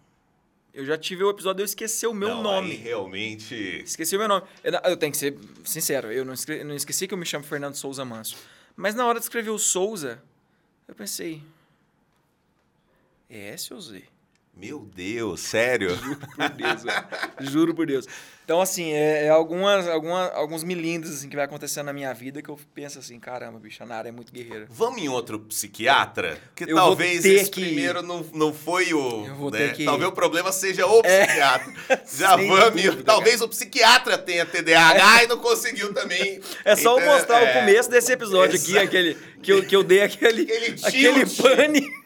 Eu 0.74 0.86
já 0.86 0.96
tive 0.96 1.22
o 1.22 1.28
episódio 1.30 1.56
de 1.56 1.62
eu 1.62 1.66
esquecer 1.66 2.06
o 2.06 2.14
meu 2.14 2.28
Não, 2.30 2.42
nome. 2.42 2.74
realmente... 2.74 3.54
Esqueci 3.84 4.16
o 4.16 4.18
meu 4.18 4.26
nome. 4.28 4.46
Eu, 4.64 4.72
eu 4.72 4.96
tenho 4.96 5.12
que 5.12 5.18
ser 5.18 5.38
sincero, 5.64 6.10
eu 6.10 6.24
não, 6.24 6.34
não 6.64 6.74
esqueci 6.74 7.06
que 7.06 7.12
eu 7.12 7.18
me 7.18 7.26
chamo 7.26 7.44
Fernando 7.44 7.74
Souza 7.74 8.04
Manso. 8.04 8.36
Mas 8.74 8.94
na 8.94 9.04
hora 9.06 9.18
de 9.18 9.24
escrever 9.26 9.50
o 9.50 9.58
Souza, 9.58 10.22
eu 10.88 10.94
pensei. 10.94 11.42
É 13.28 13.50
S 13.50 13.72
ou 13.74 13.80
Z? 13.80 14.02
Meu 14.54 14.80
Deus, 14.94 15.40
sério? 15.40 15.96
Por 16.36 16.48
Deus, 16.50 16.82
velho. 16.84 17.04
Juro 17.40 17.74
por 17.74 17.86
Deus. 17.86 18.06
Então, 18.44 18.60
assim, 18.60 18.92
é, 18.92 19.24
é 19.24 19.28
algumas, 19.30 19.88
alguma, 19.88 20.26
alguns 20.32 20.62
milindres 20.62 21.14
assim, 21.14 21.28
que 21.28 21.34
vai 21.36 21.46
acontecendo 21.46 21.86
na 21.86 21.92
minha 21.92 22.12
vida 22.12 22.42
que 22.42 22.50
eu 22.50 22.58
penso 22.74 22.98
assim, 22.98 23.18
caramba, 23.18 23.58
bicho, 23.58 23.82
a 23.82 23.86
Nara 23.86 24.08
é 24.08 24.12
muito 24.12 24.30
guerreira. 24.32 24.66
Vamos 24.68 25.00
em 25.00 25.08
outro 25.08 25.38
psiquiatra? 25.40 26.38
Que 26.54 26.64
Eu 26.70 26.76
talvez 26.76 27.24
esse 27.24 27.50
que 27.50 27.60
ir. 27.62 27.64
primeiro 27.66 28.02
não, 28.02 28.22
não 28.34 28.52
foi 28.52 28.92
o. 28.92 29.26
Eu 29.26 29.34
vou 29.36 29.50
né? 29.50 29.58
ter 29.58 29.72
que. 29.74 29.84
Talvez 29.86 30.10
o 30.10 30.12
problema 30.12 30.52
seja 30.52 30.86
o 30.86 31.00
É. 31.06 31.24
psiquiatra. 31.26 31.72
Já 32.14 32.36
Sem 32.36 32.48
vamos. 32.48 32.82
dúvida, 32.82 33.02
talvez 33.04 33.40
o 33.40 33.48
psiquiatra 33.48 34.18
tenha 34.18 34.44
TDAH 34.44 35.24
e 35.24 35.26
não 35.28 35.38
conseguiu 35.38 35.94
também. 35.94 36.40
É 36.64 36.76
só 36.76 36.96
eu 36.98 37.00
Então, 37.02 37.14
mostrar 37.14 37.42
é, 37.42 37.50
o 37.50 37.60
começo 37.60 37.90
desse 37.90 38.12
episódio 38.12 38.56
aqui, 38.56 38.72
Exato. 38.72 38.84
aquele 38.86 39.14
que 39.42 39.52
eu, 39.52 39.64
que 39.66 39.74
eu 39.74 39.82
dei 39.82 40.02
aquele, 40.02 40.42
Aquele 40.42 40.76
aquele 40.84 41.26
pane. 41.26 42.01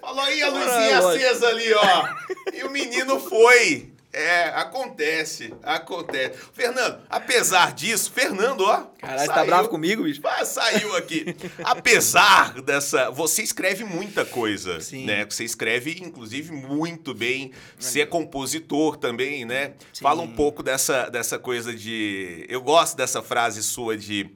Falou 0.00 0.20
aí 0.24 0.42
a 0.42 0.48
luzinha 0.48 0.98
acesa 0.98 1.46
ali, 1.48 1.72
ó. 1.74 2.08
E 2.54 2.64
o 2.64 2.70
menino 2.70 3.18
foi. 3.20 3.92
É, 4.12 4.48
acontece, 4.56 5.54
acontece. 5.62 6.36
Fernando, 6.52 6.98
apesar 7.08 7.72
disso, 7.72 8.10
Fernando, 8.12 8.62
ó. 8.62 8.86
Caralho, 8.98 9.20
você 9.20 9.26
tá 9.28 9.34
saiu- 9.34 9.46
bravo 9.46 9.68
comigo, 9.68 10.02
bicho? 10.02 10.20
Ah, 10.24 10.44
saiu 10.44 10.96
aqui. 10.96 11.36
Apesar 11.62 12.60
dessa. 12.60 13.08
Você 13.10 13.40
escreve 13.40 13.84
muita 13.84 14.24
coisa, 14.24 14.80
Sim. 14.80 15.06
né? 15.06 15.24
Você 15.30 15.44
escreve, 15.44 15.96
inclusive, 16.02 16.50
muito 16.50 17.14
bem. 17.14 17.52
Você 17.78 18.00
é 18.00 18.06
compositor 18.06 18.96
também, 18.96 19.44
né? 19.44 19.74
Sim. 19.92 20.02
Fala 20.02 20.22
um 20.22 20.34
pouco 20.34 20.60
dessa, 20.60 21.08
dessa 21.08 21.38
coisa 21.38 21.72
de. 21.72 22.44
Eu 22.48 22.60
gosto 22.60 22.96
dessa 22.96 23.22
frase 23.22 23.62
sua 23.62 23.96
de 23.96 24.28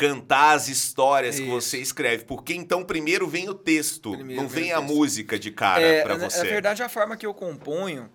cantar 0.00 0.54
as 0.56 0.66
histórias 0.68 1.36
que 1.36 1.42
Isso. 1.42 1.50
você 1.50 1.78
escreve. 1.78 2.24
Porque 2.24 2.54
então 2.54 2.82
primeiro 2.82 3.28
vem 3.28 3.50
o 3.50 3.54
texto, 3.54 4.12
Primeiro 4.12 4.40
não 4.40 4.48
vem 4.48 4.72
a 4.72 4.78
texto. 4.78 4.88
música 4.94 5.38
de 5.38 5.50
cara 5.50 5.82
É, 5.82 6.02
pra 6.02 6.16
na- 6.16 6.28
você. 6.30 6.38
Na 6.38 6.44
verdade, 6.44 6.82
a 6.82 6.88
forma 6.88 7.16
que 7.18 7.26
eu 7.26 7.34
componho, 7.34 8.10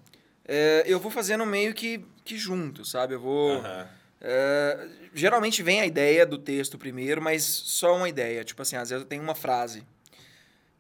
é, 0.47 0.83
eu 0.87 0.99
vou 0.99 1.11
fazendo 1.11 1.45
meio 1.45 1.75
que, 1.75 2.03
que 2.23 2.37
junto, 2.37 2.83
sabe? 2.83 3.13
Eu 3.13 3.19
vou. 3.19 3.51
Aham. 3.59 3.87
É, 4.27 4.87
geralmente 5.13 5.61
vem 5.61 5.79
a 5.81 5.85
ideia 5.85 6.25
do 6.25 6.39
texto 6.39 6.77
primeiro, 6.79 7.21
mas 7.21 7.43
só 7.43 7.95
uma 7.95 8.09
ideia. 8.09 8.43
Tipo 8.43 8.63
assim, 8.63 8.75
às 8.77 8.89
vezes 8.89 9.03
eu 9.03 9.07
tenho 9.07 9.21
uma 9.21 9.35
frase. 9.35 9.83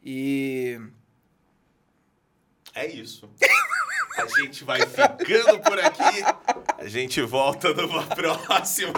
E. 0.03 0.79
É 2.73 2.87
isso. 2.87 3.29
A 4.17 4.25
gente 4.41 4.63
vai 4.63 4.79
ficando 4.81 5.59
por 5.59 5.77
aqui. 5.79 6.23
A 6.77 6.87
gente 6.87 7.21
volta 7.21 7.73
numa 7.73 8.03
próxima. 8.15 8.93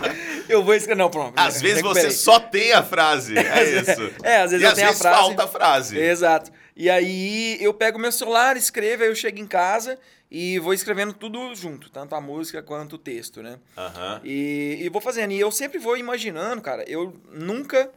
Eu 0.49 0.63
vou 0.63 0.73
escrever. 0.73 0.97
Não, 0.99 1.09
pronto. 1.09 1.33
Às 1.37 1.61
vezes 1.61 1.81
você 1.81 2.01
recuperei. 2.01 2.11
só 2.11 2.39
tem 2.39 2.73
a 2.73 2.83
frase. 2.83 3.37
É 3.37 3.63
isso. 3.81 4.11
É, 4.23 4.37
às 4.37 4.51
vezes 4.51 4.61
e 4.61 4.65
eu 4.65 4.69
às 4.71 4.75
tenho 4.75 4.87
vezes 4.87 5.01
a 5.05 5.09
frase. 5.09 5.19
falta 5.21 5.43
a 5.43 5.47
frase. 5.47 5.97
Exato. 5.97 6.51
E 6.75 6.89
aí 6.89 7.57
eu 7.61 7.73
pego 7.73 7.97
meu 7.97 8.11
celular, 8.11 8.57
escrevo, 8.57 9.03
aí 9.03 9.09
eu 9.09 9.15
chego 9.15 9.39
em 9.39 9.47
casa 9.47 9.97
e 10.29 10.59
vou 10.59 10.73
escrevendo 10.73 11.13
tudo 11.13 11.55
junto, 11.55 11.89
tanto 11.89 12.13
a 12.13 12.21
música 12.21 12.61
quanto 12.61 12.93
o 12.93 12.97
texto, 12.99 13.41
né? 13.41 13.57
Aham. 13.77 14.21
E, 14.23 14.77
e 14.81 14.89
vou 14.89 15.01
fazendo. 15.01 15.31
E 15.31 15.39
eu 15.39 15.51
sempre 15.51 15.79
vou 15.79 15.97
imaginando, 15.97 16.61
cara, 16.61 16.83
eu 16.87 17.13
nunca 17.31 17.89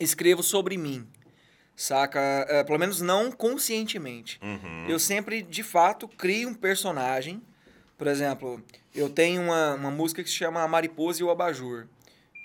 escrevo 0.00 0.42
sobre 0.42 0.76
mim, 0.76 1.06
saca? 1.76 2.20
É, 2.48 2.64
pelo 2.64 2.78
menos 2.78 3.00
não 3.00 3.30
conscientemente. 3.30 4.38
Uhum. 4.42 4.86
Eu 4.88 4.98
sempre, 4.98 5.42
de 5.42 5.62
fato, 5.62 6.08
crio 6.08 6.48
um 6.48 6.54
personagem. 6.54 7.40
Por 7.96 8.06
exemplo, 8.06 8.62
eu 8.94 9.08
tenho 9.08 9.40
uma, 9.42 9.74
uma 9.74 9.90
música 9.90 10.22
que 10.22 10.28
se 10.28 10.36
chama 10.36 10.62
A 10.62 10.68
Mariposa 10.68 11.20
e 11.20 11.24
o 11.24 11.30
Abajur, 11.30 11.86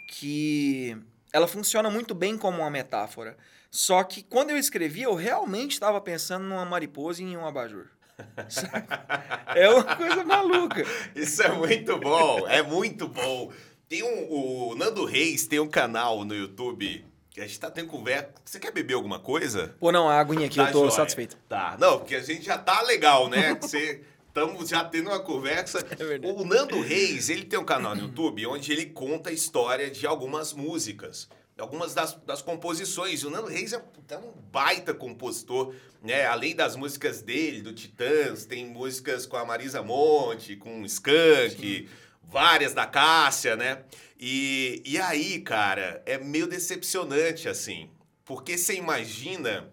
que 0.08 0.96
ela 1.32 1.48
funciona 1.48 1.90
muito 1.90 2.14
bem 2.16 2.38
como 2.38 2.60
uma 2.60 2.70
metáfora. 2.70 3.38
Só 3.72 4.04
que 4.04 4.24
quando 4.24 4.50
eu 4.50 4.58
escrevi, 4.58 5.04
eu 5.04 5.14
realmente 5.14 5.74
estava 5.74 6.02
pensando 6.02 6.44
numa 6.46 6.66
mariposa 6.66 7.22
e 7.22 7.26
em 7.26 7.38
um 7.38 7.46
abajur. 7.46 7.86
É 9.56 9.70
uma 9.70 9.96
coisa 9.96 10.24
maluca. 10.24 10.84
Isso 11.16 11.42
é 11.42 11.50
muito 11.50 11.98
bom. 11.98 12.48
É 12.48 12.62
muito 12.62 13.08
bom. 13.08 13.52
Tem 13.88 14.04
um. 14.04 14.28
O 14.30 14.76
Nando 14.76 15.06
Reis 15.06 15.48
tem 15.48 15.60
um 15.60 15.68
canal 15.68 16.24
no 16.26 16.36
YouTube 16.36 17.06
que 17.30 17.40
a 17.42 17.48
gente 17.48 17.60
tá 17.60 17.72
tendo 17.72 17.88
conversa. 17.88 18.30
Você 18.46 18.60
quer 18.60 18.72
beber 18.72 18.94
alguma 18.96 19.20
coisa? 19.20 19.76
Pô, 19.80 19.92
não, 19.92 20.10
a 20.10 20.20
aguinha 20.20 20.48
aqui, 20.48 20.58
Tá 20.58 20.68
eu 20.68 20.72
tô 20.72 20.80
jóia. 20.82 20.92
satisfeito. 20.92 21.38
Tá. 21.48 21.78
Não, 21.80 22.00
porque 22.00 22.16
a 22.16 22.22
gente 22.22 22.44
já 22.44 22.58
tá 22.58 22.82
legal, 22.82 23.30
né? 23.30 23.56
Você 23.56 24.02
Estamos 24.30 24.70
já 24.70 24.84
tendo 24.86 25.10
uma 25.10 25.20
conversa. 25.20 25.80
É 26.00 26.28
o 26.32 26.46
Nando 26.46 26.80
Reis, 26.82 27.30
ele 27.30 27.44
tem 27.46 27.60
um 27.60 27.66
canal 27.66 27.96
no 27.96 28.04
YouTube 28.04 28.46
onde 28.48 28.72
ele 28.72 28.86
conta 28.88 29.30
a 29.30 29.34
história 29.34 29.90
de 29.90 30.06
algumas 30.08 30.54
músicas. 30.54 31.28
Algumas 31.58 31.94
das, 31.94 32.14
das 32.26 32.42
composições. 32.42 33.24
O 33.26 33.30
Nando 33.30 33.48
Reis 33.48 33.74
é 33.74 33.78
um- 33.80 33.82
é 34.10 34.18
um 34.18 34.32
baita 34.52 34.94
compositor, 34.94 35.74
né? 36.02 36.26
Além 36.26 36.56
das 36.56 36.76
músicas 36.78 37.22
dele, 37.22 37.62
do 37.62 37.74
Titãs, 37.74 38.46
tem 38.46 38.66
músicas 38.66 39.26
com 39.26 39.36
a 39.36 39.44
Marisa 39.44 39.84
Monte, 39.84 40.56
com 40.56 40.82
o 40.82 40.86
Skank, 40.86 41.90
várias 42.24 42.74
da 42.74 42.86
Cássia, 42.88 43.56
né? 43.58 43.84
E, 44.18 44.82
e 44.86 44.98
aí, 45.00 45.42
cara, 45.42 46.02
é 46.06 46.18
meio 46.18 46.48
decepcionante, 46.48 47.50
assim. 47.50 47.90
Porque 48.24 48.58
você 48.58 48.76
imagina 48.76 49.70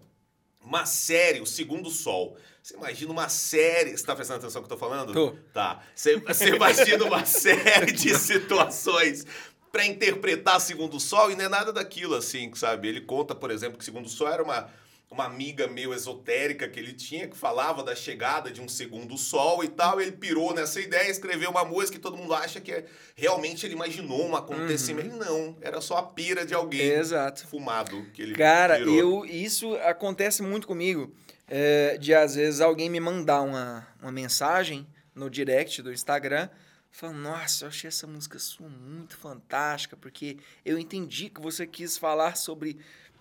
uma 0.61 0.85
série, 0.85 1.39
o 1.39 1.45
Segundo 1.45 1.89
Sol. 1.89 2.37
Você 2.67 2.75
imagina 2.75 3.13
uma 3.13 3.29
série. 3.29 3.97
Você 3.97 4.05
tá 4.05 4.13
prestando 4.13 4.39
atenção 4.39 4.61
no 4.61 4.67
que 4.67 4.73
eu 4.73 4.77
tô 4.77 4.85
falando? 4.85 5.13
Tô. 5.13 5.33
Tá. 5.53 5.81
Você, 5.95 6.17
você 6.17 6.49
imagina 6.49 7.05
uma 7.05 7.23
série 7.23 7.93
de 7.93 8.13
situações 8.13 9.25
pra 9.71 9.85
interpretar 9.85 10.59
Segundo 10.59 10.99
Sol 10.99 11.31
e 11.31 11.35
não 11.37 11.45
é 11.45 11.47
nada 11.47 11.71
daquilo, 11.71 12.15
assim, 12.15 12.53
sabe? 12.55 12.89
Ele 12.89 12.99
conta, 12.99 13.33
por 13.33 13.51
exemplo, 13.51 13.77
que 13.77 13.85
Segundo 13.85 14.09
Sol 14.09 14.27
era 14.27 14.43
uma. 14.43 14.69
Uma 15.09 15.23
amiga 15.23 15.67
meio 15.67 15.93
esotérica 15.93 16.67
que 16.67 16.77
ele 16.77 16.91
tinha, 16.91 17.29
que 17.29 17.37
falava 17.37 17.81
da 17.81 17.95
chegada 17.95 18.51
de 18.51 18.59
um 18.59 18.67
segundo 18.67 19.17
sol 19.17 19.63
e 19.63 19.69
tal. 19.69 20.01
Ele 20.01 20.11
pirou 20.11 20.53
nessa 20.53 20.81
ideia, 20.81 21.09
escreveu 21.09 21.49
uma 21.49 21.63
música 21.63 21.95
e 21.97 22.01
todo 22.01 22.17
mundo 22.17 22.33
acha 22.33 22.59
que 22.59 22.73
é, 22.73 22.85
realmente 23.15 23.65
ele 23.65 23.73
imaginou 23.73 24.27
um 24.27 24.35
acontecimento. 24.35 25.15
E 25.15 25.17
não, 25.17 25.55
era 25.61 25.79
só 25.79 25.95
a 25.95 26.03
pira 26.03 26.45
de 26.45 26.53
alguém 26.53 26.81
Exato. 26.81 27.47
fumado 27.47 28.05
que 28.13 28.21
ele 28.21 28.35
Cara, 28.35 28.79
pirou. 28.79 28.93
eu, 28.93 29.25
isso 29.25 29.75
acontece 29.77 30.43
muito 30.43 30.67
comigo. 30.67 31.09
É, 31.47 31.97
de 31.97 32.13
às 32.13 32.35
vezes 32.35 32.61
alguém 32.61 32.89
me 32.89 32.99
mandar 32.99 33.41
uma, 33.41 33.87
uma 34.01 34.11
mensagem 34.11 34.87
no 35.15 35.29
direct 35.29 35.81
do 35.81 35.91
Instagram 35.93 36.49
falando, 36.91 37.17
nossa, 37.19 37.65
eu 37.65 37.69
achei 37.69 37.87
essa 37.87 38.07
música 38.07 38.39
sua 38.39 38.67
muito 38.69 39.15
fantástica, 39.17 39.95
porque 39.95 40.37
eu 40.65 40.77
entendi 40.79 41.29
que 41.29 41.39
você 41.41 41.65
quis 41.67 41.97
falar 41.97 42.35
sobre 42.35 42.77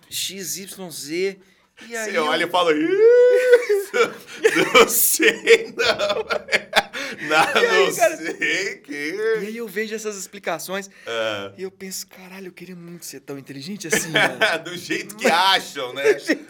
XYZ. 0.08 1.08
E 1.88 1.94
aí 1.94 2.10
Você 2.10 2.16
eu- 2.18 2.24
olha 2.24 2.44
e 2.44 2.50
fala, 2.50 2.72
"Ih, 2.72 2.88
não 4.74 4.88
sei 4.88 5.74
não. 5.76 6.26
Não, 7.28 7.62
E 7.62 7.66
aí, 7.66 7.86
não 7.86 7.96
cara? 7.96 8.16
sei 8.16 8.72
E 8.72 8.76
que... 8.78 8.92
aí 9.46 9.56
eu 9.56 9.66
vejo 9.68 9.94
essas 9.94 10.16
explicações 10.16 10.90
Ah, 11.06 11.52
e 11.56 11.62
eu 11.62 11.70
penso, 11.70 12.06
caralho, 12.06 12.48
eu 12.48 12.52
queria 12.52 12.76
muito 12.76 13.04
ser 13.06 13.20
tão 13.20 13.38
inteligente 13.38 13.86
assim, 13.88 14.10
do 14.64 14.76
jeito 14.76 15.16
que 15.16 15.26
acham, 15.26 15.92
né? 15.94 16.04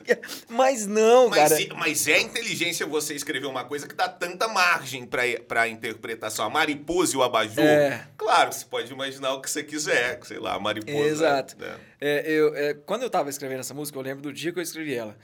Mas 0.48 0.86
não, 0.86 1.28
Mas, 1.28 1.50
cara. 1.50 1.60
e- 1.62 1.68
mas 1.74 2.06
é 2.08 2.20
inteligência 2.20 2.86
você 2.86 3.14
escrever 3.14 3.46
uma 3.46 3.64
coisa 3.64 3.86
que 3.86 3.94
dá 3.94 4.08
tanta 4.08 4.48
margem 4.48 5.04
pra, 5.06 5.22
pra 5.46 5.68
interpretação. 5.68 6.44
A 6.46 6.50
mariposa 6.50 7.14
e 7.14 7.16
o 7.18 7.22
abajur, 7.22 7.62
É. 7.64 8.06
claro, 8.16 8.52
você 8.52 8.64
pode 8.64 8.92
imaginar 8.92 9.32
o 9.34 9.40
que 9.40 9.50
você 9.50 9.62
quiser, 9.62 10.18
sei 10.24 10.38
lá, 10.38 10.54
a 10.54 10.60
mariposa. 10.60 10.98
Exato. 11.08 11.56
né? 11.58 11.76
É, 12.00 12.30
eu, 12.30 12.54
é, 12.54 12.74
quando 12.74 13.02
eu 13.02 13.10
tava 13.10 13.28
escrevendo 13.30 13.60
essa 13.60 13.74
música, 13.74 13.98
eu 13.98 14.02
lembro 14.02 14.22
do 14.22 14.32
dia 14.32 14.52
que 14.52 14.58
eu 14.58 14.62
escrevi 14.62 14.94
ela. 14.94 15.16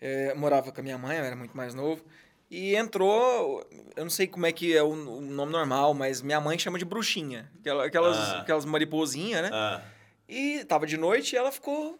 É, 0.00 0.32
morava 0.34 0.72
com 0.72 0.80
a 0.80 0.82
minha 0.82 0.96
mãe, 0.98 1.18
eu 1.18 1.24
era 1.24 1.36
muito 1.36 1.56
mais 1.56 1.74
novo. 1.74 2.02
E 2.50 2.74
entrou, 2.74 3.64
eu 3.94 4.02
não 4.02 4.10
sei 4.10 4.26
como 4.26 4.44
é 4.44 4.50
que 4.52 4.76
é 4.76 4.82
o, 4.82 4.88
o 4.90 5.20
nome 5.20 5.52
normal, 5.52 5.94
mas 5.94 6.20
minha 6.20 6.40
mãe 6.40 6.58
chama 6.58 6.78
de 6.78 6.84
bruxinha. 6.84 7.50
Aquela- 7.60 7.84
Aquelas, 7.86 8.16
Ah. 8.18 8.40
aquelas 8.40 8.64
mariposinhas, 8.64 9.42
né? 9.42 9.50
Ah, 9.52 9.80
E 10.28 10.64
tava 10.64 10.86
de 10.86 10.96
noite 10.96 11.32
e 11.34 11.36
ela 11.38 11.50
ficou 11.52 11.98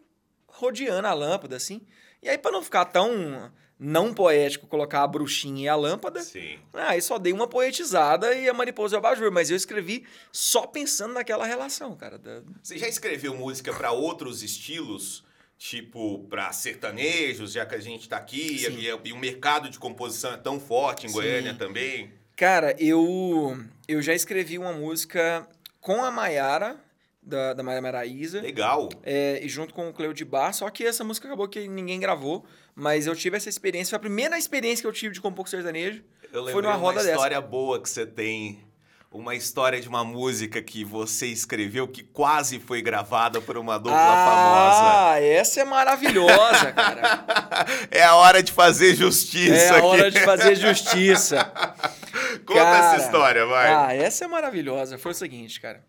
rodeando 0.49 1.07
a 1.07 1.13
lâmpada, 1.15 1.57
assim. 1.57 1.81
E 2.23 2.29
aí, 2.29 2.37
pra 2.39 2.51
não 2.51 2.63
ficar 2.63 2.85
tão 2.87 3.51
não 3.79 4.13
poético 4.13 4.67
colocar 4.67 5.03
a 5.03 5.07
bruxinha 5.07 5.65
e 5.65 5.69
a 5.69 5.75
lâmpada, 5.75 6.21
sim. 6.21 6.59
aí 6.75 7.01
só 7.01 7.17
dei 7.19 7.33
uma 7.33 7.47
poetizada 7.49 8.35
e 8.35 8.47
a 8.49 8.53
mariposa 8.53 8.95
e 8.95 8.97
o 8.97 8.99
abajur. 8.99 9.33
Mas 9.33 9.51
eu 9.51 9.57
escrevi 9.57 10.05
só 10.31 10.67
pensando 10.67 11.15
naquela 11.15 11.47
relação, 11.47 11.97
cara. 11.97 12.21
Você 12.63 12.77
já 12.77 12.87
escreveu 12.89 13.35
música 13.35 13.73
pra 13.73 13.91
outros 13.93 14.43
estilos? 14.43 15.25
Tipo, 15.63 16.21
pra 16.21 16.51
sertanejos, 16.53 17.53
já 17.53 17.67
que 17.67 17.75
a 17.75 17.79
gente 17.79 18.09
tá 18.09 18.17
aqui, 18.17 18.61
Sim. 18.61 18.79
e, 18.79 19.09
e 19.09 19.13
o 19.13 19.19
mercado 19.19 19.69
de 19.69 19.79
composição 19.79 20.33
é 20.33 20.39
tão 20.39 20.59
forte 20.59 21.05
em 21.05 21.11
Sim. 21.11 21.17
Goiânia 21.17 21.53
também. 21.53 22.11
Cara, 22.35 22.75
eu, 22.79 23.63
eu 23.87 24.01
já 24.01 24.15
escrevi 24.15 24.57
uma 24.57 24.73
música 24.73 25.47
com 25.79 26.03
a 26.03 26.11
Maiara, 26.11 26.83
da, 27.23 27.53
da 27.53 27.63
Maria 27.63 27.83
Maraíza, 27.83 28.41
Legal. 28.41 28.89
é, 29.03 29.39
e 29.45 29.51
junto 29.51 29.75
com 29.75 29.87
o 29.91 29.93
Cleo 29.93 30.15
de 30.15 30.25
Bar, 30.25 30.55
só 30.55 30.71
que 30.71 30.83
essa 30.83 31.05
música 31.05 31.29
acabou 31.29 31.47
que 31.47 31.69
ninguém 31.69 32.01
gravou, 32.01 32.47
mas 32.75 33.07
eu 33.07 33.15
tive 33.15 33.37
essa 33.37 33.51
experiência, 33.51 33.91
foi 33.91 33.97
a 33.99 34.01
primeira 34.01 34.39
experiência 34.39 34.83
que 34.83 34.89
eu 34.89 34.93
tive 34.95 35.13
de 35.13 35.21
compor 35.21 35.45
com 35.45 35.51
sertanejo. 35.51 36.03
Eu 36.33 36.45
Foi 36.45 36.55
lembrei 36.55 36.63
numa 36.63 36.75
roda 36.77 36.97
uma 36.97 37.03
dessa. 37.03 37.11
história 37.17 37.41
boa 37.43 37.83
que 37.83 37.89
você 37.91 38.07
tem. 38.07 38.65
Uma 39.13 39.35
história 39.35 39.81
de 39.81 39.89
uma 39.89 40.05
música 40.05 40.63
que 40.63 40.85
você 40.85 41.27
escreveu 41.27 41.89
que 41.89 42.05
quase 42.05 42.61
foi 42.61 42.81
gravada 42.81 43.41
por 43.41 43.59
uma 43.59 43.77
dupla 43.77 43.99
famosa. 43.99 45.11
ah, 45.11 45.21
essa 45.21 45.61
é 45.61 45.65
maravilhosa, 45.65 46.71
cara. 46.73 47.25
É 47.91 48.05
a 48.05 48.15
hora 48.15 48.41
de 48.41 48.53
fazer 48.53 48.95
justiça 48.95 49.55
é 49.55 49.69
a 49.71 49.77
aqui. 49.79 49.87
hora 49.87 50.11
de 50.13 50.21
fazer 50.21 50.55
justiça. 50.55 51.45
Conta 52.47 52.61
Cara, 52.61 52.95
essa 52.95 53.05
história, 53.05 53.45
vai. 53.47 53.75
Ah, 53.75 53.93
essa 53.95 54.25
é 54.25 54.29
maravilhosa. 54.29 54.97
Foi 54.97 55.11
o 55.11 55.15
seguinte, 55.15 55.61
cara. 55.61 55.83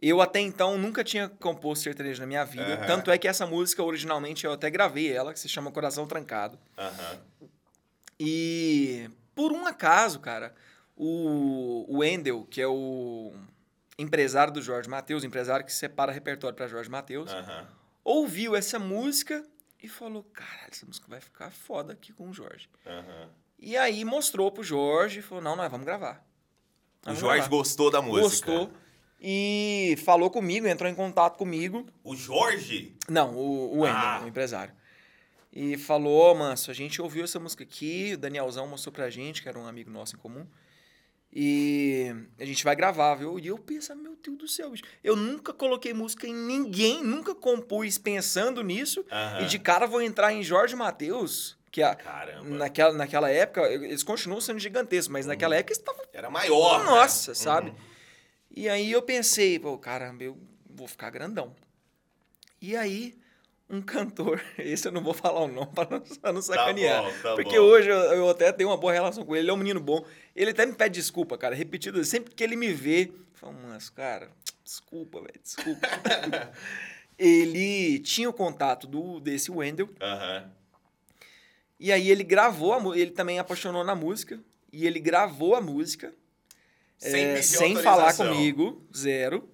Eu 0.00 0.20
até 0.22 0.40
então 0.40 0.78
nunca 0.78 1.04
tinha 1.04 1.28
composto 1.28 1.84
sertanejo 1.84 2.20
na 2.20 2.26
minha 2.26 2.44
vida. 2.44 2.74
Aham. 2.74 2.86
Tanto 2.86 3.10
é 3.10 3.18
que 3.18 3.28
essa 3.28 3.46
música, 3.46 3.82
originalmente, 3.82 4.44
eu 4.46 4.52
até 4.52 4.70
gravei 4.70 5.12
ela, 5.12 5.32
que 5.32 5.40
se 5.40 5.48
chama 5.48 5.70
Coração 5.70 6.06
Trancado. 6.06 6.58
Aham. 6.78 7.18
E 8.18 9.10
por 9.34 9.52
um 9.52 9.66
acaso, 9.66 10.20
cara, 10.20 10.54
o, 10.96 11.98
Wendel, 11.98 12.46
que 12.50 12.60
é 12.60 12.66
o 12.66 13.32
empresário 13.98 14.52
do 14.52 14.62
Jorge 14.62 14.88
Matheus, 14.88 15.24
empresário 15.24 15.64
que 15.64 15.72
separa 15.72 16.12
repertório 16.12 16.56
para 16.56 16.66
Jorge 16.68 16.90
Matheus, 16.90 17.30
ouviu 18.04 18.54
essa 18.56 18.78
música 18.78 19.44
e 19.82 19.88
falou: 19.88 20.22
caralho, 20.32 20.70
essa 20.70 20.86
música 20.86 21.06
vai 21.08 21.20
ficar 21.20 21.50
foda 21.50 21.92
aqui 21.92 22.12
com 22.12 22.28
o 22.30 22.32
Jorge. 22.32 22.68
E 23.58 23.76
aí 23.76 24.04
mostrou 24.04 24.50
pro 24.50 24.62
Jorge 24.62 25.20
e 25.20 25.22
falou: 25.22 25.42
não, 25.42 25.56
nós 25.56 25.70
vamos 25.70 25.86
gravar. 25.86 26.24
O 27.02 27.06
vamos 27.06 27.20
Jorge 27.20 27.40
gravar. 27.42 27.48
gostou 27.56 27.90
da 27.90 28.02
música. 28.02 28.50
Gostou. 28.52 28.72
E 29.20 29.96
falou 30.04 30.28
comigo, 30.30 30.66
entrou 30.66 30.90
em 30.90 30.94
contato 30.94 31.38
comigo. 31.38 31.86
O 32.04 32.14
Jorge? 32.14 32.94
Não, 33.08 33.34
o, 33.34 33.76
o 33.76 33.80
Wendel, 33.80 33.98
Ah. 33.98 34.20
o 34.24 34.28
empresário. 34.28 34.74
E 35.50 35.78
falou, 35.78 36.18
ó, 36.20 36.34
Manso, 36.34 36.70
a 36.70 36.74
gente 36.74 37.00
ouviu 37.00 37.24
essa 37.24 37.40
música 37.40 37.64
aqui, 37.64 38.12
o 38.12 38.18
Danielzão 38.18 38.66
mostrou 38.68 38.92
pra 38.92 39.08
gente, 39.08 39.42
que 39.42 39.48
era 39.48 39.58
um 39.58 39.66
amigo 39.66 39.90
nosso 39.90 40.14
em 40.14 40.18
comum. 40.18 40.46
E 41.38 42.14
a 42.38 42.46
gente 42.46 42.64
vai 42.64 42.74
gravar, 42.74 43.14
viu? 43.16 43.38
E 43.38 43.48
eu 43.48 43.58
penso, 43.58 43.94
meu 43.94 44.16
Deus 44.16 44.38
do 44.38 44.48
céu, 44.48 44.70
bicho. 44.70 44.84
Eu 45.04 45.14
nunca 45.14 45.52
coloquei 45.52 45.92
música 45.92 46.26
em 46.26 46.32
ninguém, 46.34 47.04
nunca 47.04 47.34
compus 47.34 47.98
pensando 47.98 48.62
nisso. 48.62 49.04
Aham. 49.12 49.42
E 49.42 49.46
de 49.46 49.58
cara 49.58 49.86
vou 49.86 50.00
entrar 50.00 50.32
em 50.32 50.42
Jorge 50.42 50.74
Matheus, 50.74 51.58
que 51.70 51.82
a, 51.82 51.94
Caramba. 51.94 52.48
naquela, 52.48 52.94
naquela 52.94 53.28
época, 53.30 53.60
eles 53.70 54.02
continuam 54.02 54.40
sendo 54.40 54.58
gigantescos, 54.58 55.08
mas 55.08 55.26
naquela 55.26 55.54
época 55.54 55.74
eles 55.74 55.78
estavam 55.78 56.02
Era 56.10 56.30
maior. 56.30 56.78
né? 56.78 56.84
nossa, 56.86 57.34
sabe? 57.34 57.68
Uhum. 57.68 57.76
E 58.50 58.66
aí 58.70 58.90
eu 58.90 59.02
pensei, 59.02 59.58
pô, 59.58 59.76
caramba, 59.76 60.24
eu 60.24 60.38
vou 60.70 60.88
ficar 60.88 61.10
grandão. 61.10 61.54
E 62.62 62.74
aí, 62.74 63.14
um 63.68 63.82
cantor, 63.82 64.40
esse 64.58 64.86
eu 64.86 64.92
não 64.92 65.02
vou 65.02 65.14
falar 65.14 65.40
o 65.40 65.48
nome 65.48 65.70
pra 65.74 65.88
não, 65.90 66.32
não 66.34 66.42
sacanear. 66.42 67.02
bom, 67.02 67.12
tá 67.22 67.34
porque 67.34 67.58
bom. 67.58 67.64
hoje 67.64 67.88
eu, 67.88 67.96
eu 67.96 68.30
até 68.30 68.52
tenho 68.52 68.70
uma 68.70 68.76
boa 68.76 68.92
relação 68.92 69.24
com 69.24 69.34
ele, 69.34 69.44
ele 69.44 69.50
é 69.50 69.54
um 69.54 69.58
menino 69.58 69.80
bom. 69.80 70.04
Ele 70.34 70.50
até 70.50 70.64
me 70.64 70.72
pede 70.72 70.94
desculpa, 71.00 71.36
cara, 71.36 71.54
repetido, 71.54 72.02
sempre 72.04 72.34
que 72.34 72.44
ele 72.44 72.56
me 72.56 72.72
vê, 72.72 73.10
fala, 73.34 73.52
mas, 73.68 73.90
cara, 73.90 74.30
desculpa, 74.64 75.20
velho, 75.20 75.40
desculpa. 75.42 75.88
ele 77.18 77.98
tinha 78.00 78.28
o 78.28 78.32
contato 78.32 78.86
do, 78.86 79.18
desse 79.20 79.50
Wendel, 79.50 79.88
Aham. 80.00 80.50
e 81.80 81.90
aí 81.90 82.10
ele 82.10 82.22
gravou, 82.22 82.72
a, 82.72 82.98
ele 82.98 83.10
também 83.10 83.38
apaixonou 83.38 83.82
na 83.82 83.94
música, 83.94 84.38
e 84.72 84.86
ele 84.86 85.00
gravou 85.00 85.54
a 85.54 85.60
música, 85.60 86.12
Sem, 86.98 87.24
é, 87.24 87.42
sem 87.42 87.76
falar 87.76 88.14
comigo, 88.14 88.84
zero. 88.94 89.48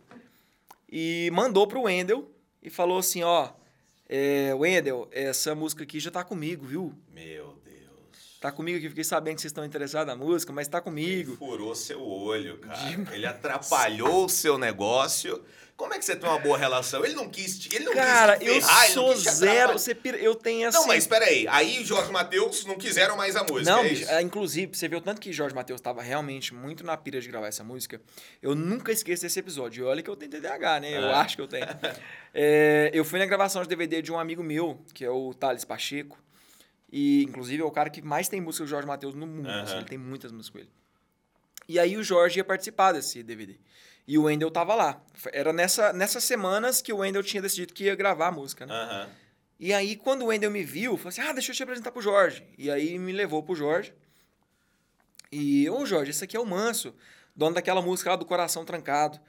E 0.90 1.30
mandou 1.32 1.66
pro 1.66 1.82
Wendel 1.82 2.30
e 2.62 2.68
falou 2.68 2.98
assim, 2.98 3.22
ó, 3.22 3.50
é, 4.08 4.54
Wendel, 4.54 5.08
essa 5.12 5.54
música 5.54 5.82
aqui 5.84 5.98
já 6.00 6.10
tá 6.10 6.22
comigo, 6.24 6.66
viu? 6.66 6.92
Meu 7.12 7.58
Deus. 7.64 8.38
Tá 8.40 8.50
comigo 8.50 8.76
aqui, 8.78 8.88
fiquei 8.88 9.04
sabendo 9.04 9.36
que 9.36 9.40
vocês 9.42 9.50
estão 9.50 9.64
interessados 9.64 10.06
na 10.12 10.16
música, 10.16 10.52
mas 10.52 10.66
tá 10.68 10.78
Ele 10.78 10.84
comigo. 10.84 11.36
furou 11.36 11.74
seu 11.74 12.02
olho, 12.02 12.58
cara. 12.58 13.14
Ele 13.14 13.24
atrapalhou 13.24 14.24
o 14.24 14.28
seu 14.28 14.58
negócio. 14.58 15.42
Como 15.82 15.94
é 15.94 15.98
que 15.98 16.04
você 16.04 16.14
tem 16.14 16.28
uma 16.28 16.38
boa 16.38 16.56
relação? 16.56 17.04
Ele 17.04 17.14
não 17.14 17.28
quis 17.28 17.58
te, 17.58 17.74
ele 17.74 17.86
não 17.86 17.92
Cara, 17.92 18.36
quis 18.36 18.46
te 18.48 18.54
eu 18.54 18.60
ferrar, 18.62 18.86
não 18.86 18.92
sou 18.94 19.16
zero, 19.16 19.72
você 19.72 19.92
pira- 19.96 20.16
eu 20.16 20.32
tenho 20.36 20.68
assim... 20.68 20.78
Não, 20.78 20.86
mas 20.86 21.08
peraí. 21.08 21.44
Aí 21.48 21.84
Jorge 21.84 22.08
e 22.08 22.12
Matheus 22.12 22.64
não 22.64 22.76
quiseram 22.76 23.16
mais 23.16 23.34
a 23.34 23.42
música, 23.42 23.68
Não, 23.68 23.80
é 23.84 23.88
bicho, 23.88 24.08
é, 24.08 24.22
inclusive, 24.22 24.76
você 24.76 24.86
viu 24.86 25.00
tanto 25.00 25.20
que 25.20 25.32
Jorge 25.32 25.54
Matheus 25.56 25.80
estava 25.80 26.00
realmente 26.00 26.54
muito 26.54 26.84
na 26.84 26.96
pira 26.96 27.20
de 27.20 27.26
gravar 27.28 27.48
essa 27.48 27.64
música. 27.64 28.00
Eu 28.40 28.54
nunca 28.54 28.92
esqueço 28.92 29.22
desse 29.22 29.40
episódio. 29.40 29.82
E 29.82 29.86
olha 29.88 30.02
que 30.02 30.08
eu 30.08 30.14
tenho 30.14 30.30
TDAH, 30.30 30.78
né? 30.80 30.96
Eu 30.96 31.02
É. 31.08 31.14
acho 31.14 31.34
que 31.34 31.42
eu 31.42 31.48
tenho. 31.48 31.66
É, 32.32 32.90
eu 32.94 33.04
fui 33.04 33.18
na 33.18 33.26
gravação 33.26 33.60
de 33.62 33.68
DVD 33.68 34.00
de 34.00 34.10
um 34.12 34.18
amigo 34.18 34.42
meu, 34.42 34.80
que 34.94 35.04
é 35.04 35.10
o 35.10 35.34
Thales 35.34 35.64
Pacheco. 35.66 36.16
E, 36.90 37.24
inclusive, 37.24 37.60
é 37.62 37.64
o 37.66 37.70
cara 37.70 37.90
que 37.90 38.00
mais 38.00 38.28
tem 38.28 38.40
música 38.40 38.64
do 38.64 38.70
Jorge 38.70 38.86
Matheus 38.86 39.14
no 39.14 39.26
mundo. 39.26 39.48
Aham. 39.48 39.62
assim, 39.62 39.76
ele 39.76 39.84
tem 39.84 39.98
muitas 39.98 40.30
músicas 40.32 40.50
com 40.50 40.58
ele. 40.60 40.70
E 41.68 41.78
aí 41.78 41.96
o 41.96 42.02
Jorge 42.02 42.38
ia 42.38 42.44
participar 42.44 42.92
desse 42.92 43.22
DVD. 43.22 43.56
E 44.06 44.18
o 44.18 44.24
Wendel 44.24 44.50
tava 44.50 44.74
lá. 44.74 45.00
Era 45.32 45.52
nessa, 45.52 45.92
nessas 45.92 46.24
semanas 46.24 46.82
que 46.82 46.92
o 46.92 46.98
Wendel 46.98 47.22
tinha 47.22 47.42
decidido 47.42 47.72
que 47.72 47.84
ia 47.84 47.94
gravar 47.94 48.28
a 48.28 48.32
música, 48.32 48.66
né? 48.66 48.74
Aham. 48.74 49.08
E 49.60 49.72
aí, 49.72 49.94
quando 49.94 50.22
o 50.22 50.26
Wendel 50.26 50.50
me 50.50 50.64
viu, 50.64 50.96
falou 50.96 51.10
assim: 51.10 51.20
ah, 51.20 51.32
deixa 51.32 51.52
eu 51.52 51.56
te 51.56 51.62
apresentar 51.62 51.92
pro 51.92 52.02
Jorge. 52.02 52.44
E 52.58 52.68
aí 52.68 52.98
me 52.98 53.12
levou 53.12 53.42
pro 53.42 53.54
Jorge. 53.54 53.94
E, 55.30 55.70
ô 55.70 55.86
Jorge, 55.86 56.10
esse 56.10 56.24
aqui 56.24 56.36
é 56.36 56.40
o 56.40 56.44
Manso, 56.44 56.92
dono 57.34 57.54
daquela 57.54 57.80
música 57.80 58.10
lá 58.10 58.16
do 58.16 58.24
Coração 58.24 58.64
Trancado. 58.64 59.20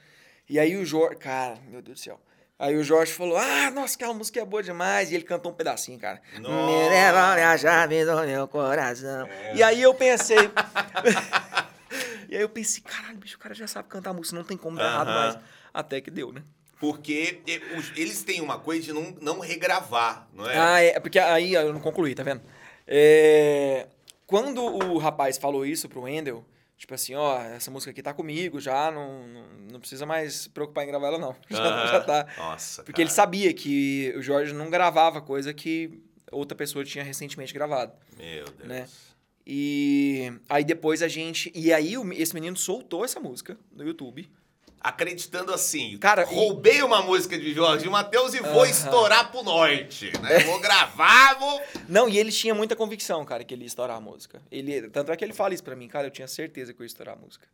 E 0.49 0.59
aí 0.59 0.75
o 0.75 0.83
Jorge, 0.83 1.17
cara, 1.17 1.59
meu 1.69 1.81
Deus 1.81 1.99
do 1.99 2.03
céu. 2.03 2.19
Aí 2.57 2.75
o 2.75 2.83
Jorge 2.83 3.13
falou: 3.13 3.37
Ah, 3.37 3.69
nossa, 3.69 3.95
aquela 3.95 4.13
música 4.13 4.39
é 4.39 4.45
boa 4.45 4.63
demais. 4.63 5.11
E 5.11 5.15
ele 5.15 5.23
cantou 5.23 5.51
um 5.51 5.55
pedacinho, 5.55 5.99
cara. 5.99 6.21
Nossa. 6.39 6.65
Me 6.65 6.89
devolve 6.89 7.41
a 7.41 7.57
chave 7.57 8.05
do 8.05 8.21
meu 8.23 8.47
coração. 8.47 9.27
E 9.53 9.61
aí 9.61 9.81
eu 9.81 9.93
pensei. 9.93 10.37
e 12.33 12.35
aí 12.35 12.41
eu 12.41 12.49
pensei, 12.49 12.81
caralho, 12.81 13.17
bicho, 13.19 13.35
o 13.35 13.39
cara 13.39 13.53
já 13.53 13.67
sabe 13.67 13.87
cantar 13.87 14.11
música, 14.11 14.35
não 14.35 14.43
tem 14.43 14.57
como 14.57 14.75
dar 14.75 14.85
errado 14.85 15.07
mais. 15.07 15.37
Até 15.71 16.01
que 16.01 16.09
deu, 16.09 16.31
né? 16.33 16.41
Porque 16.79 17.41
eles 17.95 18.23
têm 18.23 18.41
uma 18.41 18.57
coisa 18.57 18.81
de 18.83 18.91
não, 18.91 19.15
não 19.21 19.39
regravar, 19.39 20.27
não 20.33 20.49
é? 20.49 20.57
Ah, 20.57 20.81
é, 20.81 20.99
porque 20.99 21.19
aí 21.19 21.53
eu 21.53 21.71
não 21.71 21.79
concluí, 21.79 22.15
tá 22.15 22.23
vendo? 22.23 22.41
É, 22.87 23.87
quando 24.25 24.63
o 24.63 24.97
rapaz 24.97 25.37
falou 25.37 25.63
isso 25.63 25.87
pro 25.87 26.01
Wendel, 26.01 26.43
tipo 26.75 26.93
assim, 26.95 27.13
ó, 27.13 27.39
essa 27.39 27.69
música 27.69 27.91
aqui 27.91 28.01
tá 28.01 28.15
comigo 28.15 28.59
já, 28.59 28.89
não, 28.89 29.27
não, 29.27 29.45
não 29.73 29.79
precisa 29.79 30.05
mais 30.05 30.33
se 30.33 30.49
preocupar 30.49 30.83
em 30.85 30.87
gravar 30.87 31.07
ela, 31.07 31.19
não. 31.19 31.35
Já, 31.51 31.85
já 31.85 32.01
tá. 32.01 32.27
Nossa, 32.35 32.81
Porque 32.83 32.99
ele 32.99 33.09
cara. 33.09 33.15
sabia 33.15 33.53
que 33.53 34.11
o 34.17 34.23
Jorge 34.23 34.53
não 34.53 34.71
gravava 34.71 35.21
coisa 35.21 35.53
que 35.53 36.01
outra 36.31 36.57
pessoa 36.57 36.83
tinha 36.83 37.03
recentemente 37.03 37.53
gravado, 37.53 37.93
Meu 38.17 38.45
Deus. 38.45 38.67
né? 38.67 38.87
E 39.45 40.31
aí 40.49 40.63
depois 40.63 41.01
a 41.01 41.07
gente. 41.07 41.51
E 41.53 41.71
aí 41.73 41.95
esse 42.15 42.33
menino 42.33 42.55
soltou 42.57 43.03
essa 43.03 43.19
música 43.19 43.57
no 43.71 43.83
YouTube. 43.85 44.29
Acreditando 44.85 45.53
assim, 45.53 45.97
Cara, 45.97 46.23
e- 46.23 46.35
roubei 46.35 46.83
uma 46.83 47.01
música 47.01 47.37
de 47.37 47.53
Jorge 47.53 47.87
Matheus 47.89 48.33
e 48.33 48.41
vou 48.41 48.63
Aham. 48.63 48.69
estourar 48.69 49.31
pro 49.31 49.41
norte, 49.41 50.11
né? 50.21 50.39
Vou 50.39 50.59
gravar, 50.59 51.35
vou... 51.39 51.61
Não, 51.87 52.09
e 52.09 52.17
ele 52.17 52.33
tinha 52.33 52.53
muita 52.53 52.75
convicção, 52.75 53.23
cara, 53.23 53.45
que 53.45 53.53
ele 53.53 53.61
ia 53.63 53.67
estourar 53.67 53.95
a 53.95 54.01
música. 54.01 54.41
Ele, 54.51 54.89
tanto 54.89 55.09
é 55.09 55.15
que 55.15 55.23
ele 55.23 55.31
fala 55.31 55.53
isso 55.53 55.63
pra 55.63 55.73
mim, 55.73 55.87
cara, 55.87 56.07
eu 56.07 56.11
tinha 56.11 56.27
certeza 56.27 56.73
que 56.73 56.81
eu 56.81 56.83
ia 56.83 56.87
estourar 56.87 57.15
a 57.15 57.17
música. 57.17 57.47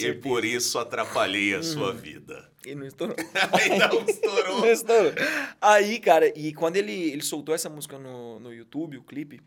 E 0.00 0.14
por 0.14 0.46
isso 0.46 0.78
atrapalhei 0.78 1.54
a 1.54 1.62
sua 1.62 1.92
Hum. 1.92 1.96
vida. 1.98 2.50
E 2.64 2.74
não 2.74 2.86
estourou. 2.86 3.14
Não 3.92 4.04
estourou. 4.08 4.56
Não 4.64 4.66
estourou. 4.72 5.12
Aí, 5.60 6.00
cara, 6.00 6.26
e 6.38 6.54
quando 6.54 6.76
ele, 6.76 7.10
ele 7.10 7.22
soltou 7.22 7.54
essa 7.54 7.68
música 7.68 7.98
no, 7.98 8.40
no 8.40 8.50
YouTube, 8.50 8.96
o 8.96 9.02
clipe, 9.02 9.42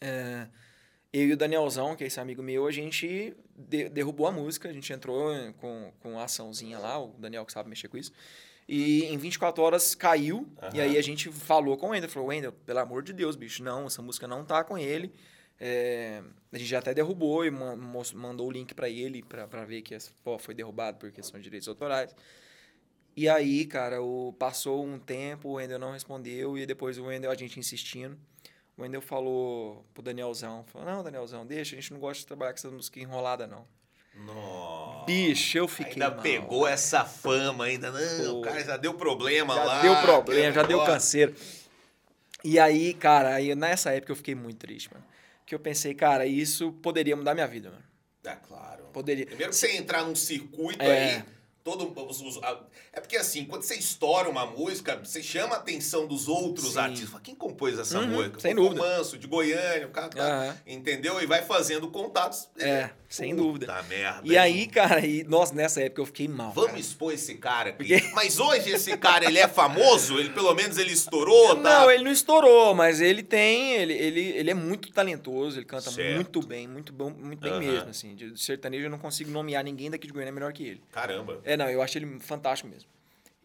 é, 0.00 0.46
eu 1.12 1.28
e 1.28 1.32
o 1.32 1.36
Danielzão, 1.36 1.94
que 1.96 2.04
é 2.04 2.06
esse 2.06 2.20
amigo 2.20 2.42
meu, 2.42 2.66
a 2.66 2.70
gente 2.72 3.34
de- 3.56 3.88
derrubou 3.88 4.26
a 4.26 4.32
música, 4.32 4.68
a 4.68 4.72
gente 4.72 4.92
entrou 4.92 5.32
com, 5.54 5.92
com 6.00 6.18
a 6.18 6.24
açãozinha 6.24 6.78
lá, 6.78 6.98
o 7.02 7.08
Daniel 7.18 7.44
que 7.46 7.52
sabe 7.52 7.68
mexer 7.68 7.88
com 7.88 7.96
isso. 7.96 8.12
E 8.68 9.04
em 9.04 9.16
24 9.16 9.62
horas 9.62 9.94
caiu, 9.94 10.48
e 10.74 10.80
aí 10.80 10.98
a 10.98 11.02
gente 11.02 11.30
falou 11.30 11.76
com 11.76 11.86
o 11.86 11.90
Wendel, 11.90 12.10
falou, 12.10 12.28
Wendel, 12.28 12.52
pelo 12.52 12.80
amor 12.80 13.02
de 13.02 13.12
Deus, 13.12 13.36
bicho, 13.36 13.62
não, 13.62 13.86
essa 13.86 14.02
música 14.02 14.26
não 14.26 14.44
tá 14.44 14.64
com 14.64 14.76
ele. 14.76 15.12
É, 15.58 16.20
a 16.52 16.58
gente 16.58 16.68
já 16.68 16.80
até 16.80 16.92
derrubou 16.92 17.46
e 17.46 17.50
mandou 17.50 18.46
o 18.48 18.50
link 18.50 18.74
pra 18.74 18.90
ele 18.90 19.22
pra, 19.22 19.46
pra 19.46 19.64
ver 19.64 19.80
que 19.82 19.96
pô, 20.22 20.38
foi 20.38 20.54
derrubado 20.54 20.98
por 20.98 21.10
questão 21.12 21.38
de 21.38 21.44
direitos 21.44 21.68
autorais. 21.68 22.14
E 23.16 23.26
aí, 23.28 23.64
cara, 23.64 24.02
o, 24.02 24.34
passou 24.38 24.84
um 24.84 24.98
tempo, 24.98 25.48
o 25.48 25.52
Wendel 25.52 25.78
não 25.78 25.92
respondeu, 25.92 26.58
e 26.58 26.66
depois 26.66 26.98
o 26.98 27.04
Wendel, 27.04 27.30
a 27.30 27.34
gente 27.34 27.58
insistindo, 27.58 28.18
o 28.76 28.82
Wendel 28.82 29.00
falou 29.00 29.84
pro 29.94 30.02
Danielzão, 30.02 30.64
falou, 30.72 30.86
não, 30.88 31.02
Danielzão, 31.02 31.46
deixa, 31.46 31.74
a 31.76 31.80
gente 31.80 31.92
não 31.92 32.00
gosta 32.00 32.20
de 32.20 32.26
trabalhar 32.26 32.52
com 32.52 32.58
essa 32.58 32.70
música 32.70 33.00
enrolada, 33.00 33.46
não. 33.46 33.66
Nossa. 34.24 35.04
Bicho, 35.04 35.58
eu 35.58 35.68
fiquei 35.68 35.92
Ainda 35.94 36.10
mal. 36.10 36.22
pegou 36.22 36.66
essa 36.66 37.04
fama, 37.04 37.64
ainda. 37.66 37.90
Não, 37.90 38.32
Pô. 38.32 38.38
o 38.38 38.42
cara 38.42 38.64
já 38.64 38.76
deu 38.76 38.94
problema 38.94 39.54
Já 39.54 39.64
lá. 39.64 39.82
deu 39.82 39.96
problema, 40.00 40.52
já 40.52 40.62
deu 40.62 40.84
canseiro. 40.84 41.34
E 42.42 42.58
aí, 42.58 42.94
cara, 42.94 43.34
aí 43.34 43.54
nessa 43.54 43.90
época 43.92 44.12
eu 44.12 44.16
fiquei 44.16 44.34
muito 44.34 44.56
triste, 44.58 44.90
mano. 44.92 45.04
Que 45.44 45.54
eu 45.54 45.58
pensei, 45.58 45.94
cara, 45.94 46.26
isso 46.26 46.72
poderia 46.82 47.14
mudar 47.16 47.34
minha 47.34 47.46
vida, 47.46 47.70
mano. 47.70 47.82
É 48.24 48.34
claro. 48.36 48.84
Poderia. 48.92 49.26
Primeiro 49.26 49.50
que 49.50 49.56
você 49.58 49.76
entrar 49.76 50.02
num 50.04 50.14
circuito 50.14 50.82
É. 50.82 51.16
aí, 51.16 51.24
todo 51.66 51.92
os- 52.08 52.20
os- 52.20 52.42
a- 52.44 52.60
é 52.92 53.00
porque 53.00 53.16
assim, 53.16 53.44
quando 53.44 53.62
você 53.62 53.74
estoura 53.74 54.28
uma 54.30 54.46
música, 54.46 55.00
você 55.02 55.20
chama 55.20 55.56
a 55.56 55.58
atenção 55.58 56.06
dos 56.06 56.28
outros 56.28 56.74
Sim. 56.74 56.78
artistas. 56.78 57.10
Fala, 57.10 57.22
Quem 57.24 57.34
compôs 57.34 57.76
essa 57.76 57.98
Uhum, 57.98 58.06
música? 58.06 58.38
sem 58.38 58.54
Pô, 58.54 58.62
dúvida. 58.62 58.80
Manso, 58.82 59.18
de 59.18 59.26
Goiânia, 59.26 59.88
o 59.88 59.90
cara 59.90 60.08
tá, 60.08 60.22
Aham. 60.22 60.56
entendeu? 60.64 61.20
E 61.20 61.26
vai 61.26 61.42
fazendo 61.42 61.88
contatos. 61.88 62.48
É, 62.56 62.90
sem 63.08 63.30
Puta 63.34 63.42
dúvida. 63.42 63.82
merda. 63.88 64.20
E 64.24 64.30
hein? 64.32 64.38
aí, 64.38 64.66
cara, 64.68 65.04
e, 65.04 65.24
nossa, 65.24 65.52
nessa 65.54 65.80
época 65.82 66.02
eu 66.02 66.06
fiquei 66.06 66.28
mal. 66.28 66.52
Vamos 66.52 66.70
cara. 66.70 66.80
expor 66.80 67.12
esse 67.12 67.34
cara 67.34 67.70
aqui. 67.70 67.78
Porque- 67.98 68.14
Mas 68.14 68.38
hoje 68.38 68.70
esse 68.70 68.96
cara, 68.96 69.24
ele 69.24 69.38
é 69.40 69.48
famoso? 69.48 70.20
Ele 70.20 70.30
pelo 70.30 70.54
menos 70.54 70.78
ele 70.78 70.92
estourou, 70.92 71.56
tá? 71.56 71.62
Não, 71.62 71.90
ele 71.90 72.04
não 72.04 72.12
estourou, 72.12 72.74
mas 72.76 73.00
ele 73.00 73.24
tem. 73.24 73.72
Ele, 73.74 73.92
ele, 73.92 74.20
ele 74.20 74.50
é 74.50 74.54
muito 74.54 74.92
talentoso, 74.92 75.58
ele 75.58 75.64
canta 75.66 75.90
Certo. 75.90 76.14
muito 76.14 76.40
bem, 76.46 76.68
muito 76.68 76.92
bom, 76.92 77.10
muito 77.10 77.40
bem 77.40 77.50
Aham. 77.52 77.60
mesmo, 77.60 77.90
assim. 77.90 78.14
De 78.14 78.26
de 78.36 78.40
sertanejo 78.40 78.84
eu 78.84 78.90
não 78.90 78.98
consigo 78.98 79.30
nomear 79.30 79.64
ninguém 79.64 79.90
daqui 79.90 80.06
de 80.06 80.12
Goiânia 80.12 80.32
melhor 80.32 80.52
que 80.52 80.62
ele. 80.64 80.82
Caramba. 80.92 81.40
É, 81.44 81.55
não, 81.56 81.68
eu 81.68 81.82
acho 81.82 81.98
ele 81.98 82.18
fantástico 82.20 82.68
mesmo. 82.68 82.88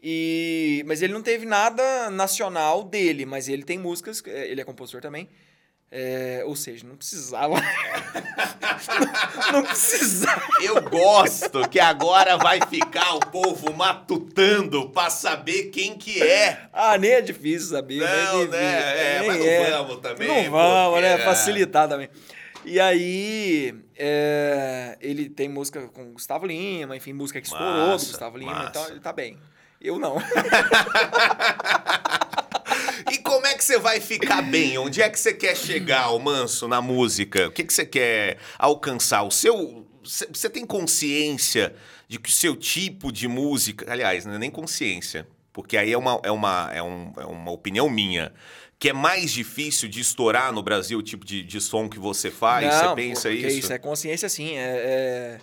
E, 0.04 0.84
mas 0.88 1.02
ele 1.02 1.14
não 1.14 1.22
teve 1.22 1.46
nada 1.46 2.10
nacional 2.10 2.84
dele, 2.84 3.26
mas 3.26 3.48
ele 3.48 3.64
tem 3.64 3.78
músicas, 3.78 4.24
é, 4.26 4.48
ele 4.50 4.60
é 4.62 4.64
compositor 4.64 5.00
também. 5.02 5.30
É, 5.94 6.42
ou 6.46 6.56
seja, 6.56 6.88
não 6.88 6.96
precisava. 6.96 7.56
não, 7.56 9.52
não 9.60 9.64
precisava. 9.64 10.42
Eu 10.62 10.82
gosto 10.90 11.68
que 11.68 11.82
agora 11.82 12.38
vai 12.38 12.62
ficar 12.70 13.16
o 13.16 13.20
povo 13.20 13.74
matutando 13.74 14.90
pra 14.90 15.10
saber 15.10 15.64
quem 15.66 15.98
que 15.98 16.24
é. 16.24 16.62
Ah, 16.72 16.98
nem 16.98 17.12
é 17.12 17.22
difícil 17.22 17.68
saber. 17.72 18.00
nem 18.00 18.08
é 18.08 18.24
Não, 18.24 18.32
difícil. 18.46 18.52
né? 18.52 19.18
É, 19.18 19.24
mas 19.28 19.38
não 19.38 19.46
é. 19.46 19.72
vamos 19.72 19.98
também. 19.98 20.28
Não 20.46 20.52
vamos, 20.52 21.02
né? 21.02 21.14
é. 21.14 21.18
Facilitar 21.26 21.90
também. 21.90 22.10
E 22.64 22.80
aí, 22.80 23.74
é, 23.98 24.98
ele 25.02 25.30
tem 25.30 25.50
música 25.50 25.88
com 25.88 26.10
o 26.10 26.14
Gustavo 26.14 26.46
Lima, 26.46 26.96
enfim, 26.96 27.12
música 27.14 27.42
que 27.42 27.48
estourou 27.48 27.88
Massa, 27.88 28.06
do 28.06 28.10
Gustavo 28.12 28.38
Lima, 28.38 28.54
massa. 28.54 28.70
então 28.70 28.88
ele 28.90 29.00
tá 29.00 29.12
bem. 29.12 29.38
Eu 29.80 29.98
não. 30.00 30.18
E 33.12 33.18
como 33.18 33.46
é 33.48 33.56
que 33.56 33.64
você 33.64 33.78
vai 33.80 34.00
ficar 34.00 34.42
bem? 34.42 34.78
Onde 34.78 35.02
é 35.02 35.10
que 35.10 35.20
você 35.20 35.34
quer 35.34 35.56
chegar, 35.58 36.12
o 36.12 36.20
Manso, 36.20 36.68
na 36.68 36.82
música? 36.82 37.48
O 37.48 37.52
que, 37.52 37.64
que 37.64 37.74
você 37.74 37.86
quer 37.86 38.38
alcançar? 38.58 39.24
O 39.24 39.32
seu. 39.32 39.86
Você 40.04 40.28
você 40.32 40.50
tem 40.50 40.66
consciência 40.66 41.76
de 42.08 42.18
que 42.20 42.30
o 42.30 42.32
seu 42.32 42.56
tipo 42.56 43.12
de 43.12 43.28
música. 43.28 43.92
Aliás, 43.92 44.26
não 44.26 44.36
é 44.36 44.38
nem 44.38 44.50
consciência, 44.52 45.28
porque 45.52 45.78
aí 45.78 45.92
é 45.92 45.98
uma, 45.98 46.20
é 46.24 46.32
uma, 46.32 46.70
é 46.74 46.82
um- 46.82 47.14
é 47.18 47.26
uma 47.26 47.52
opinião 47.52 47.90
minha. 47.90 48.32
Que 48.82 48.90
é 48.90 48.94
mais 48.94 49.32
difícil 49.32 49.88
de 49.88 50.00
estourar 50.00 50.52
no 50.52 50.64
Brasil 50.64 50.98
o 50.98 51.04
tipo 51.04 51.24
de, 51.24 51.44
de 51.44 51.62
som 51.62 51.88
que 51.88 52.00
você 52.00 52.32
faz? 52.32 52.66
Não, 52.66 52.90
você 52.90 52.96
pensa 52.96 53.30
pô, 53.30 53.36
porque 53.36 53.48
isso? 53.54 53.72
é 53.72 53.78
consciência, 53.78 54.28
sim. 54.28 54.58
É, 54.58 55.40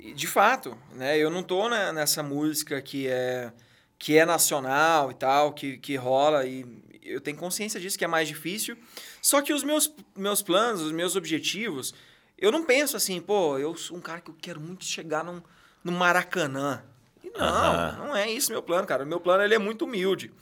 é- 0.00 0.12
De 0.14 0.26
fato, 0.26 0.74
né? 0.94 1.18
Eu 1.18 1.28
não 1.28 1.42
tô 1.42 1.68
nessa 1.68 2.22
música 2.22 2.80
que 2.80 3.06
é, 3.06 3.52
que 3.98 4.16
é 4.16 4.24
nacional 4.24 5.10
e 5.10 5.14
tal, 5.14 5.52
que, 5.52 5.76
que 5.76 5.96
rola, 5.96 6.46
e 6.46 6.64
eu 7.02 7.20
tenho 7.20 7.36
consciência 7.36 7.78
disso, 7.78 7.98
que 7.98 8.06
é 8.06 8.08
mais 8.08 8.26
difícil. 8.26 8.74
Só 9.20 9.42
que 9.42 9.52
os 9.52 9.62
meus, 9.62 9.92
meus 10.16 10.40
planos, 10.40 10.80
os 10.80 10.92
meus 10.92 11.14
objetivos, 11.14 11.92
eu 12.38 12.50
não 12.50 12.64
penso 12.64 12.96
assim, 12.96 13.20
pô, 13.20 13.58
eu 13.58 13.76
sou 13.76 13.98
um 13.98 14.00
cara 14.00 14.22
que 14.22 14.30
eu 14.30 14.36
quero 14.40 14.58
muito 14.58 14.86
chegar 14.86 15.22
num, 15.22 15.42
no 15.84 15.92
Maracanã. 15.92 16.82
E 17.22 17.28
não, 17.38 18.06
não 18.06 18.16
é 18.16 18.30
isso 18.30 18.50
meu 18.50 18.62
plano, 18.62 18.86
cara. 18.86 19.04
O 19.04 19.06
meu 19.06 19.20
plano 19.20 19.44
ele 19.44 19.54
é 19.54 19.58
muito 19.58 19.84
humilde. 19.84 20.32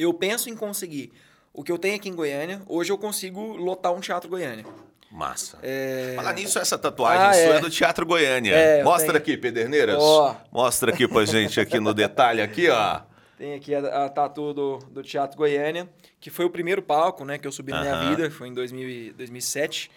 Eu 0.00 0.14
penso 0.14 0.48
em 0.48 0.56
conseguir 0.56 1.12
o 1.52 1.62
que 1.62 1.70
eu 1.70 1.76
tenho 1.76 1.96
aqui 1.96 2.08
em 2.08 2.14
Goiânia. 2.14 2.62
Hoje 2.66 2.90
eu 2.90 2.96
consigo 2.96 3.54
lotar 3.58 3.92
um 3.92 4.00
teatro 4.00 4.30
Goiânia. 4.30 4.64
Massa. 5.12 5.58
É... 5.62 6.14
Falar 6.16 6.32
nisso, 6.32 6.58
essa 6.58 6.78
tatuagem 6.78 7.26
Ah, 7.26 7.32
sua 7.34 7.54
é. 7.54 7.56
é. 7.58 7.60
do 7.60 7.68
Teatro 7.68 8.06
Goiânia. 8.06 8.54
É, 8.54 8.82
Mostra 8.82 9.08
tenho. 9.12 9.18
aqui, 9.18 9.36
Pederneiras. 9.36 9.96
Ó. 9.98 10.34
Mostra 10.50 10.90
aqui 10.90 11.06
pra 11.06 11.26
gente, 11.26 11.60
aqui 11.60 11.78
no 11.78 11.92
detalhe, 11.92 12.40
aqui, 12.40 12.70
ó. 12.70 13.02
Tem 13.36 13.54
aqui 13.54 13.74
a, 13.74 14.04
a 14.06 14.08
tatu 14.08 14.54
do, 14.54 14.78
do 14.90 15.02
Teatro 15.02 15.36
Goiânia, 15.36 15.86
que 16.18 16.30
foi 16.30 16.46
o 16.46 16.50
primeiro 16.50 16.80
palco, 16.80 17.22
né, 17.24 17.36
que 17.36 17.46
eu 17.46 17.52
subi 17.52 17.72
na 17.72 17.82
minha 17.82 18.08
vida, 18.08 18.30
foi 18.30 18.48
em 18.48 18.54
2000, 18.54 18.88
e- 18.88 19.12
2007. 19.12 19.90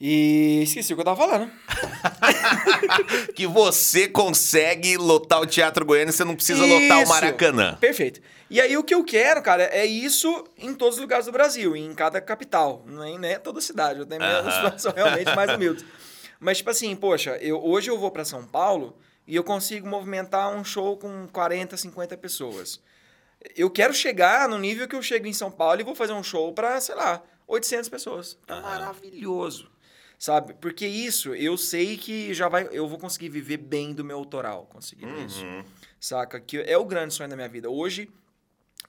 E 0.00 0.62
esqueci 0.62 0.92
o 0.92 0.96
que 0.96 1.00
eu 1.00 1.04
tava 1.04 1.16
falando. 1.16 1.50
que 3.34 3.46
você 3.46 4.08
consegue 4.08 4.96
lotar 4.96 5.40
o 5.40 5.46
Teatro 5.46 5.84
Goiânia, 5.84 6.12
você 6.12 6.24
não 6.24 6.34
precisa 6.34 6.64
lotar 6.64 6.98
o 6.98 7.02
Isso. 7.02 7.12
Maracanã. 7.12 7.76
Perfeito. 7.80 8.20
E 8.50 8.60
aí 8.60 8.76
o 8.76 8.84
que 8.84 8.94
eu 8.94 9.04
quero, 9.04 9.42
cara, 9.42 9.64
é 9.64 9.86
isso 9.86 10.44
em 10.58 10.74
todos 10.74 10.96
os 10.96 11.00
lugares 11.00 11.26
do 11.26 11.32
Brasil, 11.32 11.76
em 11.76 11.94
cada 11.94 12.20
capital, 12.20 12.84
nem 12.86 13.18
né, 13.18 13.38
toda 13.38 13.60
cidade. 13.60 14.00
Eu 14.00 14.06
tenho 14.06 14.20
meus 14.20 14.58
planos 14.58 14.82
são 14.82 14.92
realmente 14.92 15.34
mais 15.34 15.50
humildes. 15.52 15.84
Mas 16.38 16.58
tipo 16.58 16.70
assim, 16.70 16.94
poxa, 16.94 17.38
eu, 17.40 17.64
hoje 17.64 17.90
eu 17.90 17.98
vou 17.98 18.10
para 18.10 18.24
São 18.24 18.44
Paulo 18.44 18.96
e 19.26 19.34
eu 19.34 19.42
consigo 19.42 19.88
movimentar 19.88 20.54
um 20.54 20.62
show 20.62 20.96
com 20.96 21.26
40, 21.28 21.76
50 21.76 22.16
pessoas. 22.18 22.80
Eu 23.56 23.70
quero 23.70 23.94
chegar 23.94 24.48
no 24.48 24.58
nível 24.58 24.86
que 24.86 24.96
eu 24.96 25.02
chego 25.02 25.26
em 25.26 25.32
São 25.32 25.50
Paulo 25.50 25.80
e 25.80 25.84
vou 25.84 25.94
fazer 25.94 26.12
um 26.12 26.22
show 26.22 26.52
para, 26.52 26.80
sei 26.80 26.94
lá, 26.94 27.22
800 27.46 27.88
pessoas. 27.88 28.38
Tá 28.46 28.60
maravilhoso. 28.60 29.73
Sabe? 30.18 30.54
Porque 30.60 30.86
isso, 30.86 31.34
eu 31.34 31.56
sei 31.56 31.96
que 31.96 32.32
já 32.34 32.48
vai, 32.48 32.68
eu 32.72 32.88
vou 32.88 32.98
conseguir 32.98 33.28
viver 33.28 33.56
bem 33.58 33.92
do 33.92 34.04
meu 34.04 34.16
autoral, 34.18 34.66
conseguindo 34.70 35.18
isso, 35.20 35.44
Uhum. 35.44 35.64
saca? 36.00 36.40
Que 36.40 36.58
é 36.58 36.76
o 36.78 36.84
grande 36.84 37.14
sonho 37.14 37.28
da 37.30 37.36
minha 37.36 37.48
vida. 37.48 37.68
Hoje, 37.70 38.08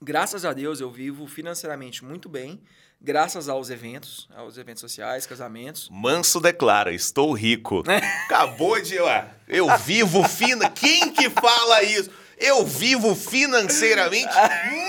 graças 0.02 0.46
a 0.46 0.54
Deus, 0.54 0.80
eu 0.80 0.90
vivo 0.92 1.28
financeiramente 1.28 2.04
muito 2.06 2.28
bem, 2.30 2.62
graças 3.02 3.50
aos 3.50 3.70
eventos, 3.70 4.28
aos 4.36 4.58
eventos 4.58 4.82
sociais, 4.82 5.26
casamentos. 5.26 5.90
Manso 5.92 6.40
declara, 6.40 6.94
estou 6.94 7.34
rico. 7.34 7.84
Acabou 8.26 8.82
de. 8.82 8.98
Ó, 9.00 9.24
eu 9.48 9.68
vivo 9.80 10.24
fina. 10.28 10.70
Quem 10.70 11.12
que 11.12 11.30
fala 11.30 11.84
isso? 11.84 12.10
Eu 12.38 12.66
vivo 12.66 13.16
financeiramente 13.16 14.28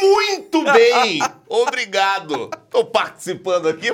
muito 0.01 0.65
bem. 0.65 1.21
Obrigado. 1.49 2.51
Tô 2.71 2.85
participando 2.85 3.69
aqui. 3.69 3.89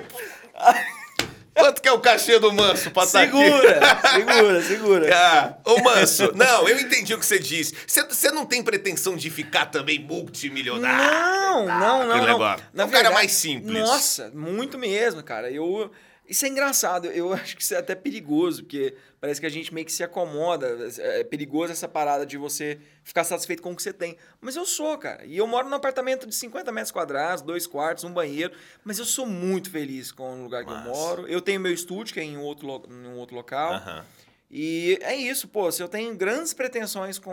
Quanto 1.55 1.83
que 1.83 1.89
é 1.89 1.93
o 1.93 2.01
cachê 2.01 2.39
do 2.39 2.53
Manso 2.53 2.91
pra 2.91 3.05
estar 3.05 3.23
aqui? 3.23 3.37
Segura, 3.37 4.01
segura, 4.11 4.63
segura. 4.63 5.11
Ah, 5.15 5.55
ô 5.65 5.81
Manso, 5.83 6.33
não, 6.35 6.67
eu 6.69 6.79
entendi 6.81 7.13
o 7.15 7.19
que 7.19 7.27
você 7.27 7.39
disse. 7.39 7.75
Você- 7.87 8.31
não 8.31 8.47
tem 8.47 8.63
pretensão 8.63 9.15
de 9.17 9.29
ficar 9.31 9.67
também 9.67 9.99
multimilionário? 9.99 11.05
Não, 11.05 11.67
não, 11.67 12.07
não, 12.07 12.13
aquele 12.17 12.33
não. 12.33 12.39
Na 12.39 12.55
É 12.55 12.57
um 12.57 12.59
cara 12.77 12.87
verdade- 12.91 13.15
mais 13.15 13.33
simples. 13.33 13.79
Nossa, 13.79 14.31
muito 14.35 14.79
mesmo, 14.79 15.23
cara. 15.23 15.51
Eu 15.51 15.91
isso 16.29 16.47
é 16.47 16.49
engraçado. 16.49 17.07
Eu 17.09 17.33
acho 17.35 17.57
que 17.57 17.63
isso 17.63 17.75
é 17.75 17.79
até 17.79 17.95
perigoso, 17.95 18.63
porque 18.63 18.95
parece 19.23 19.41
que 19.41 19.47
a 19.47 19.51
gente 19.51 19.73
meio 19.73 19.87
que 19.87 19.93
se 19.93 20.03
acomoda. 20.03 20.77
É 20.99 21.23
perigoso 21.23 21.73
essa 21.73 21.87
parada 21.87 22.27
de 22.27 22.37
você 22.37 22.79
ficar 23.05 23.23
satisfeito 23.23 23.63
com 23.63 23.71
o 23.71 23.77
que 23.77 23.83
você 23.83 23.93
tem. 23.93 24.17
Mas 24.41 24.57
eu 24.57 24.67
sou, 24.67 24.99
cara. 24.99 25.25
E 25.25 25.39
eu 25.39 25.47
moro 25.47 25.69
num 25.69 25.77
apartamento 25.77 26.27
de 26.27 26.35
50 26.35 26.73
metros 26.73 26.91
quadrados, 26.91 27.41
dois 27.41 27.65
quartos, 27.67 28.03
um 28.03 28.13
banheiro. 28.13 28.53
Mas 28.85 28.99
eu 28.99 29.05
sou 29.05 29.25
muito 29.25 29.71
feliz 29.71 30.11
com 30.11 30.41
o 30.41 30.43
lugar 30.43 30.65
que 30.65 30.71
Massa. 30.71 30.89
eu 30.89 30.93
moro. 30.93 31.29
Eu 31.29 31.41
tenho 31.41 31.61
meu 31.61 31.73
estúdio, 31.73 32.13
que 32.13 32.19
é 32.21 32.25
em 32.25 32.37
outro, 32.37 32.67
lo- 32.67 32.83
em 32.91 33.07
um 33.07 33.17
outro 33.17 33.37
local. 33.37 33.75
Aham. 33.75 34.05
E 34.53 34.99
é 35.03 35.17
isso, 35.17 35.49
pô. 35.49 35.73
Se 35.73 35.83
eu 35.83 35.89
tenho 35.89 36.15
grandes 36.15 36.53
pretensões 36.53 37.19
com, 37.19 37.33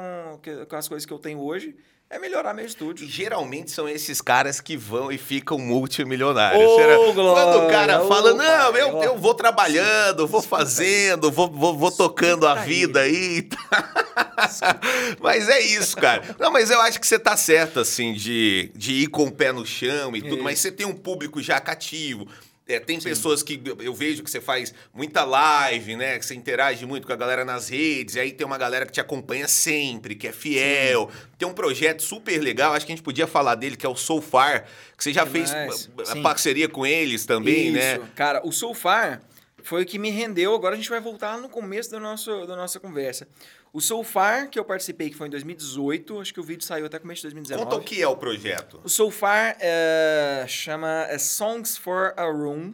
com 0.69 0.75
as 0.75 0.87
coisas 0.87 1.05
que 1.05 1.11
eu 1.11 1.19
tenho 1.19 1.39
hoje, 1.41 1.75
é 2.09 2.17
melhorar 2.17 2.53
meu 2.53 2.63
E 2.63 2.67
estúdio. 2.67 3.07
geralmente 3.07 3.69
são 3.71 3.87
esses 3.89 4.21
caras 4.21 4.61
que 4.61 4.77
vão 4.77 5.11
e 5.11 5.17
ficam 5.17 5.59
multimilionários. 5.59 6.63
Ô, 6.63 6.75
Será- 6.77 6.95
Quando 7.13 7.65
o 7.65 7.69
cara 7.69 8.01
ô, 8.03 8.07
fala, 8.07 8.33
não, 8.33 8.71
pai, 8.71 8.81
eu, 8.81 8.95
ó. 8.95 9.03
eu 9.03 9.17
vou 9.17 9.33
trabalhando, 9.35 10.25
vou 10.27 10.41
fazendo, 10.41 11.29
vou, 11.29 11.51
vou, 11.51 11.77
vou 11.77 11.91
tocando 11.91 12.47
a 12.47 12.55
vida 12.55 13.01
aí. 13.01 13.47
mas 15.21 15.49
é 15.49 15.59
isso, 15.59 15.95
cara. 15.97 16.23
Não, 16.39 16.51
mas 16.51 16.69
eu 16.71 16.79
acho 16.81 16.99
que 16.99 17.05
você 17.07 17.19
tá 17.19 17.35
certo, 17.35 17.79
assim, 17.79 18.13
de, 18.13 18.71
de 18.75 18.93
ir 18.93 19.07
com 19.07 19.25
o 19.25 19.31
pé 19.31 19.51
no 19.51 19.65
chão 19.65 20.15
e 20.15 20.21
tudo, 20.21 20.35
Isso. 20.35 20.43
mas 20.43 20.59
você 20.59 20.71
tem 20.71 20.85
um 20.85 20.95
público 20.95 21.41
já 21.41 21.59
cativo. 21.59 22.27
É, 22.69 22.79
tem 22.79 23.01
pessoas 23.01 23.41
que 23.41 23.59
eu 23.79 23.95
vejo 23.95 24.21
que 24.23 24.29
você 24.29 24.39
faz 24.39 24.71
muita 24.93 25.23
live, 25.23 25.95
né? 25.95 26.19
Que 26.19 26.25
você 26.25 26.35
interage 26.35 26.85
muito 26.85 27.07
com 27.07 27.11
a 27.11 27.15
galera 27.15 27.43
nas 27.43 27.67
redes, 27.67 28.13
e 28.13 28.19
aí 28.19 28.31
tem 28.31 28.45
uma 28.45 28.59
galera 28.59 28.85
que 28.85 28.91
te 28.91 29.01
acompanha 29.01 29.47
sempre, 29.47 30.13
que 30.13 30.27
é 30.27 30.31
fiel. 30.31 31.09
Tem 31.35 31.47
um 31.47 31.53
projeto 31.53 32.03
super 32.03 32.39
legal, 32.39 32.73
acho 32.73 32.85
que 32.85 32.91
a 32.91 32.95
gente 32.95 33.03
podia 33.03 33.25
falar 33.25 33.55
dele, 33.55 33.75
que 33.75 33.87
é 33.87 33.89
o 33.89 33.95
So 33.95 34.21
Far, 34.21 34.65
que 34.95 35.03
você 35.03 35.11
já 35.11 35.25
fez 35.25 35.49
Demais. 35.49 35.89
a- 35.97 36.05
Sim. 36.13 36.21
parceria 36.21 36.69
com 36.69 36.85
eles 36.85 37.25
também, 37.25 37.71
né? 37.71 37.95
Isso. 37.95 38.05
Cara, 38.15 38.41
o 38.45 38.51
Soulfar 38.51 39.19
foi 39.63 39.81
o 39.81 39.85
que 39.85 39.97
me 39.97 40.11
rendeu. 40.11 40.53
Agora 40.53 40.75
a 40.75 40.77
gente 40.77 40.89
vai 40.89 40.99
voltar 40.99 41.37
no 41.39 41.49
começo 41.49 41.89
da, 41.89 41.99
nosso, 41.99 42.45
da 42.45 42.55
nossa 42.55 42.79
conversa. 42.79 43.27
O 43.71 43.79
Soulfar, 43.79 44.49
que 44.49 44.57
eu 44.57 44.65
participei, 44.65 45.09
que 45.09 45.15
foi 45.15 45.27
em 45.27 45.29
2018, 45.29 46.19
acho 46.19 46.33
que 46.33 46.39
o 46.39 46.43
vídeo 46.43 46.65
saiu 46.65 46.85
até 46.85 46.97
começo 46.97 47.21
de 47.21 47.27
2019. 47.27 47.65
Conta 47.65 47.81
o 47.81 47.83
que 47.83 48.01
é 48.01 48.07
o 48.07 48.17
projeto. 48.17 48.81
O 48.83 48.89
Soulfar 48.89 49.55
é, 49.59 50.45
chama 50.47 51.05
é 51.07 51.17
Songs 51.19 51.77
for 51.77 52.13
a 52.17 52.25
Room, 52.25 52.73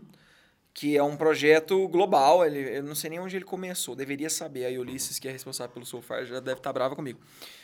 que 0.73 0.95
é 0.95 1.03
um 1.03 1.17
projeto 1.17 1.87
global. 1.89 2.45
Ele, 2.45 2.77
eu 2.77 2.83
não 2.83 2.95
sei 2.95 3.09
nem 3.09 3.19
onde 3.19 3.35
ele 3.35 3.45
começou, 3.45 3.95
deveria 3.95 4.29
saber. 4.29 4.65
A 4.65 4.79
Ulisses, 4.79 5.19
que 5.19 5.27
é 5.27 5.31
responsável 5.31 5.73
pelo 5.73 5.85
Soulfar, 5.85 6.25
já 6.25 6.39
deve 6.39 6.59
estar 6.59 6.71
brava 6.71 6.95
comigo. 6.95 7.19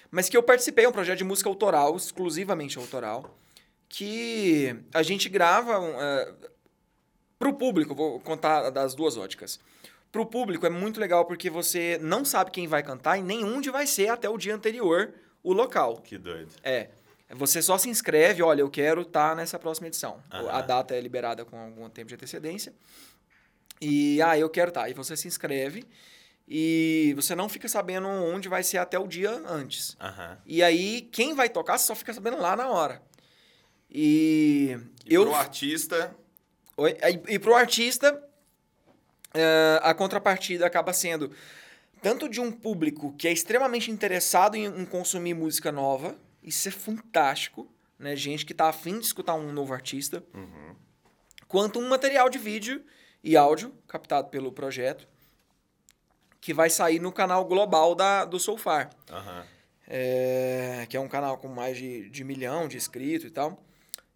Mas 0.10 0.28
que 0.28 0.36
eu 0.36 0.44
participei, 0.44 0.84
é 0.84 0.90
um 0.90 0.92
projeto 0.92 1.20
de 1.20 1.24
música 1.24 1.48
autoral, 1.48 1.96
exclusivamente 1.96 2.78
autoral, 2.78 3.38
que 3.88 4.76
a 4.94 5.04
gente 5.04 5.30
grava 5.30 5.74
é, 5.74 6.34
pro 7.40 7.54
público, 7.54 7.96
vou 7.96 8.20
contar 8.20 8.70
das 8.70 8.94
duas 8.94 9.16
óticas. 9.16 9.58
Pro 10.12 10.26
público 10.26 10.66
é 10.66 10.70
muito 10.70 11.00
legal 11.00 11.26
porque 11.26 11.50
você 11.50 11.98
não 12.02 12.26
sabe 12.26 12.52
quem 12.52 12.68
vai 12.68 12.84
cantar 12.84 13.18
e 13.18 13.22
nem 13.22 13.46
onde 13.46 13.70
vai 13.70 13.88
ser 13.88 14.10
até 14.10 14.30
o 14.30 14.38
dia 14.38 14.54
anterior 14.54 15.14
o 15.42 15.54
local. 15.54 15.98
Que 16.02 16.18
doido. 16.18 16.52
É. 16.64 16.90
Você 17.30 17.62
só 17.62 17.78
se 17.78 17.88
inscreve, 17.90 18.44
olha, 18.44 18.60
eu 18.60 18.70
quero 18.70 19.04
estar 19.04 19.36
nessa 19.36 19.58
próxima 19.58 19.88
edição. 19.88 20.22
Aham. 20.32 20.50
A 20.50 20.62
data 20.62 20.94
é 20.94 21.00
liberada 21.00 21.46
com 21.46 21.58
algum 21.58 21.90
tempo 21.90 22.10
de 22.10 22.16
antecedência. 22.16 22.74
E, 23.80 24.22
ah, 24.22 24.38
eu 24.38 24.50
quero 24.50 24.68
estar. 24.70 24.90
E 24.90 24.94
você 24.94 25.16
se 25.16 25.28
inscreve 25.28 25.86
e 26.46 27.14
você 27.16 27.34
não 27.34 27.48
fica 27.48 27.70
sabendo 27.70 28.08
onde 28.08 28.50
vai 28.50 28.64
ser 28.64 28.80
até 28.80 29.00
o 29.00 29.08
dia 29.08 29.32
antes. 29.48 29.96
Aham. 30.00 30.38
E 30.46 30.62
aí, 30.62 31.04
quem 31.12 31.34
vai 31.34 31.48
tocar, 31.48 31.78
você 31.78 31.86
só 31.88 31.96
fica 31.96 32.14
sabendo 32.14 32.38
lá 32.38 32.56
na 32.58 32.68
hora. 32.70 33.02
E 33.90 34.78
E 35.06 35.14
eu... 35.14 35.24
pro 35.26 35.36
artista, 35.36 36.14
Oi? 36.78 36.98
E, 37.02 37.36
e 37.36 37.40
pro 37.40 37.56
artista, 37.56 38.22
eh, 39.34 39.80
a 39.82 39.94
contrapartida 39.94 40.66
acaba 40.66 40.94
sendo 40.94 41.32
tanto 42.02 42.28
de 42.28 42.40
um 42.42 42.52
público 42.52 43.14
que 43.18 43.28
é 43.28 43.32
extremamente 43.32 43.92
interessado 43.92 44.56
em, 44.56 44.66
em 44.66 44.86
consumir 44.86 45.34
música 45.34 45.72
nova, 45.72 46.16
isso 46.44 46.68
é 46.68 46.72
fantástico, 46.72 47.72
né? 48.00 48.16
Gente 48.16 48.46
que 48.46 48.54
tá 48.54 48.68
afim 48.70 48.98
de 49.00 49.06
escutar 49.06 49.36
um 49.36 49.52
novo 49.54 49.74
artista, 49.74 50.24
Uhum. 50.34 50.76
quanto 51.48 51.80
um 51.80 51.88
material 51.88 52.30
de 52.30 52.40
vídeo 52.40 52.84
e 53.24 53.38
áudio 53.38 53.72
captado 53.88 54.30
pelo 54.30 54.52
projeto, 54.52 55.08
que 56.40 56.54
vai 56.54 56.70
sair 56.72 57.00
no 57.00 57.12
canal 57.12 57.46
global 57.46 57.94
da, 57.94 58.26
do 58.26 58.40
Soulfar. 58.40 58.90
aham. 59.12 59.46
É, 59.94 60.86
que 60.90 60.96
é 60.96 61.00
um 61.00 61.08
canal 61.10 61.38
com 61.38 61.50
mais 61.50 61.78
de, 61.78 62.10
de 62.10 62.24
milhão 62.24 62.68
de 62.68 62.78
inscritos 62.78 63.28
e 63.28 63.30
tal. 63.30 63.62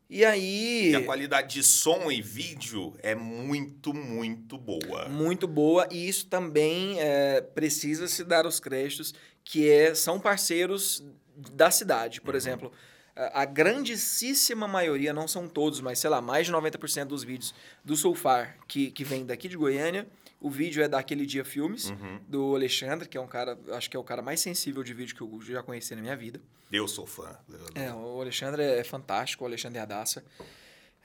E 0.10 0.24
aí. 0.24 0.92
E 0.92 0.96
a 0.96 1.04
qualidade 1.04 1.56
de 1.56 1.64
som 1.64 2.12
e 2.12 2.22
vídeo 2.22 2.94
é 3.02 3.16
muito, 3.16 3.94
muito 3.94 4.58
boa. 4.58 5.10
Muito 5.10 5.48
boa, 5.48 5.88
e 5.92 6.08
isso 6.08 6.28
também 6.28 7.00
é, 7.00 7.42
precisa 7.42 8.08
se 8.08 8.24
dar 8.24 8.46
os 8.46 8.60
créditos, 8.60 9.14
que 9.44 9.70
é, 9.70 9.96
são 9.96 10.20
parceiros 10.20 11.04
da 11.36 11.72
cidade. 11.72 12.22
Por 12.22 12.36
exemplo, 12.36 12.72
a 13.16 13.42
a 13.42 13.46
grandíssima 13.46 14.68
maioria, 14.68 15.14
não 15.14 15.28
são 15.28 15.48
todos, 15.48 15.80
mas 15.80 16.00
sei 16.00 16.10
lá, 16.10 16.22
mais 16.22 16.48
de 16.48 16.54
90% 16.54 17.06
dos 17.06 17.24
vídeos 17.24 17.56
do 17.84 17.96
Soulfar, 17.96 18.58
que, 18.68 18.92
que 18.92 19.04
vem 19.04 19.26
daqui 19.26 19.48
de 19.48 19.56
Goiânia, 19.56 20.06
o 20.40 20.50
vídeo 20.50 20.84
é 20.84 20.88
daquele 20.88 21.26
Dia 21.26 21.44
Filmes, 21.46 21.90
Uhum. 21.90 22.20
do 22.28 22.56
Alexandre, 22.56 23.08
que 23.08 23.18
é 23.18 23.22
um 23.22 23.28
cara, 23.28 23.58
acho 23.74 23.90
que 23.90 23.98
é 23.98 24.00
o 24.00 24.04
cara 24.04 24.22
mais 24.22 24.40
sensível 24.40 24.84
de 24.84 24.94
vídeo 24.94 25.16
que 25.16 25.22
eu 25.22 25.40
já 25.42 25.64
conheci 25.64 25.96
na 25.96 26.02
minha 26.02 26.16
vida. 26.16 26.40
Eu 26.72 26.88
sou 26.88 27.06
fã. 27.06 27.38
É, 27.74 27.92
o 27.94 28.22
Alexandre 28.22 28.62
é 28.64 28.84
fantástico, 28.84 29.44
o 29.44 29.48
Alexandre 29.48 29.80
Adassa. 29.80 30.24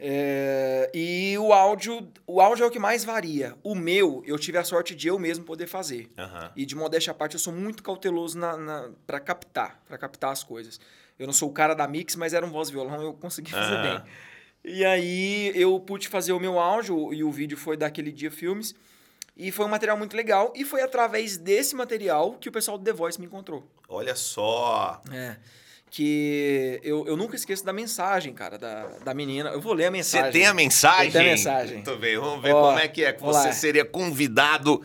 É, 0.02 0.90
e 0.94 1.36
o 1.38 1.52
áudio, 1.52 2.08
o 2.26 2.40
áudio 2.40 2.64
é 2.64 2.66
o 2.66 2.70
que 2.70 2.78
mais 2.78 3.04
varia. 3.04 3.54
O 3.62 3.74
meu, 3.74 4.22
eu 4.26 4.38
tive 4.38 4.56
a 4.56 4.64
sorte 4.64 4.94
de 4.94 5.08
eu 5.08 5.18
mesmo 5.18 5.44
poder 5.44 5.66
fazer. 5.66 6.10
Aham. 6.16 6.50
E 6.56 6.64
de 6.64 6.74
modéstia 6.74 7.10
à 7.10 7.14
parte, 7.14 7.34
eu 7.34 7.40
sou 7.40 7.52
muito 7.52 7.82
cauteloso 7.82 8.38
na, 8.38 8.56
na, 8.56 8.90
para 9.06 9.20
captar, 9.20 9.82
para 9.86 9.98
captar 9.98 10.32
as 10.32 10.42
coisas. 10.42 10.80
Eu 11.18 11.26
não 11.26 11.34
sou 11.34 11.50
o 11.50 11.52
cara 11.52 11.74
da 11.74 11.86
mix, 11.86 12.16
mas 12.16 12.32
era 12.32 12.46
um 12.46 12.50
voz 12.50 12.70
violão, 12.70 13.02
eu 13.02 13.12
consegui 13.12 13.50
fazer 13.50 13.74
Aham. 13.74 14.00
bem. 14.62 14.72
E 14.72 14.84
aí 14.84 15.52
eu 15.54 15.78
pude 15.80 16.08
fazer 16.08 16.32
o 16.32 16.40
meu 16.40 16.58
áudio 16.58 17.12
e 17.12 17.22
o 17.22 17.30
vídeo 17.30 17.58
foi 17.58 17.76
daquele 17.76 18.10
dia 18.10 18.30
filmes. 18.30 18.74
E 19.41 19.51
foi 19.51 19.64
um 19.64 19.68
material 19.70 19.97
muito 19.97 20.14
legal. 20.14 20.53
E 20.55 20.66
foi 20.66 20.82
através 20.82 21.38
desse 21.38 21.74
material 21.74 22.32
que 22.38 22.51
o 22.51 22.53
pessoal 22.53 22.76
do 22.76 22.84
The 22.84 22.93
Voice 22.93 23.18
me 23.18 23.24
encontrou. 23.26 23.66
Olha 23.88 24.14
só. 24.14 25.01
É. 25.11 25.36
Que 25.91 26.78
eu, 26.84 27.07
eu 27.07 27.16
nunca 27.16 27.34
esqueço 27.34 27.64
da 27.64 27.72
mensagem, 27.72 28.34
cara, 28.34 28.59
da, 28.59 28.84
da 29.03 29.14
menina. 29.14 29.49
Eu 29.49 29.61
vou 29.61 29.72
ler 29.72 29.86
a 29.86 29.91
mensagem. 29.91 30.26
Você 30.26 30.38
tem 30.38 30.47
a 30.47 30.53
mensagem? 30.53 31.07
Eu 31.07 31.12
tenho 31.12 31.24
a 31.24 31.28
mensagem. 31.30 31.74
Muito 31.76 31.97
bem, 31.97 32.18
vamos 32.18 32.43
ver 32.43 32.55
Ó, 32.55 32.68
como 32.68 32.78
é 32.78 32.86
que 32.86 33.03
é 33.03 33.12
que 33.14 33.22
você 33.22 33.49
lá. 33.49 33.53
seria 33.53 33.84
convidado 33.84 34.82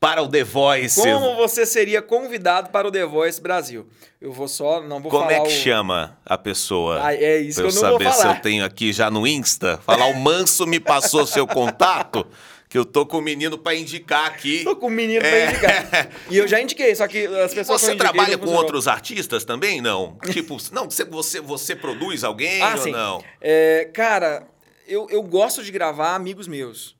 para 0.00 0.22
o 0.22 0.28
The 0.28 0.44
Voice. 0.44 1.02
Como 1.02 1.34
você 1.34 1.66
seria 1.66 2.00
convidado 2.00 2.70
para 2.70 2.86
o 2.86 2.92
The 2.92 3.04
Voice 3.04 3.40
Brasil? 3.40 3.86
Eu 4.20 4.32
vou 4.32 4.46
só, 4.48 4.80
não 4.80 5.00
vou 5.02 5.10
Como 5.10 5.24
falar 5.24 5.38
é 5.38 5.40
que 5.40 5.48
o... 5.48 5.50
chama 5.50 6.16
a 6.24 6.38
pessoa? 6.38 7.04
Ah, 7.04 7.14
é 7.14 7.38
isso 7.38 7.60
pra 7.60 7.68
que 7.70 7.76
eu 7.76 7.78
eu 7.78 7.82
não 7.82 7.90
vou 7.90 8.00
saber 8.00 8.12
se 8.16 8.22
falar. 8.22 8.36
eu 8.36 8.42
tenho 8.42 8.64
aqui 8.64 8.92
já 8.92 9.10
no 9.10 9.26
Insta. 9.26 9.78
Falar, 9.78 10.06
o 10.06 10.14
Manso 10.16 10.66
me 10.66 10.78
passou 10.80 11.26
seu 11.26 11.46
contato, 11.46 12.24
que 12.68 12.76
eu 12.76 12.84
tô 12.84 13.06
com 13.06 13.18
o 13.18 13.22
menino 13.22 13.56
para 13.56 13.74
indicar 13.74 14.26
aqui. 14.26 14.62
Tô 14.64 14.76
com 14.76 14.88
um 14.88 14.90
menino 14.90 15.24
É. 15.24 15.30
pra 15.30 15.50
indicar. 15.50 16.10
E 16.30 16.36
eu 16.36 16.46
já 16.46 16.60
indiquei, 16.60 16.94
só 16.94 17.08
que 17.08 17.26
as 17.26 17.54
pessoas 17.54 17.80
Você 17.80 17.92
indiquei 17.94 18.12
trabalha 18.12 18.36
com 18.38 18.50
outros 18.50 18.86
artistas 18.86 19.44
também? 19.44 19.80
Não? 19.80 20.18
tipo, 20.30 20.56
não, 20.72 20.84
você, 20.90 21.04
você, 21.04 21.40
você 21.40 21.74
produz 21.74 22.24
alguém 22.24 22.60
Ah, 22.62 22.72
ou 22.76 22.78
sim. 22.82 22.90
não? 22.92 23.24
É, 23.40 23.90
cara, 23.94 24.46
eu, 24.86 25.06
eu 25.10 25.22
gosto 25.22 25.62
de 25.64 25.70
gravar 25.72 26.14
amigos 26.14 26.46
meus. 26.46 26.96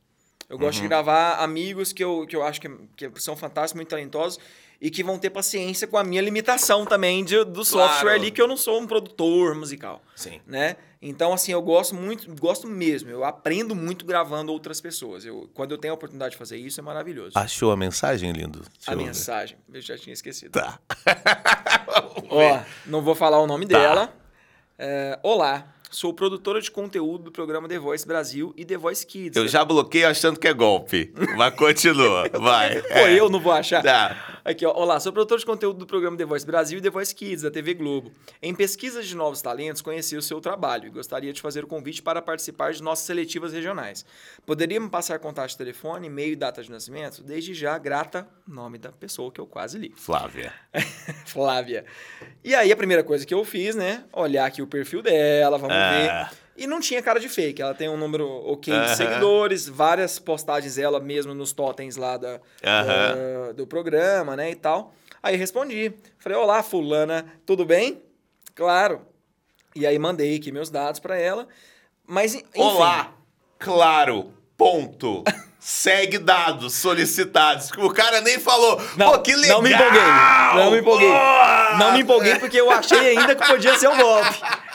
Eu 0.48 0.56
gosto 0.58 0.76
Uhum. 0.78 0.82
de 0.84 0.88
gravar 0.88 1.34
amigos 1.42 1.92
que 1.92 2.02
eu, 2.02 2.26
que 2.26 2.34
eu 2.34 2.42
acho 2.42 2.58
que, 2.60 2.68
que 2.96 3.10
são 3.22 3.36
fantásticos, 3.36 3.74
muito 3.76 3.88
talentosos. 3.88 4.38
e 4.80 4.90
que 4.90 5.02
vão 5.02 5.18
ter 5.18 5.28
paciência 5.30 5.88
com 5.88 5.98
a 5.98 6.04
minha 6.04 6.22
limitação 6.22 6.86
também 6.86 7.24
de, 7.24 7.44
do 7.44 7.64
software 7.64 8.00
Claro. 8.00 8.08
ali, 8.20 8.30
que 8.30 8.40
eu 8.40 8.46
não 8.46 8.56
sou 8.56 8.80
um 8.80 8.86
produtor 8.86 9.56
musical, 9.56 10.00
Sim. 10.14 10.40
né? 10.46 10.76
Então, 11.00 11.32
assim, 11.32 11.52
eu 11.52 11.62
gosto 11.62 11.94
muito, 11.94 12.28
gosto 12.40 12.66
mesmo, 12.66 13.08
eu 13.08 13.24
aprendo 13.24 13.72
muito 13.74 14.04
gravando 14.04 14.52
outras 14.52 14.80
pessoas. 14.80 15.24
Eu, 15.24 15.48
quando 15.54 15.70
eu 15.70 15.78
tenho 15.78 15.92
a 15.92 15.94
oportunidade 15.94 16.32
de 16.32 16.36
fazer 16.38 16.56
isso, 16.56 16.80
é 16.80 16.82
maravilhoso. 16.82 17.32
Achou 17.38 17.70
a 17.70 17.76
mensagem, 17.76 18.32
lindo? 18.32 18.60
Deixa 18.76 18.90
a 18.90 18.94
eu 18.94 18.98
mensagem, 18.98 19.56
eu 19.72 19.80
já 19.80 19.96
tinha 19.96 20.12
esquecido. 20.12 20.50
Tá. 20.52 20.78
Ó, 22.30 22.60
não 22.86 23.00
vou 23.02 23.14
falar 23.14 23.38
o 23.40 23.46
nome 23.46 23.66
Tá. 23.66 23.78
dela. 23.78 24.12
É, 24.76 25.18
Olá, 25.22 25.66
sou 25.90 26.12
produtora 26.12 26.60
de 26.60 26.70
conteúdo 26.70 27.24
do 27.24 27.32
programa 27.32 27.66
The 27.68 27.78
Voice 27.78 28.06
Brasil 28.06 28.52
e 28.56 28.64
The 28.64 28.76
Voice 28.76 29.06
Kids. 29.06 29.36
Eu 29.36 29.48
já 29.48 29.64
bloqueei 29.64 30.04
achando 30.04 30.38
que 30.38 30.46
é 30.46 30.52
golpe. 30.52 31.12
Mas 31.36 31.54
continua. 31.54 32.28
Vai. 32.38 32.80
Pô, 32.82 32.88
É. 32.90 33.18
eu 33.18 33.28
não 33.28 33.40
vou 33.40 33.52
achar. 33.52 33.82
Tá. 33.82 34.40
Aqui, 34.44 34.64
ó. 34.64 34.72
Olá, 34.72 34.98
sou 35.00 35.12
produtor 35.12 35.38
de 35.38 35.46
conteúdo 35.46 35.78
do 35.78 35.86
programa 35.86 36.16
The 36.16 36.24
Voice 36.24 36.46
Brasil 36.46 36.78
e 36.78 36.82
The 36.82 36.90
Voice 36.90 37.14
Kids, 37.14 37.42
da 37.42 37.50
TV 37.50 37.74
Globo. 37.74 38.12
Em 38.42 38.54
pesquisas 38.54 39.06
de 39.06 39.14
novos 39.16 39.42
talentos, 39.42 39.82
conheci 39.82 40.16
o 40.16 40.22
seu 40.22 40.40
trabalho 40.40 40.86
e 40.86 40.90
gostaria 40.90 41.32
de 41.32 41.40
fazer 41.40 41.64
o 41.64 41.66
convite 41.66 42.02
para 42.02 42.20
participar 42.22 42.72
de 42.72 42.82
nossas 42.82 43.04
seletivas 43.06 43.52
regionais. 43.52 44.04
Poderia 44.46 44.80
me 44.80 44.88
passar 44.88 45.18
contato 45.18 45.50
de 45.50 45.58
telefone, 45.58 46.06
e-mail 46.06 46.32
e 46.32 46.36
data 46.36 46.62
de 46.62 46.70
nascimento? 46.70 47.22
Desde 47.22 47.52
já, 47.54 47.76
grata, 47.78 48.26
nome 48.46 48.78
da 48.78 48.90
pessoa 48.92 49.30
que 49.30 49.40
eu 49.40 49.46
quase 49.46 49.78
li. 49.78 49.92
Flávia. 49.96 50.52
Flávia. 51.26 51.84
E 52.44 52.54
aí, 52.54 52.72
a 52.72 52.76
primeira 52.76 53.02
coisa 53.04 53.26
que 53.26 53.34
eu 53.34 53.44
fiz, 53.44 53.74
né? 53.74 54.04
Olhar 54.12 54.46
aqui 54.46 54.62
o 54.62 54.66
perfil 54.66 55.02
dela, 55.02 55.58
vamos 55.58 55.76
Ah. 55.78 56.28
ver. 56.30 56.38
E 56.56 56.66
não 56.66 56.80
tinha 56.80 57.00
cara 57.00 57.20
de 57.20 57.28
fake. 57.28 57.62
Ela 57.62 57.72
tem 57.74 57.88
um 57.88 57.96
número 57.96 58.26
ok 58.28 58.72
de 58.74 58.78
Aham. 58.80 58.94
seguidores, 58.96 59.68
várias 59.68 60.18
postagens 60.18 60.76
ela 60.76 60.98
mesmo 60.98 61.32
nos 61.32 61.52
totens 61.52 61.96
lá 61.96 62.16
da, 62.16 62.40
Aham. 62.64 63.46
da- 63.46 63.52
do 63.52 63.66
programa, 63.66 64.34
né? 64.34 64.50
E 64.50 64.54
tal. 64.56 64.92
Aí 65.22 65.36
respondi. 65.36 65.92
Falei, 66.18 66.36
olá, 66.36 66.62
fulana, 66.62 67.26
tudo 67.46 67.64
bem? 67.64 68.02
Claro. 68.56 69.02
E 69.74 69.86
aí 69.86 69.98
mandei 70.00 70.34
aqui 70.36 70.50
meus 70.50 70.68
dados 70.68 70.98
pra 70.98 71.16
ela. 71.16 71.46
Mas, 72.04 72.34
enfim. 72.34 72.46
Olá. 72.56 73.12
Claro. 73.58 74.32
Ponto. 74.56 75.22
Segue 75.60 76.18
dados 76.18 76.74
solicitados. 76.74 77.70
O 77.78 77.90
cara 77.90 78.20
nem 78.20 78.38
falou. 78.38 78.80
Não, 78.96 79.12
Pô, 79.12 79.18
que 79.20 79.34
legal. 79.36 79.56
não 79.58 79.62
me 79.62 79.72
empolguei. 79.74 80.00
Não 80.54 80.70
me 80.72 80.78
empolguei. 80.78 81.08
Boa! 81.08 81.76
Não 81.78 81.92
me 81.92 82.00
empolguei 82.00 82.34
porque 82.36 82.60
eu 82.60 82.70
achei 82.70 83.16
ainda 83.16 83.34
que 83.36 83.46
podia 83.46 83.76
ser 83.78 83.88
um 83.88 83.96
golpe. 83.96 84.40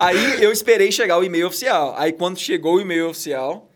Aí 0.00 0.42
eu 0.42 0.50
esperei 0.50 0.90
chegar 0.90 1.18
o 1.18 1.24
e-mail 1.24 1.46
oficial. 1.46 1.94
Aí 1.98 2.12
quando 2.12 2.38
chegou 2.38 2.76
o 2.76 2.80
e-mail 2.80 3.10
oficial. 3.10 3.68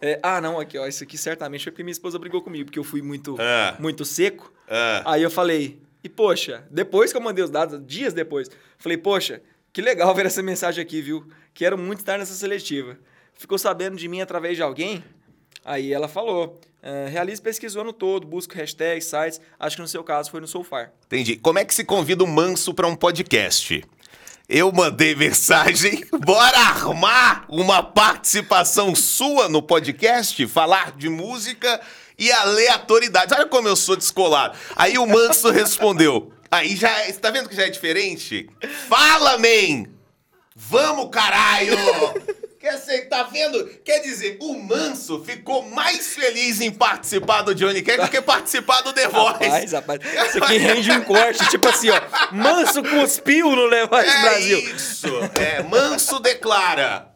é, 0.00 0.18
ah, 0.22 0.40
não, 0.40 0.60
aqui, 0.60 0.76
ó. 0.78 0.86
Isso 0.86 1.02
aqui 1.04 1.16
certamente 1.18 1.62
foi 1.64 1.72
porque 1.72 1.82
minha 1.82 1.92
esposa 1.92 2.18
brigou 2.18 2.40
comigo, 2.42 2.66
porque 2.66 2.78
eu 2.78 2.84
fui 2.84 3.00
muito, 3.02 3.36
Ah. 3.38 3.76
muito 3.80 4.04
seco. 4.04 4.52
Ah. 4.68 5.02
Aí 5.06 5.22
eu 5.22 5.30
falei, 5.30 5.80
e 6.04 6.08
poxa, 6.08 6.64
depois 6.70 7.10
que 7.12 7.16
eu 7.16 7.20
mandei 7.20 7.42
os 7.44 7.50
dados, 7.50 7.80
dias 7.86 8.12
depois, 8.12 8.48
falei, 8.78 8.96
poxa, 8.98 9.40
que 9.72 9.80
legal 9.82 10.14
ver 10.14 10.26
essa 10.26 10.42
mensagem 10.42 10.82
aqui, 10.82 11.00
viu? 11.02 11.26
Quero 11.54 11.76
muito 11.78 11.98
estar 12.00 12.16
nessa 12.18 12.34
seletiva. 12.34 12.96
Ficou 13.34 13.58
sabendo 13.58 13.96
de 13.96 14.06
mim 14.08 14.20
através 14.20 14.56
de 14.56 14.62
alguém? 14.62 15.02
Aí 15.64 15.92
ela 15.92 16.06
falou, 16.08 16.60
"Ah, 16.82 17.08
realize 17.08 17.42
pesquisa 17.42 17.76
o 17.78 17.82
ano 17.82 17.92
todo, 17.92 18.26
busco 18.26 18.54
hashtags, 18.54 19.04
sites, 19.06 19.40
acho 19.58 19.76
que 19.76 19.82
no 19.82 19.88
seu 19.88 20.02
caso 20.04 20.30
foi 20.30 20.40
no 20.40 20.46
Soulfar. 20.46 20.92
Entendi. 21.06 21.36
Como 21.36 21.58
é 21.58 21.64
que 21.64 21.74
se 21.74 21.84
convida 21.84 22.22
o 22.22 22.26
manso 22.26 22.72
pra 22.72 22.86
um 22.86 22.94
podcast? 22.96 23.84
Eu 24.48 24.72
mandei 24.72 25.14
mensagem, 25.14 26.06
bora 26.24 26.58
armar 26.58 27.44
uma 27.50 27.82
participação 27.82 28.94
sua 28.94 29.46
no 29.46 29.60
podcast, 29.60 30.46
falar 30.46 30.92
de 30.92 31.06
música 31.10 31.78
e 32.18 32.32
aleatoriedade. 32.32 33.34
Olha 33.34 33.46
como 33.46 33.68
eu 33.68 33.76
sou 33.76 33.94
descolado. 33.94 34.56
Aí 34.74 34.96
o 34.96 35.06
Manso 35.06 35.50
respondeu. 35.50 36.32
Aí 36.50 36.74
já, 36.76 36.88
você 37.04 37.12
tá 37.12 37.30
vendo 37.30 37.46
que 37.46 37.54
já 37.54 37.66
é 37.66 37.68
diferente? 37.68 38.48
Fala, 38.88 39.36
man! 39.36 39.84
Vamos, 40.56 41.10
caralho! 41.10 41.76
Quer 42.68 42.76
ser, 42.76 43.08
tá 43.08 43.22
vendo? 43.22 43.64
Quer 43.82 44.00
dizer, 44.00 44.36
o 44.42 44.52
Manso 44.52 45.24
ficou 45.24 45.62
mais 45.70 46.08
feliz 46.08 46.60
em 46.60 46.70
participar 46.70 47.40
do 47.40 47.54
Johnny 47.54 47.80
Cash 47.80 47.96
do 47.96 48.08
que 48.10 48.20
participar 48.20 48.82
do 48.82 48.92
The 48.92 49.08
Voice. 49.08 49.44
Rapaz, 49.48 49.72
rapaz, 49.72 50.00
isso 50.28 50.44
aqui 50.44 50.58
rende 50.58 50.92
um 50.92 51.00
corte, 51.02 51.48
tipo 51.48 51.66
assim, 51.66 51.88
ó, 51.88 51.98
manso 52.30 52.82
cuspiu 52.82 53.56
no 53.56 53.64
Levante 53.64 54.10
É 54.10 54.20
Brasil. 54.20 54.58
isso. 54.58 55.08
É, 55.34 55.62
Manso 55.62 56.20
declara. 56.20 57.07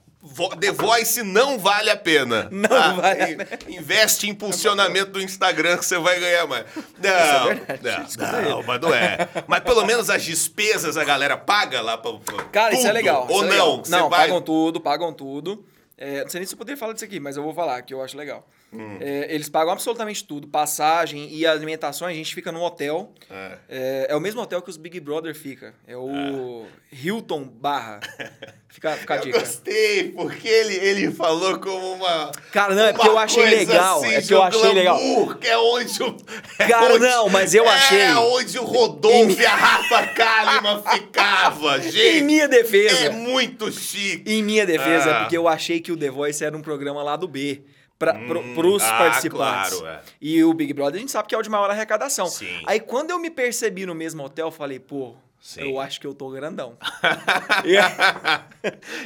The 0.61 0.71
Voice 0.71 1.23
não 1.23 1.59
vale 1.59 1.91
a 1.91 1.97
pena. 1.97 2.49
Não 2.51 2.69
tá? 2.69 2.93
vale 2.93 3.23
a 3.23 3.31
In- 3.31 3.37
Investe 3.77 4.27
em 4.27 4.31
impulsionamento 4.31 5.11
do 5.13 5.21
Instagram 5.21 5.77
que 5.79 5.85
você 5.85 5.99
vai 5.99 6.21
ganhar 6.21 6.47
mais. 6.47 6.65
Não, 7.03 7.51
é 7.51 7.55
verdade. 7.55 8.05
Desculpa 8.07 8.33
não, 8.41 8.51
não, 8.51 8.63
mas 8.63 8.81
não 8.81 8.95
é. 8.95 9.29
Mas 9.49 9.61
pelo 9.61 9.85
menos 9.85 10.09
as 10.09 10.23
despesas 10.23 10.97
a 10.97 11.05
galera 11.05 11.37
paga 11.37 11.81
lá 11.81 11.99
pra 11.99 12.13
Cara, 12.53 12.73
isso 12.75 12.85
é 12.85 12.91
tudo. 12.91 12.95
legal. 12.95 13.27
Ou 13.29 13.45
isso 13.45 13.53
é 13.53 13.57
não? 13.57 13.77
legal. 13.77 13.77
Não, 13.77 13.85
você 13.85 13.91
vai... 14.11 14.21
pagam 14.21 14.41
tudo, 14.43 14.81
pagam 14.81 15.13
tudo. 15.13 15.65
É, 15.99 16.23
não 16.23 16.31
sei 16.31 16.41
nem 16.41 16.47
se 16.47 16.55
eu 16.55 16.59
poderia 16.59 16.77
falar 16.79 16.93
disso 16.93 17.05
aqui, 17.05 17.19
mas 17.21 17.37
eu 17.37 17.43
vou 17.43 17.53
falar, 17.55 17.83
que 17.83 17.93
eu 17.93 18.03
acho 18.03 18.17
legal. 18.17 18.49
Hum. 18.73 18.97
É, 19.01 19.27
eles 19.35 19.49
pagam 19.51 19.71
absolutamente 19.73 20.25
tudo. 20.25 20.49
Passagem 20.49 21.29
e 21.31 21.47
alimentações, 21.47 22.13
a 22.15 22.17
gente 22.17 22.35
fica 22.35 22.51
num 22.51 22.63
hotel. 22.63 23.13
É. 23.31 23.59
É, 23.69 24.07
é 24.11 24.17
o 24.17 24.21
mesmo 24.21 24.41
hotel 24.41 24.63
que 24.63 24.71
os 24.71 24.79
Big 24.79 24.99
Brother 24.99 25.35
fica. 25.35 25.75
É 25.87 25.95
o 25.97 26.65
Hilton 26.91 27.45
Barra. 27.45 28.01
Fica, 28.69 28.93
fica 28.97 29.13
a 29.15 29.17
Eu 29.19 29.23
dica. 29.25 29.39
gostei, 29.41 30.05
porque 30.13 30.49
ele, 30.49 30.75
ele 30.77 31.11
falou 31.13 31.59
como 31.59 31.93
uma. 31.93 32.33
Cara, 32.51 32.75
não, 32.75 32.85
é 32.87 32.93
porque 32.95 33.07
eu 33.09 33.19
achei 33.19 33.45
legal. 33.45 33.99
assim, 33.99 34.15
é 34.15 34.21
de 34.23 34.33
eu 34.33 34.43
achei 34.43 34.73
legal. 34.73 34.97
glamour, 34.99 35.37
Que 35.37 35.49
é 35.49 35.59
onde 35.59 36.03
o. 36.03 36.17
é 36.59 36.67
Cara, 36.69 36.95
onde- 36.95 37.05
não, 37.05 37.29
mas 37.29 37.55
eu 37.55 37.69
achei- 37.69 38.01
É 38.01 38.17
onde 38.17 38.59
o 38.59 38.65
Rodolfo 38.65 39.39
e 39.39 39.45
a 39.45 39.55
Rafa 39.55 40.07
Kalimann 40.07 40.83
ficava, 40.91 41.79
gente. 41.83 41.99
Em 41.99 42.23
minha 42.23 42.49
defesa. 42.49 42.97
É 43.05 43.11
muito 43.11 43.71
chique. 43.71 44.23
Em 44.33 44.43
minha 44.43 44.65
defesa, 44.65 45.11
é 45.11 45.13
Ah. 45.13 45.21
porque 45.21 45.37
eu 45.37 45.47
achei 45.47 45.79
que 45.79 45.93
o 45.93 45.97
The 45.97 46.09
Voice 46.11 46.43
era 46.43 46.57
um 46.57 46.63
programa 46.63 47.03
lá 47.03 47.17
do 47.17 47.29
B. 47.29 47.61
Pra, 48.03 48.15
pro, 48.15 48.43
pros 48.55 48.83
ah, 48.83 48.99
participantes. 48.99 49.79
claro, 49.79 49.87
é. 49.87 50.03
E 50.21 50.43
o 50.43 50.53
Big 50.53 50.73
Brother 50.73 50.97
a 50.97 50.99
gente 50.99 51.13
sabe 51.13 51.29
que 51.29 51.37
é 51.37 51.39
o 51.39 51.43
de 51.43 51.49
maior 51.49 51.71
arrecadação. 51.71 52.27
Sim. 52.27 52.61
Aí 52.67 52.81
quando 52.81 53.13
eu 53.13 53.19
me 53.21 53.31
percebi 53.31 53.87
no 53.87 53.95
mesmo 53.95 54.25
hotel, 54.25 54.49
eu 54.49 54.51
falei, 54.51 54.81
pô, 54.81 55.15
Sim. 55.41 55.61
eu 55.61 55.79
acho 55.79 56.01
que 56.01 56.07
eu 56.09 56.13
tô 56.13 56.29
grandão. 56.31 56.77
e, 57.65 57.77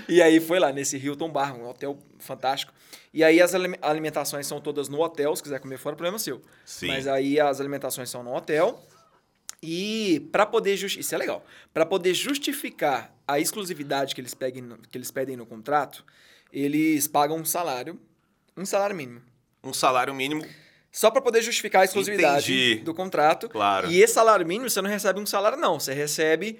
e 0.16 0.22
aí 0.22 0.40
foi 0.40 0.58
lá, 0.58 0.72
nesse 0.72 0.96
Hilton 0.96 1.28
Bar, 1.28 1.54
um 1.54 1.68
hotel 1.68 1.98
fantástico. 2.18 2.72
E 3.12 3.22
aí 3.22 3.38
as 3.38 3.54
alime- 3.54 3.78
alimentações 3.82 4.46
são 4.46 4.62
todas 4.62 4.88
no 4.88 4.98
hotel, 5.02 5.36
se 5.36 5.42
quiser 5.42 5.60
comer 5.60 5.76
fora, 5.76 5.94
problema 5.94 6.18
seu. 6.18 6.40
Sim. 6.64 6.86
Mas 6.86 7.06
aí 7.06 7.38
as 7.38 7.60
alimentações 7.60 8.08
são 8.08 8.22
no 8.22 8.34
hotel. 8.34 8.82
E 9.62 10.26
para 10.32 10.46
poder 10.46 10.74
justi- 10.74 11.00
isso 11.00 11.14
é 11.14 11.18
legal, 11.18 11.44
para 11.74 11.84
poder 11.84 12.14
justificar 12.14 13.14
a 13.28 13.38
exclusividade 13.38 14.14
que 14.14 14.22
eles, 14.22 14.32
peguem 14.32 14.66
que 14.90 14.96
eles 14.96 15.10
pedem 15.10 15.36
no 15.36 15.44
contrato, 15.44 16.02
eles 16.50 17.06
pagam 17.06 17.36
um 17.36 17.44
salário, 17.44 18.00
um 18.56 18.64
salário 18.64 18.96
mínimo. 18.96 19.20
Um 19.62 19.72
salário 19.72 20.14
mínimo. 20.14 20.44
Só 20.90 21.10
para 21.10 21.20
poder 21.20 21.42
justificar 21.42 21.82
a 21.82 21.84
exclusividade 21.84 22.52
Entendi. 22.52 22.82
do 22.82 22.94
contrato. 22.94 23.48
Claro. 23.48 23.90
E 23.90 24.00
esse 24.00 24.14
salário 24.14 24.46
mínimo 24.46 24.70
você 24.70 24.80
não 24.80 24.88
recebe 24.88 25.20
um 25.20 25.26
salário 25.26 25.58
não, 25.58 25.78
você 25.78 25.92
recebe 25.92 26.58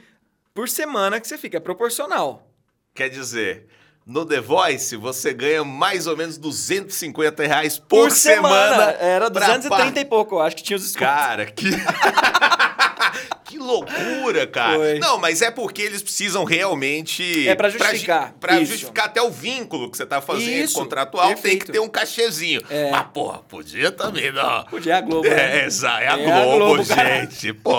por 0.53 0.68
semana 0.68 1.20
que 1.20 1.26
você 1.26 1.38
fica, 1.38 1.57
é 1.57 1.61
proporcional. 1.61 2.47
Quer 2.94 3.09
dizer, 3.09 3.66
no 4.07 4.24
The 4.24 4.40
Voice 4.40 4.97
você 4.97 5.34
ganha 5.34 5.64
mais 5.64 6.07
ou 6.07 6.16
menos 6.16 6.38
250 6.38 7.47
reais 7.47 7.78
por, 7.78 8.11
semana. 8.11 8.92
Era 8.92 9.30
pra 9.30 9.47
230 9.47 10.01
e 10.01 10.05
pouco, 10.05 10.36
eu 10.36 10.40
acho 10.40 10.57
que 10.57 10.62
tinha 10.62 10.76
os 10.76 10.82
descontos. 10.82 11.07
Cara, 11.07 11.47
que. 11.47 11.66
loucura, 13.67 14.47
cara. 14.47 14.77
Foi. 14.79 14.99
Não, 14.99 15.19
mas 15.19 15.43
é 15.43 15.51
porque 15.51 15.83
eles 15.83 16.03
precisam 16.03 16.45
realmente. 16.45 17.47
É 17.49 17.55
pra 17.55 17.69
justificar, 17.69 18.35
isso. 18.61 18.67
justificar 18.73 19.07
até 19.07 19.21
o 19.21 19.31
vínculo 19.31 19.91
que 19.91 19.97
você 19.97 20.07
tá 20.07 20.21
fazendo 20.21 20.64
Isso, 20.64 20.75
contratual, 20.79 21.27
tem 21.27 21.35
perfeito. 21.37 21.67
que 21.67 21.73
ter 21.73 21.81
um 21.81 21.89
cachezinho. 21.89 22.62
É. 22.71 22.91
Mas, 22.91 23.07
porra, 23.12 23.39
podia 23.41 23.91
também, 23.91 24.31
não. 24.33 24.64
Podia 24.64 24.95
é 24.95 24.97
a 24.97 25.01
Globo, 25.01 25.29
né? 25.29 25.62
É, 25.62 25.67
exa- 25.67 26.01
é 26.01 26.09
a 26.09 26.19
É 26.19 26.33
a 26.33 26.45
Globo, 26.45 26.75
Globo, 26.77 26.87
cara. 26.89 27.21
gente. 27.21 27.53
Pô, 27.53 27.75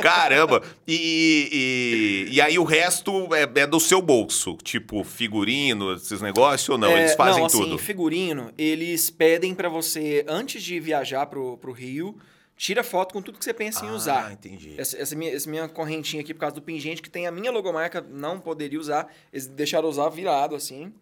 caramba. 0.00 0.62
E, 0.86 2.26
e, 2.30 2.34
e 2.34 2.40
aí 2.40 2.58
o 2.58 2.64
resto 2.64 3.28
é, 3.34 3.42
é 3.60 3.66
do 3.66 3.78
seu 3.78 4.00
bolso? 4.00 4.56
Tipo, 4.62 5.04
figurino, 5.04 5.94
esses 5.94 6.20
negócios 6.20 6.68
ou 6.68 6.78
não? 6.78 6.88
É, 6.90 7.00
Eles 7.00 7.14
fazem 7.14 7.40
não, 7.40 7.46
assim, 7.46 7.58
tudo. 7.62 7.78
figurino, 7.78 8.50
eles 8.56 9.10
pedem 9.10 9.54
pra 9.54 9.68
você, 9.68 10.24
antes 10.28 10.62
de 10.62 10.78
viajar 10.80 11.26
pro, 11.26 11.56
pro 11.58 11.72
Rio, 11.72 12.16
tira 12.58 12.82
foto 12.82 13.12
com 13.14 13.22
tudo 13.22 13.38
que 13.38 13.44
você 13.44 13.54
pensa 13.54 13.86
em 13.86 13.88
Ah, 13.88 13.92
usar. 13.92 14.32
entendi. 14.32 14.74
Essa, 14.76 14.98
essa 15.00 15.14
minha, 15.16 15.32
essa 15.34 15.48
minha 15.48 15.68
correntinha 15.68 16.20
aqui, 16.20 16.34
por 16.34 16.40
causa 16.40 16.56
do 16.56 16.60
pingente, 16.62 17.00
que 17.00 17.08
tem 17.08 17.26
a 17.26 17.30
minha 17.30 17.50
logomarca, 17.52 18.00
não 18.02 18.38
poderia 18.40 18.78
usar. 18.80 19.06
Eles 19.32 19.46
deixaram 19.46 19.88
usar 19.88 20.08
virado, 20.10 20.56
assim. 20.56 20.92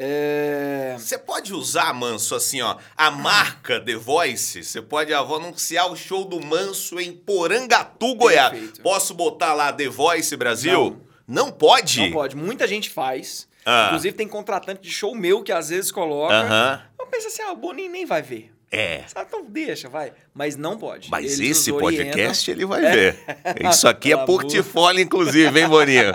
É... 0.00 0.94
Você 0.98 1.18
pode 1.18 1.52
usar, 1.52 1.92
Manso, 1.92 2.34
assim, 2.34 2.62
ó, 2.62 2.76
a 2.96 3.10
marca 3.10 3.80
The 3.80 3.96
Voice, 3.96 4.62
você 4.62 4.80
pode 4.80 5.12
ah, 5.12 5.22
vou 5.22 5.36
anunciar 5.38 5.90
o 5.90 5.96
show 5.96 6.24
do 6.24 6.40
Manso 6.40 7.00
em 7.00 7.12
Porangatu, 7.12 8.14
Goiás. 8.14 8.50
Perfeito. 8.50 8.80
Posso 8.80 9.12
botar 9.12 9.54
lá 9.54 9.72
The 9.72 9.88
Voice 9.88 10.34
Brasil? 10.36 11.00
Não, 11.26 11.50
pode? 11.50 12.00
Não 12.00 12.12
pode. 12.12 12.36
Muita 12.36 12.66
gente 12.66 12.88
faz. 12.90 13.46
Ah. 13.66 13.86
Inclusive, 13.88 14.16
tem 14.16 14.26
contratante 14.28 14.80
de 14.80 14.90
show 14.90 15.14
meu 15.14 15.42
que 15.42 15.52
às 15.52 15.68
vezes 15.68 15.90
coloca. 15.92 16.32
Aham. 16.32 16.82
Eu 16.98 17.06
penso 17.08 17.26
assim, 17.26 17.42
ah, 17.42 17.52
o 17.52 17.56
Boninho 17.56 17.90
nem 17.90 18.06
vai 18.06 18.22
ver. 18.22 18.52
É. 18.70 19.04
Então 19.26 19.44
deixa, 19.48 19.88
vai. 19.88 20.12
Mas 20.34 20.54
não 20.56 20.76
pode. 20.76 21.10
Mas 21.10 21.38
Eles 21.40 21.58
esse 21.58 21.72
podcast 21.72 22.50
ele 22.50 22.66
vai 22.66 22.82
ver. 22.82 23.16
Isso 23.70 23.88
aqui 23.88 24.12
é 24.12 24.16
portfólio, 24.16 25.00
inclusive, 25.02 25.58
hein, 25.58 25.66
Boninho? 25.68 26.12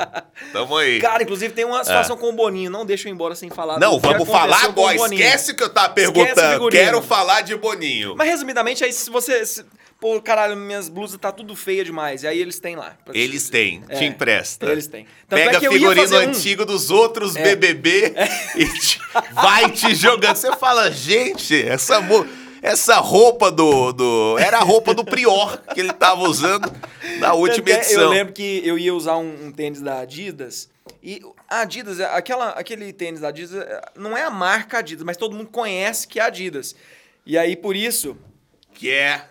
Tamo 0.52 0.78
aí. 0.78 1.00
Cara, 1.02 1.24
inclusive 1.24 1.52
tem 1.54 1.66
uma 1.66 1.84
situação 1.84 2.16
com 2.16 2.30
o 2.30 2.34
Boninho. 2.34 2.70
Não 2.70 2.86
deixa 2.86 3.08
eu 3.08 3.12
ir 3.12 3.16
embora 3.16 3.34
sem 3.34 3.50
falar. 3.50 3.78
É. 3.78 3.80
Não, 3.80 4.00
vamos 4.00 4.28
falar 4.30 4.66
agora. 4.66 4.96
Esquece 4.96 5.52
o 5.52 5.56
que 5.56 5.64
eu 5.64 5.70
tava 5.70 5.94
perguntando. 5.94 6.70
Quero 6.70 7.02
falar 7.02 7.42
de 7.42 7.56
Boninho. 7.56 8.16
Mas 8.16 8.30
resumidamente, 8.30 8.84
aí 8.84 8.94
se 8.94 9.10
você. 9.10 9.44
se- 9.46 9.66
pô, 10.00 10.22
caralho, 10.22 10.56
minhas 10.58 10.90
blusas 10.90 11.18
tá 11.18 11.32
tudo 11.32 11.56
feia 11.56 11.84
demais. 11.84 12.22
E 12.24 12.28
aí 12.28 12.38
eles 12.40 12.60
têm 12.60 12.76
lá. 12.76 12.92
te- 13.12 13.18
Eles 13.18 13.50
têm, 13.50 13.82
te 13.82 13.94
É, 13.96 14.04
empresta. 14.04 14.66
Eles 14.72 14.86
têm. 14.86 15.08
Tanto 15.28 15.40
é 15.40 15.46
Pega 15.46 15.64
ia 15.64 15.72
figurino 15.72 16.16
um- 16.16 16.20
antigo 16.20 16.66
dos 16.66 16.92
outros 16.92 17.36
É. 17.36 17.42
BBB 17.56 18.14
e 18.58 18.66
te- 18.68 19.00
vai 19.34 19.72
te 19.72 19.96
jogando. 19.96 20.36
Você 20.36 20.56
fala, 20.58 20.92
gente, 20.92 21.56
essa, 21.68 22.00
mo- 22.02 22.28
essa 22.64 22.96
roupa 22.96 23.52
do, 23.52 23.92
do. 23.92 24.38
Era 24.40 24.58
a 24.60 24.64
roupa 24.64 24.94
do 24.94 25.04
Prior 25.04 25.58
que 25.74 25.82
ele 25.82 25.92
tava 25.92 26.22
usando 26.22 26.72
na 27.20 27.34
última 27.34 27.70
é, 27.70 27.74
edição. 27.74 28.04
Eu 28.04 28.10
lembro 28.10 28.34
que 28.34 28.62
eu 28.64 28.80
ia 28.80 28.96
usar 28.96 29.18
um, 29.18 29.48
um 29.48 29.52
tênis 29.52 29.82
da 29.82 30.00
Adidas. 30.00 30.70
E 31.04 31.22
a 31.50 31.60
Adidas, 31.60 32.00
é- 32.00 32.06
aquela, 32.06 32.52
aquele 32.52 32.94
tênis 32.94 33.20
da 33.20 33.28
Adidas, 33.28 33.54
é, 33.62 33.82
não 33.98 34.16
é 34.18 34.24
a 34.24 34.30
marca 34.32 34.78
Adidas, 34.78 35.04
mas 35.04 35.18
todo 35.18 35.36
mundo 35.36 35.50
conhece 35.50 36.08
que 36.08 36.22
é 36.22 36.24
Adidas. 36.24 36.74
E 37.26 37.38
aí, 37.38 37.58
por 37.58 37.76
isso. 37.76 38.16
Que 38.74 38.90
é 38.90 39.26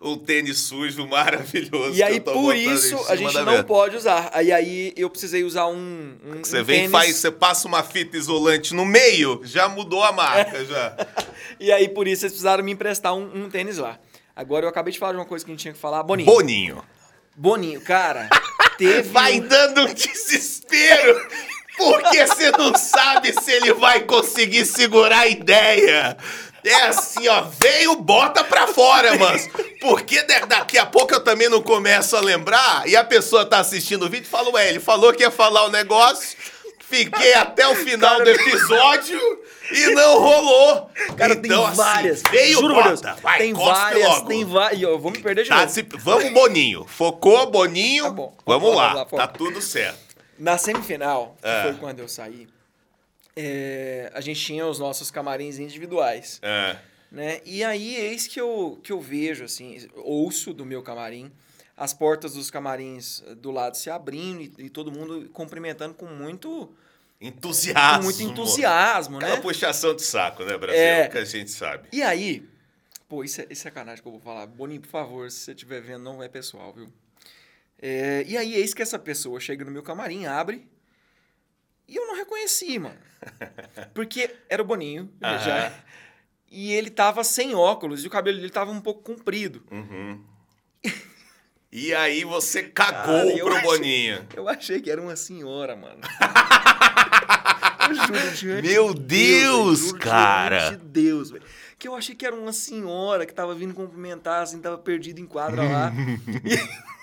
um 0.00 0.18
tênis 0.18 0.58
sujo 0.58 1.06
maravilhoso. 1.06 1.92
E 1.92 1.96
que 1.96 2.02
aí, 2.02 2.16
eu 2.16 2.22
por 2.22 2.54
isso, 2.54 2.98
a 3.08 3.14
gente 3.14 3.32
não 3.34 3.44
mesa. 3.44 3.64
pode 3.64 3.96
usar. 3.96 4.28
Aí, 4.32 4.52
aí 4.52 4.92
eu 4.96 5.08
precisei 5.08 5.44
usar 5.44 5.66
um. 5.68 6.16
um 6.24 6.42
Você 6.42 6.60
um 6.60 6.64
vem 6.64 6.76
e 6.76 6.78
tênis. 6.80 6.90
faz, 6.92 7.16
você 7.16 7.30
passa 7.30 7.68
uma 7.68 7.82
fita 7.84 8.16
isolante 8.16 8.74
no 8.74 8.84
meio, 8.84 9.40
já 9.44 9.68
mudou 9.68 10.02
a 10.02 10.10
marca, 10.10 10.64
já. 10.64 10.96
E 11.60 11.70
aí, 11.72 11.88
por 11.88 12.06
isso, 12.08 12.24
eles 12.24 12.32
precisaram 12.32 12.62
me 12.64 12.72
emprestar 12.72 13.14
um, 13.14 13.44
um 13.44 13.50
tênis 13.50 13.78
lá. 13.78 13.98
Agora, 14.34 14.64
eu 14.64 14.68
acabei 14.68 14.92
de 14.92 14.98
falar 14.98 15.12
de 15.12 15.18
uma 15.18 15.24
coisa 15.24 15.44
que 15.44 15.50
a 15.50 15.54
gente 15.54 15.62
tinha 15.62 15.74
que 15.74 15.80
falar. 15.80 16.02
Boninho. 16.02 16.26
Boninho. 16.26 16.84
Boninho, 17.34 17.80
cara. 17.80 18.28
Teve. 18.78 19.08
Vai 19.10 19.40
um- 19.40 19.46
dando 19.48 19.82
um 19.82 19.94
desespero, 19.94 21.26
porque 21.78 22.26
você 22.26 22.50
não 22.52 22.74
sabe 22.74 23.32
se 23.32 23.50
ele 23.50 23.72
vai 23.74 24.00
conseguir 24.00 24.64
segurar 24.66 25.20
a 25.20 25.26
ideia. 25.26 26.16
É 26.64 26.74
assim, 26.88 27.28
ó, 27.28 27.42
veio, 27.42 27.94
bota 27.96 28.42
pra 28.42 28.66
fora, 28.66 29.16
mas 29.16 29.48
porque 29.80 30.20
da- 30.24 30.46
daqui 30.46 30.76
a 30.76 30.84
pouco 30.84 31.14
eu 31.14 31.20
também 31.20 31.48
não 31.48 31.62
começo 31.62 32.16
a 32.16 32.20
lembrar 32.20 32.88
e 32.88 32.96
a 32.96 33.04
pessoa 33.04 33.46
tá 33.46 33.60
assistindo 33.60 34.04
o 34.04 34.10
vídeo 34.10 34.26
e 34.26 34.28
fala, 34.30 34.50
ué, 34.50 34.70
ele 34.70 34.80
falou 34.80 35.12
que 35.12 35.22
ia 35.22 35.30
falar 35.30 35.64
o 35.64 35.70
negócio, 35.70 36.36
fiquei 36.80 37.34
até 37.34 37.68
o 37.68 37.76
final 37.76 38.20
do 38.22 38.28
episódio 38.28 39.20
e 39.72 39.94
não 39.94 40.18
rolou. 40.20 40.90
Cara, 41.16 41.34
então, 41.34 41.40
tem 41.42 41.52
assim, 41.66 41.76
várias. 41.76 42.22
veio, 42.30 42.58
Juro 42.60 42.74
bota, 42.74 42.88
Deus. 42.88 43.20
vai, 43.20 43.38
tem 43.38 43.52
várias, 43.54 44.08
logo. 44.08 44.26
tem 44.28 44.44
várias. 44.44 44.82
Eu 44.82 44.98
vou 44.98 45.10
me 45.12 45.18
perder 45.18 45.42
de 45.44 45.48
Tá, 45.48 45.60
novo. 45.62 45.68
se- 45.72 45.82
Vamos, 45.98 46.32
Boninho. 46.32 46.84
Focou, 46.84 47.50
Boninho. 47.50 48.04
Tá 48.04 48.10
bom. 48.10 48.34
Vamos 48.46 48.74
lá. 48.76 48.92
Lá. 48.92 49.04
Tá 49.04 49.26
tudo 49.26 49.60
certo. 49.62 49.98
Na 50.38 50.58
semifinal, 50.58 51.36
que 51.40 51.48
É. 51.48 51.62
foi 51.62 51.74
quando 51.74 52.00
eu 52.00 52.08
saí, 52.08 52.46
é, 53.34 54.10
a 54.14 54.20
gente 54.20 54.40
tinha 54.40 54.66
os 54.66 54.78
nossos 54.78 55.10
camarins 55.10 55.58
individuais, 55.58 56.38
É. 56.42 56.76
né? 57.10 57.40
E 57.44 57.62
aí, 57.64 57.96
eis 57.96 58.26
que 58.26 58.40
eu, 58.40 58.78
que 58.82 58.92
eu 58.92 59.00
vejo, 59.00 59.44
assim, 59.44 59.86
ouço 59.96 60.52
do 60.52 60.64
meu 60.64 60.82
camarim, 60.82 61.30
as 61.76 61.92
portas 61.92 62.32
dos 62.34 62.50
camarins 62.50 63.22
do 63.36 63.50
lado 63.50 63.76
se 63.76 63.90
abrindo 63.90 64.40
e, 64.40 64.66
e 64.66 64.70
todo 64.70 64.90
mundo 64.90 65.28
cumprimentando 65.32 65.94
com 65.94 66.06
muito, 66.06 66.70
Entusiasmo. 67.20 67.98
com 67.98 68.04
muito 68.04 68.22
entusiasmo, 68.22 69.16
Aquela 69.16 69.36
né? 69.36 69.40
puxação 69.42 69.94
de 69.94 70.02
saco, 70.02 70.44
né, 70.44 70.56
Brasil? 70.58 70.80
É. 70.80 71.08
Que 71.08 71.18
a 71.18 71.24
gente 71.24 71.50
sabe. 71.50 71.88
E 71.92 72.02
aí, 72.02 72.46
pô, 73.08 73.24
isso 73.24 73.40
é, 73.40 73.44
isso 73.44 73.62
é 73.66 73.70
sacanagem 73.70 74.02
que 74.02 74.08
eu 74.08 74.12
vou 74.12 74.20
falar. 74.20 74.46
Boninho, 74.46 74.80
por 74.82 74.88
favor, 74.90 75.30
se 75.30 75.40
você 75.40 75.52
estiver 75.52 75.80
vendo, 75.80 76.02
não 76.04 76.22
é 76.22 76.28
pessoal, 76.28 76.72
viu? 76.74 76.92
É, 77.80 78.24
e 78.26 78.36
aí, 78.36 78.54
eis 78.54 78.72
que 78.74 78.82
essa 78.82 78.98
pessoa 78.98 79.38
chega 79.40 79.64
no 79.64 79.70
meu 79.70 79.82
camarim, 79.82 80.26
abre, 80.26 80.66
e 81.88 81.96
eu 81.96 82.06
não 82.06 82.16
reconheci, 82.16 82.78
mano. 82.78 82.98
Porque 83.94 84.34
era 84.48 84.62
o 84.62 84.64
Boninho, 84.66 85.10
Aham. 85.22 85.38
já. 85.38 85.72
E 86.50 86.72
ele 86.72 86.90
tava 86.90 87.24
sem 87.24 87.54
óculos, 87.54 88.04
e 88.04 88.06
o 88.06 88.10
cabelo 88.10 88.38
dele 88.38 88.50
tava 88.50 88.70
um 88.70 88.80
pouco 88.80 89.02
comprido. 89.02 89.62
Uhum. 89.70 90.22
E 91.78 91.92
aí 91.94 92.24
você 92.24 92.62
cagou 92.62 93.16
Cara, 93.16 93.28
eu 93.36 93.44
pro 93.44 93.54
achei- 93.54 93.68
Boninho. 93.68 94.26
Eu 94.34 94.48
achei 94.48 94.80
que 94.80 94.90
era 94.90 94.98
uma 95.02 95.14
senhora, 95.14 95.76
mano. 95.76 96.00
eu 97.86 97.94
juro 97.94 98.30
diante 98.34 98.66
Meu 98.66 98.94
de 98.94 99.00
Deus, 99.00 99.78
juro 99.80 99.98
cara. 99.98 100.70
diante 100.70 100.80
de 100.82 100.88
Deus, 100.88 101.30
velho. 101.30 101.44
Que 101.78 101.86
eu 101.86 101.94
achei 101.94 102.14
que 102.14 102.24
era 102.24 102.34
uma 102.34 102.54
senhora 102.54 103.26
que 103.26 103.34
tava 103.34 103.54
vindo 103.54 103.74
cumprimentar, 103.74 104.40
assim, 104.42 104.58
tava 104.58 104.78
perdido 104.78 105.20
em 105.20 105.26
quadra 105.26 105.62
lá. 105.62 105.92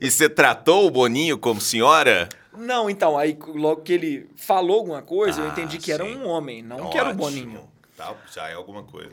e 0.00 0.10
você 0.10 0.28
tratou 0.28 0.86
o 0.86 0.90
Boninho 0.90 1.38
como 1.38 1.60
senhora? 1.60 2.28
Não, 2.56 2.88
então, 2.88 3.18
aí 3.18 3.36
logo 3.54 3.82
que 3.82 3.92
ele 3.92 4.30
falou 4.36 4.78
alguma 4.78 5.02
coisa, 5.02 5.40
eu 5.42 5.46
Ah, 5.46 5.50
entendi 5.50 5.78
que 5.78 5.92
era 5.92 6.04
sim. 6.04 6.16
um 6.16 6.26
homem, 6.26 6.62
não 6.62 6.88
que 6.90 6.96
era 6.98 7.08
o 7.08 7.10
Ótimo. 7.10 7.24
Boninho. 7.24 7.68
Tá, 7.96 8.14
já 8.32 8.48
é 8.48 8.54
alguma 8.54 8.82
coisa. 8.84 9.12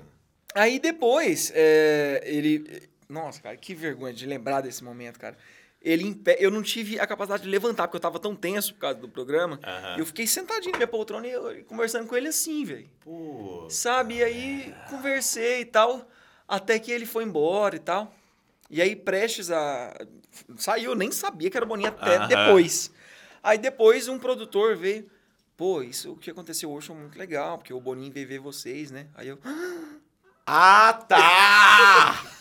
Aí 0.55 0.79
depois, 0.79 1.51
é, 1.53 2.21
ele. 2.25 2.88
Nossa, 3.09 3.41
cara, 3.41 3.57
que 3.57 3.73
vergonha 3.73 4.13
de 4.13 4.25
lembrar 4.27 4.61
desse 4.61 4.83
momento, 4.83 5.19
cara. 5.19 5.35
Ele 5.81 6.05
em 6.05 6.13
pé, 6.13 6.37
eu 6.39 6.51
não 6.51 6.61
tive 6.61 6.99
a 6.99 7.07
capacidade 7.07 7.43
de 7.43 7.49
levantar, 7.49 7.87
porque 7.87 7.97
eu 7.97 8.01
tava 8.01 8.19
tão 8.19 8.35
tenso 8.35 8.73
por 8.73 8.81
causa 8.81 8.99
do 8.99 9.09
programa. 9.09 9.59
Aham. 9.63 9.95
Eu 9.97 10.05
fiquei 10.05 10.27
sentadinho 10.27 10.73
na 10.73 10.77
minha 10.77 10.87
poltrona 10.87 11.25
e 11.25 11.31
eu, 11.31 11.63
conversando 11.65 12.05
com 12.05 12.15
ele 12.15 12.27
assim, 12.27 12.63
velho. 12.65 12.89
Sabe? 13.69 14.17
E 14.17 14.23
aí 14.23 14.75
conversei 14.89 15.61
e 15.61 15.65
tal, 15.65 16.07
até 16.47 16.77
que 16.77 16.91
ele 16.91 17.05
foi 17.05 17.23
embora 17.23 17.75
e 17.75 17.79
tal. 17.79 18.13
E 18.69 18.81
aí, 18.81 18.95
prestes 18.95 19.49
a. 19.49 19.95
Saiu, 20.57 20.91
eu 20.91 20.95
nem 20.95 21.11
sabia 21.11 21.49
que 21.49 21.57
era 21.57 21.65
o 21.65 21.69
Boninho 21.69 21.89
até 21.89 22.27
depois. 22.27 22.91
Aí 23.41 23.57
depois 23.57 24.07
um 24.07 24.19
produtor 24.19 24.75
veio. 24.75 25.09
Pô, 25.57 25.81
isso 25.81 26.15
que 26.17 26.29
aconteceu 26.29 26.71
hoje 26.71 26.87
foi 26.87 26.95
muito 26.95 27.17
legal, 27.17 27.57
porque 27.57 27.73
o 27.73 27.81
Boninho 27.81 28.13
veio 28.13 28.27
ver 28.27 28.39
vocês, 28.39 28.91
né? 28.91 29.07
Aí 29.15 29.27
eu. 29.27 29.39
Ah, 30.45 30.93
tá! 31.07 32.31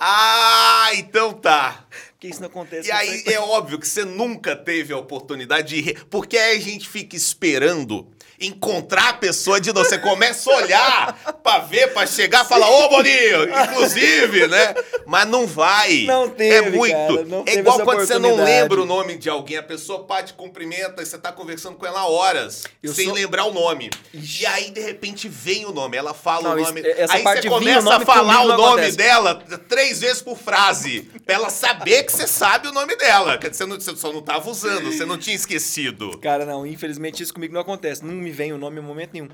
ah, 0.00 0.88
então 0.94 1.32
tá. 1.34 1.84
Que 2.18 2.28
isso 2.28 2.40
não 2.40 2.48
acontece. 2.48 2.88
E 2.88 2.92
aí 2.92 3.22
é 3.26 3.38
óbvio 3.40 3.78
que 3.78 3.86
você 3.88 4.04
nunca 4.04 4.54
teve 4.56 4.92
a 4.92 4.96
oportunidade 4.98 5.74
de. 5.74 5.80
re- 5.80 5.94
Porque 6.10 6.36
aí 6.36 6.56
a 6.56 6.60
gente 6.60 6.88
fica 6.88 7.14
esperando 7.16 8.06
encontrar 8.40 9.10
a 9.10 9.12
pessoa 9.14 9.60
de 9.60 9.72
novo. 9.72 9.86
Você 9.88 9.98
começa 9.98 10.50
a 10.50 10.56
olhar 10.56 11.40
pra 11.42 11.58
ver, 11.58 11.92
pra 11.92 12.06
chegar 12.06 12.44
e 12.44 12.48
falar, 12.48 12.68
ô 12.70 12.88
Boninho! 12.88 13.44
Inclusive, 13.64 14.46
né? 14.48 14.74
Mas 15.06 15.26
não 15.28 15.46
vai. 15.46 16.04
Não 16.06 16.28
teve, 16.28 16.54
É 16.68 16.70
muito. 16.70 16.92
cara, 16.94 17.42
é 17.46 17.54
igual 17.54 17.80
quando 17.80 18.00
você 18.00 18.18
não 18.18 18.36
lembra 18.42 18.80
o 18.80 18.86
nome 18.86 19.16
de 19.16 19.28
alguém, 19.28 19.56
a 19.58 19.62
pessoa 19.62 20.04
pá, 20.04 20.22
te 20.22 20.32
cumprimenta 20.34 21.02
e 21.02 21.06
você 21.06 21.18
tá 21.18 21.30
conversando 21.32 21.76
com 21.76 21.86
ela 21.86 22.06
horas, 22.08 22.64
Eu 22.82 22.94
sem 22.94 23.06
sou- 23.06 23.14
lembrar 23.14 23.44
o 23.44 23.52
nome. 23.52 23.90
Ixi. 24.14 24.42
E 24.42 24.46
aí, 24.46 24.70
de 24.70 24.80
repente, 24.80 25.28
vem 25.28 25.66
o 25.66 25.72
nome. 25.72 25.96
Ela 25.96 26.14
fala 26.14 26.54
Não, 26.54 26.62
o 26.62 26.64
nome. 26.64 26.80
essa 26.86 27.14
aí 27.14 27.22
parte 27.22 27.42
você 27.42 27.48
começa 27.48 27.94
a 27.96 28.00
falar 28.00 28.42
o 28.42 28.48
nome 28.48 28.62
acontece. 28.64 28.96
dela 28.96 29.34
três 29.68 30.00
vezes 30.00 30.22
por 30.22 30.36
frase. 30.38 31.02
Pra 31.26 31.34
ela 31.34 31.50
saber 31.50 32.04
que 32.04 32.12
você 32.12 32.26
sabe 32.26 32.68
o 32.68 32.72
nome 32.72 32.96
dela. 32.96 33.36
Quer 33.38 33.50
dizer, 33.50 33.64
você, 33.64 33.66
não, 33.70 33.80
você 33.80 33.96
só 33.96 34.12
não 34.12 34.22
tava 34.22 34.48
usando, 34.48 34.90
você 34.92 35.04
não 35.04 35.18
tinha 35.18 35.36
esquecido. 35.36 36.16
Cara, 36.18 36.44
não, 36.46 36.66
infelizmente 36.66 37.22
isso 37.22 37.34
comigo 37.34 37.52
não 37.52 37.60
acontece. 37.60 38.04
Não 38.04 38.14
me 38.14 38.29
vem 38.32 38.52
o 38.52 38.58
nome 38.58 38.78
em 38.80 38.82
momento 38.82 39.12
nenhum. 39.12 39.28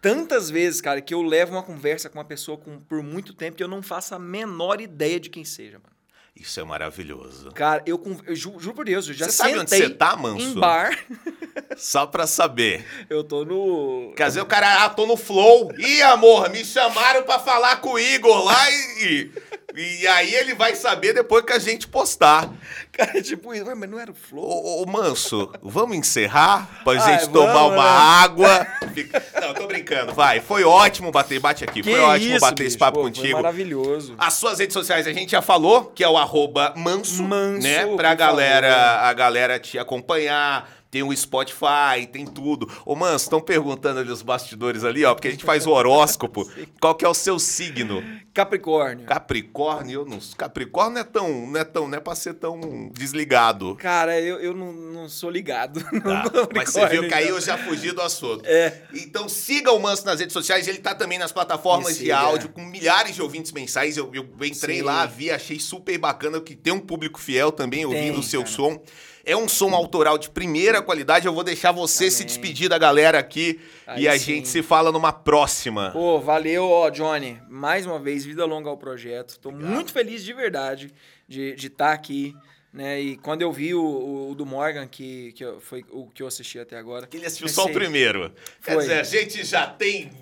Tantas 0.00 0.48
vezes, 0.48 0.80
cara, 0.80 1.00
que 1.00 1.12
eu 1.12 1.20
levo 1.22 1.52
uma 1.52 1.62
conversa 1.62 2.08
com 2.08 2.18
uma 2.18 2.24
pessoa 2.24 2.56
com, 2.56 2.80
por 2.80 3.02
muito 3.02 3.34
tempo 3.34 3.56
que 3.56 3.62
eu 3.62 3.68
não 3.68 3.82
faço 3.82 4.14
a 4.14 4.18
menor 4.18 4.80
ideia 4.80 5.20
de 5.20 5.28
quem 5.28 5.44
seja, 5.44 5.78
mano. 5.78 5.94
Isso 6.34 6.58
é 6.58 6.64
maravilhoso. 6.64 7.50
Cara, 7.52 7.82
eu, 7.84 8.00
eu 8.26 8.34
ju- 8.34 8.58
juro 8.58 8.74
por 8.74 8.84
Deus, 8.86 9.06
eu 9.08 9.12
já 9.14 9.26
Você 9.26 9.32
sabe 9.32 9.50
sentei 9.58 9.80
onde 9.80 9.88
você 9.88 9.94
tá, 9.94 10.16
Manso? 10.16 10.46
em 10.46 10.54
bar. 10.54 10.90
Só 11.76 12.06
pra 12.06 12.26
saber. 12.26 12.84
Eu 13.08 13.22
tô 13.22 13.44
no... 13.44 14.12
Quer 14.16 14.26
dizer, 14.28 14.40
o 14.40 14.46
cara, 14.46 14.84
ah, 14.84 14.88
tô 14.90 15.06
no 15.06 15.16
flow. 15.16 15.72
Ih, 15.78 16.02
amor, 16.02 16.50
me 16.50 16.64
chamaram 16.64 17.22
pra 17.22 17.38
falar 17.38 17.76
com 17.76 17.90
o 17.92 17.98
Igor 17.98 18.44
lá 18.44 18.70
e, 18.70 19.30
e, 19.76 20.00
e 20.02 20.06
aí 20.08 20.34
ele 20.34 20.54
vai 20.54 20.74
saber 20.74 21.12
depois 21.14 21.44
que 21.44 21.52
a 21.52 21.58
gente 21.60 21.86
postar. 21.86 22.50
Cara, 22.92 23.22
tipo 23.22 23.54
isso. 23.54 23.64
Ué, 23.66 23.74
Mas 23.74 23.88
não 23.88 23.98
era 24.00 24.10
o 24.10 24.14
Flow? 24.14 24.44
Ô, 24.44 24.82
ô, 24.82 24.86
Manso, 24.86 25.50
vamos 25.62 25.96
encerrar 25.96 26.82
pra 26.84 27.00
Ai, 27.00 27.18
gente 27.20 27.30
tomar 27.30 27.52
vamos, 27.52 27.72
uma 27.74 27.84
né? 27.84 27.88
água? 28.24 28.66
Fica- 28.92 29.22
Não, 29.40 29.54
tô 29.54 29.66
brincando, 29.68 30.12
vai. 30.12 30.40
Foi 30.40 30.64
ótimo 30.64 31.10
bater, 31.12 31.38
bate 31.38 31.62
aqui. 31.62 31.82
Que 31.82 31.90
foi 31.92 32.00
ótimo 32.00 32.32
isso, 32.32 32.40
bater 32.40 32.54
bicho, 32.56 32.66
esse 32.68 32.78
papo 32.78 32.98
pô, 32.98 33.02
Foi 33.04 33.10
contigo. 33.12 33.36
maravilhoso. 33.36 34.14
As 34.18 34.34
suas 34.34 34.58
redes 34.58 34.74
sociais 34.74 35.06
a 35.06 35.12
gente 35.12 35.30
já 35.30 35.40
falou, 35.40 35.84
que 35.86 36.02
é 36.02 36.08
o 36.08 36.18
arroba 36.18 36.74
manso, 36.76 37.22
Manso, 37.22 37.62
né? 37.62 37.86
Pra 37.96 38.12
galera, 38.14 38.68
favor. 38.74 39.04
a 39.04 39.12
galera 39.12 39.58
te 39.60 39.78
acompanhar, 39.78 40.68
tem 40.90 41.04
o 41.04 41.16
Spotify, 41.16 42.06
tem 42.10 42.26
tudo. 42.26 42.68
Ô, 42.84 42.96
Manso, 42.96 43.26
estão 43.26 43.40
perguntando 43.40 44.00
ali 44.00 44.10
os 44.10 44.22
bastidores 44.22 44.82
ali, 44.82 45.04
ó, 45.04 45.14
porque 45.14 45.28
a 45.28 45.30
gente 45.30 45.44
faz 45.44 45.64
o 45.64 45.70
horóscopo. 45.70 46.50
Qual 46.80 46.94
que 46.96 47.04
é 47.04 47.08
o 47.08 47.14
seu 47.14 47.38
signo? 47.38 48.02
Capricórnio. 48.34 49.06
Capricórnio, 49.06 50.00
eu 50.00 50.04
não. 50.04 50.18
Capricórnio 50.36 50.94
não 50.94 51.00
é 51.00 51.04
tão. 51.04 51.46
Não 51.46 51.60
é 51.60 51.64
tão. 51.64 51.88
Não 51.88 51.96
é 51.96 52.00
pra 52.00 52.14
ser 52.16 52.34
tão 52.34 52.90
desligado. 52.92 53.76
Cara, 53.76 54.20
eu, 54.20 54.40
eu 54.40 54.52
não, 54.52 54.72
não 54.72 55.08
sou 55.08 55.30
ligado. 55.30 55.80
Tá, 56.10 56.24
mas 56.54 56.70
você 56.70 56.86
viu 56.88 57.06
que 57.06 57.14
aí 57.14 57.28
eu 57.28 57.40
já 57.40 57.58
fugi 57.58 57.92
do 57.92 58.00
assunto. 58.00 58.42
É. 58.44 58.82
Então 58.94 59.28
siga 59.28 59.70
o 59.70 59.78
Manso 59.78 60.04
nas 60.04 60.18
redes 60.18 60.32
sociais, 60.32 60.66
ele 60.66 60.78
tá 60.78 60.94
também 60.94 61.18
nas 61.18 61.30
plataformas 61.30 61.98
de 61.98 62.10
áudio, 62.10 62.48
com 62.48 62.64
milhares 62.64 63.14
de 63.14 63.22
ouvintes 63.22 63.52
mensais. 63.52 63.96
Eu, 63.96 64.10
eu 64.14 64.24
entrei 64.44 64.78
Sim. 64.78 64.82
lá, 64.82 65.04
vi, 65.06 65.30
achei 65.30 65.60
super 65.60 65.98
bacana 65.98 66.40
que 66.40 66.56
tem 66.56 66.72
um 66.72 66.80
público 66.80 67.20
fiel 67.20 67.52
também 67.52 67.84
ouvindo 67.84 68.12
Tem, 68.12 68.18
o 68.18 68.22
seu 68.22 68.42
cara. 68.42 68.52
som. 68.52 68.82
É 69.24 69.36
um 69.36 69.46
som 69.48 69.74
autoral 69.74 70.16
de 70.18 70.30
primeira 70.30 70.80
qualidade. 70.82 71.26
Eu 71.26 71.34
vou 71.34 71.44
deixar 71.44 71.72
você 71.72 72.10
se 72.10 72.22
Amém. 72.22 72.26
despedir 72.26 72.68
da 72.68 72.78
galera 72.78 73.18
aqui 73.18 73.60
Aí 73.86 74.02
e 74.04 74.08
a 74.08 74.12
sim. 74.18 74.24
gente 74.36 74.48
se 74.48 74.62
fala 74.62 74.90
numa 74.90 75.12
próxima. 75.12 75.90
Pô, 75.92 76.18
valeu, 76.20 76.64
ó, 76.68 76.88
Johnny. 76.90 77.40
Mais 77.48 77.84
uma 77.86 77.98
vez, 77.98 78.24
vida 78.24 78.44
longa 78.44 78.70
ao 78.70 78.76
projeto. 78.78 79.38
Tô 79.38 79.50
muito 79.50 79.92
feliz 79.92 80.24
de 80.24 80.32
verdade 80.32 80.92
de 81.28 81.54
estar 81.56 81.92
aqui. 81.92 82.34
Né? 82.72 83.00
E 83.00 83.16
quando 83.16 83.42
eu 83.42 83.50
vi 83.52 83.74
o, 83.74 83.82
o- 83.82 84.30
o 84.30 84.34
do 84.36 84.46
Morgan, 84.46 84.86
que, 84.86 85.32
que 85.32 85.44
eu- 85.44 85.60
foi 85.60 85.84
o 85.90 86.06
que 86.06 86.22
eu 86.22 86.26
assisti 86.28 86.56
até 86.58 86.76
agora. 86.78 87.08
Ele 87.12 87.26
assistiu 87.26 87.48
pensei- 87.48 87.64
só 87.64 87.68
o 87.68 87.72
primeiro. 87.72 88.32
Quer 88.64 88.74
Foi. 88.74 88.82
dizer, 88.84 89.00
a 89.00 89.02
gente 89.02 89.44
já 89.44 89.66
tem 89.66 90.12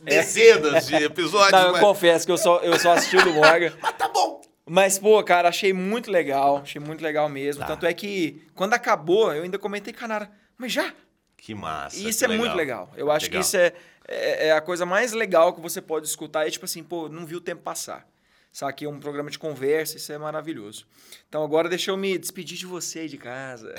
dezenas 0.00 0.86
de 0.86 0.94
episódios. 0.96 1.50
Não, 1.60 1.66
eu 1.68 1.72
mas... 1.72 1.80
confesso 1.80 2.26
que 2.26 2.32
eu 2.32 2.38
só, 2.38 2.58
eu 2.60 2.78
só 2.78 2.92
assisti 2.92 3.16
o 3.16 3.24
do 3.24 3.32
Morgan. 3.32 3.72
mas 3.82 3.92
tá 3.96 4.08
bom. 4.08 4.40
Mas, 4.66 4.98
pô, 4.98 5.22
cara, 5.22 5.48
achei 5.48 5.72
muito 5.72 6.10
legal. 6.10 6.58
Achei 6.58 6.80
muito 6.80 7.02
legal 7.02 7.28
mesmo. 7.28 7.60
Tá. 7.60 7.68
Tanto 7.68 7.86
é 7.86 7.92
que, 7.92 8.46
quando 8.54 8.74
acabou, 8.74 9.32
eu 9.32 9.42
ainda 9.42 9.58
comentei 9.58 9.92
com 9.92 10.04
a 10.04 10.08
Nara, 10.08 10.30
mas 10.56 10.72
já? 10.72 10.92
Que 11.44 11.54
massa. 11.54 11.98
E 11.98 12.08
isso 12.08 12.20
que 12.20 12.32
é 12.32 12.36
muito 12.38 12.56
legal. 12.56 12.90
Eu 12.96 13.10
acho 13.10 13.26
Legal. 13.26 13.42
que 13.42 13.46
isso 13.46 13.56
é, 13.58 13.74
é, 14.08 14.48
é 14.48 14.52
a 14.52 14.62
coisa 14.62 14.86
mais 14.86 15.12
legal 15.12 15.52
que 15.52 15.60
você 15.60 15.78
pode 15.82 16.06
escutar. 16.06 16.46
É 16.46 16.50
tipo 16.50 16.64
assim, 16.64 16.82
pô, 16.82 17.06
não 17.06 17.26
vi 17.26 17.36
o 17.36 17.40
tempo 17.40 17.60
passar. 17.60 18.08
Sabe? 18.50 18.84
É 18.84 18.88
um 18.88 18.98
programa 18.98 19.28
de 19.28 19.38
conversa, 19.38 19.98
isso 19.98 20.10
é 20.10 20.16
maravilhoso. 20.16 20.86
Então 21.28 21.44
agora 21.44 21.68
deixa 21.68 21.90
eu 21.90 21.98
me 21.98 22.16
despedir 22.16 22.56
de 22.56 22.64
você 22.64 23.00
aí 23.00 23.08
de 23.08 23.18
casa. 23.18 23.74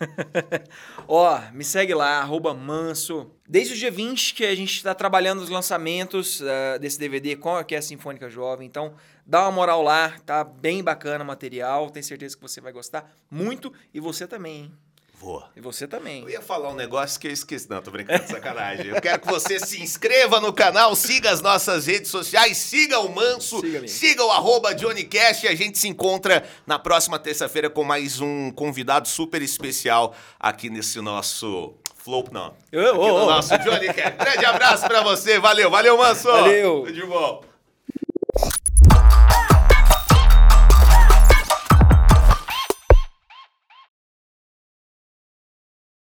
Ó, 1.08 1.40
me 1.52 1.64
segue 1.64 1.94
lá, 1.94 2.18
arroba 2.18 2.52
manso. 2.52 3.30
Desde 3.48 3.72
o 3.72 3.76
dia 3.76 3.90
20 3.90 4.34
que 4.34 4.44
a 4.44 4.54
gente 4.54 4.76
está 4.76 4.92
trabalhando 4.92 5.40
os 5.40 5.48
lançamentos 5.48 6.42
ah, 6.42 6.78
desse 6.78 6.98
DVD 6.98 7.36
com 7.36 7.48
a 7.48 7.58
Orquestra 7.58 7.88
Sinfônica 7.88 8.28
Jovem. 8.28 8.66
Então, 8.66 8.92
dá 9.26 9.42
uma 9.42 9.52
moral 9.52 9.82
lá, 9.82 10.14
tá 10.24 10.44
bem 10.44 10.82
bacana 10.82 11.24
o 11.24 11.26
material. 11.26 11.90
Tenho 11.90 12.04
certeza 12.04 12.36
que 12.36 12.42
você 12.42 12.60
vai 12.60 12.72
gostar 12.72 13.10
muito. 13.30 13.72
E 13.92 14.00
você 14.00 14.26
também, 14.26 14.56
hein? 14.56 14.72
Vou. 15.18 15.42
E 15.56 15.62
você 15.62 15.88
também. 15.88 16.22
Eu 16.22 16.28
ia 16.28 16.42
falar 16.42 16.68
um 16.68 16.74
negócio 16.74 17.18
que 17.18 17.26
eu 17.26 17.32
esqueci. 17.32 17.68
Não, 17.70 17.80
tô 17.80 17.90
brincando, 17.90 18.28
sacanagem. 18.28 18.88
Eu 18.88 19.00
quero 19.00 19.18
que 19.22 19.26
você 19.26 19.58
se 19.58 19.82
inscreva 19.82 20.40
no 20.40 20.52
canal, 20.52 20.94
siga 20.94 21.30
as 21.30 21.40
nossas 21.40 21.86
redes 21.86 22.10
sociais, 22.10 22.58
siga 22.58 23.00
o 23.00 23.08
Manso, 23.14 23.60
Siga-me. 23.60 23.88
siga 23.88 24.22
o 24.22 24.30
arroba 24.30 24.74
Johnny 24.74 25.04
Cash 25.04 25.44
e 25.44 25.48
a 25.48 25.54
gente 25.54 25.78
se 25.78 25.88
encontra 25.88 26.44
na 26.66 26.78
próxima 26.78 27.18
terça-feira 27.18 27.70
com 27.70 27.82
mais 27.82 28.20
um 28.20 28.50
convidado 28.50 29.08
super 29.08 29.40
especial 29.40 30.14
aqui 30.38 30.68
nesse 30.68 31.00
nosso 31.00 31.74
Flow, 31.96 32.24
não. 32.30 32.54
Ô, 32.72 32.76
ô, 32.76 32.90
Aqui 32.90 33.08
no 33.08 33.26
nosso 33.26 33.58
Johnny 33.58 33.92
Cash. 33.92 34.14
Grande 34.16 34.44
abraço 34.44 34.86
pra 34.86 35.02
você, 35.02 35.40
valeu, 35.40 35.70
valeu, 35.70 35.96
Manso. 35.96 36.24
Valeu. 36.30 36.80
Tudo 36.82 36.92
de 36.92 37.06
bom. 37.06 37.42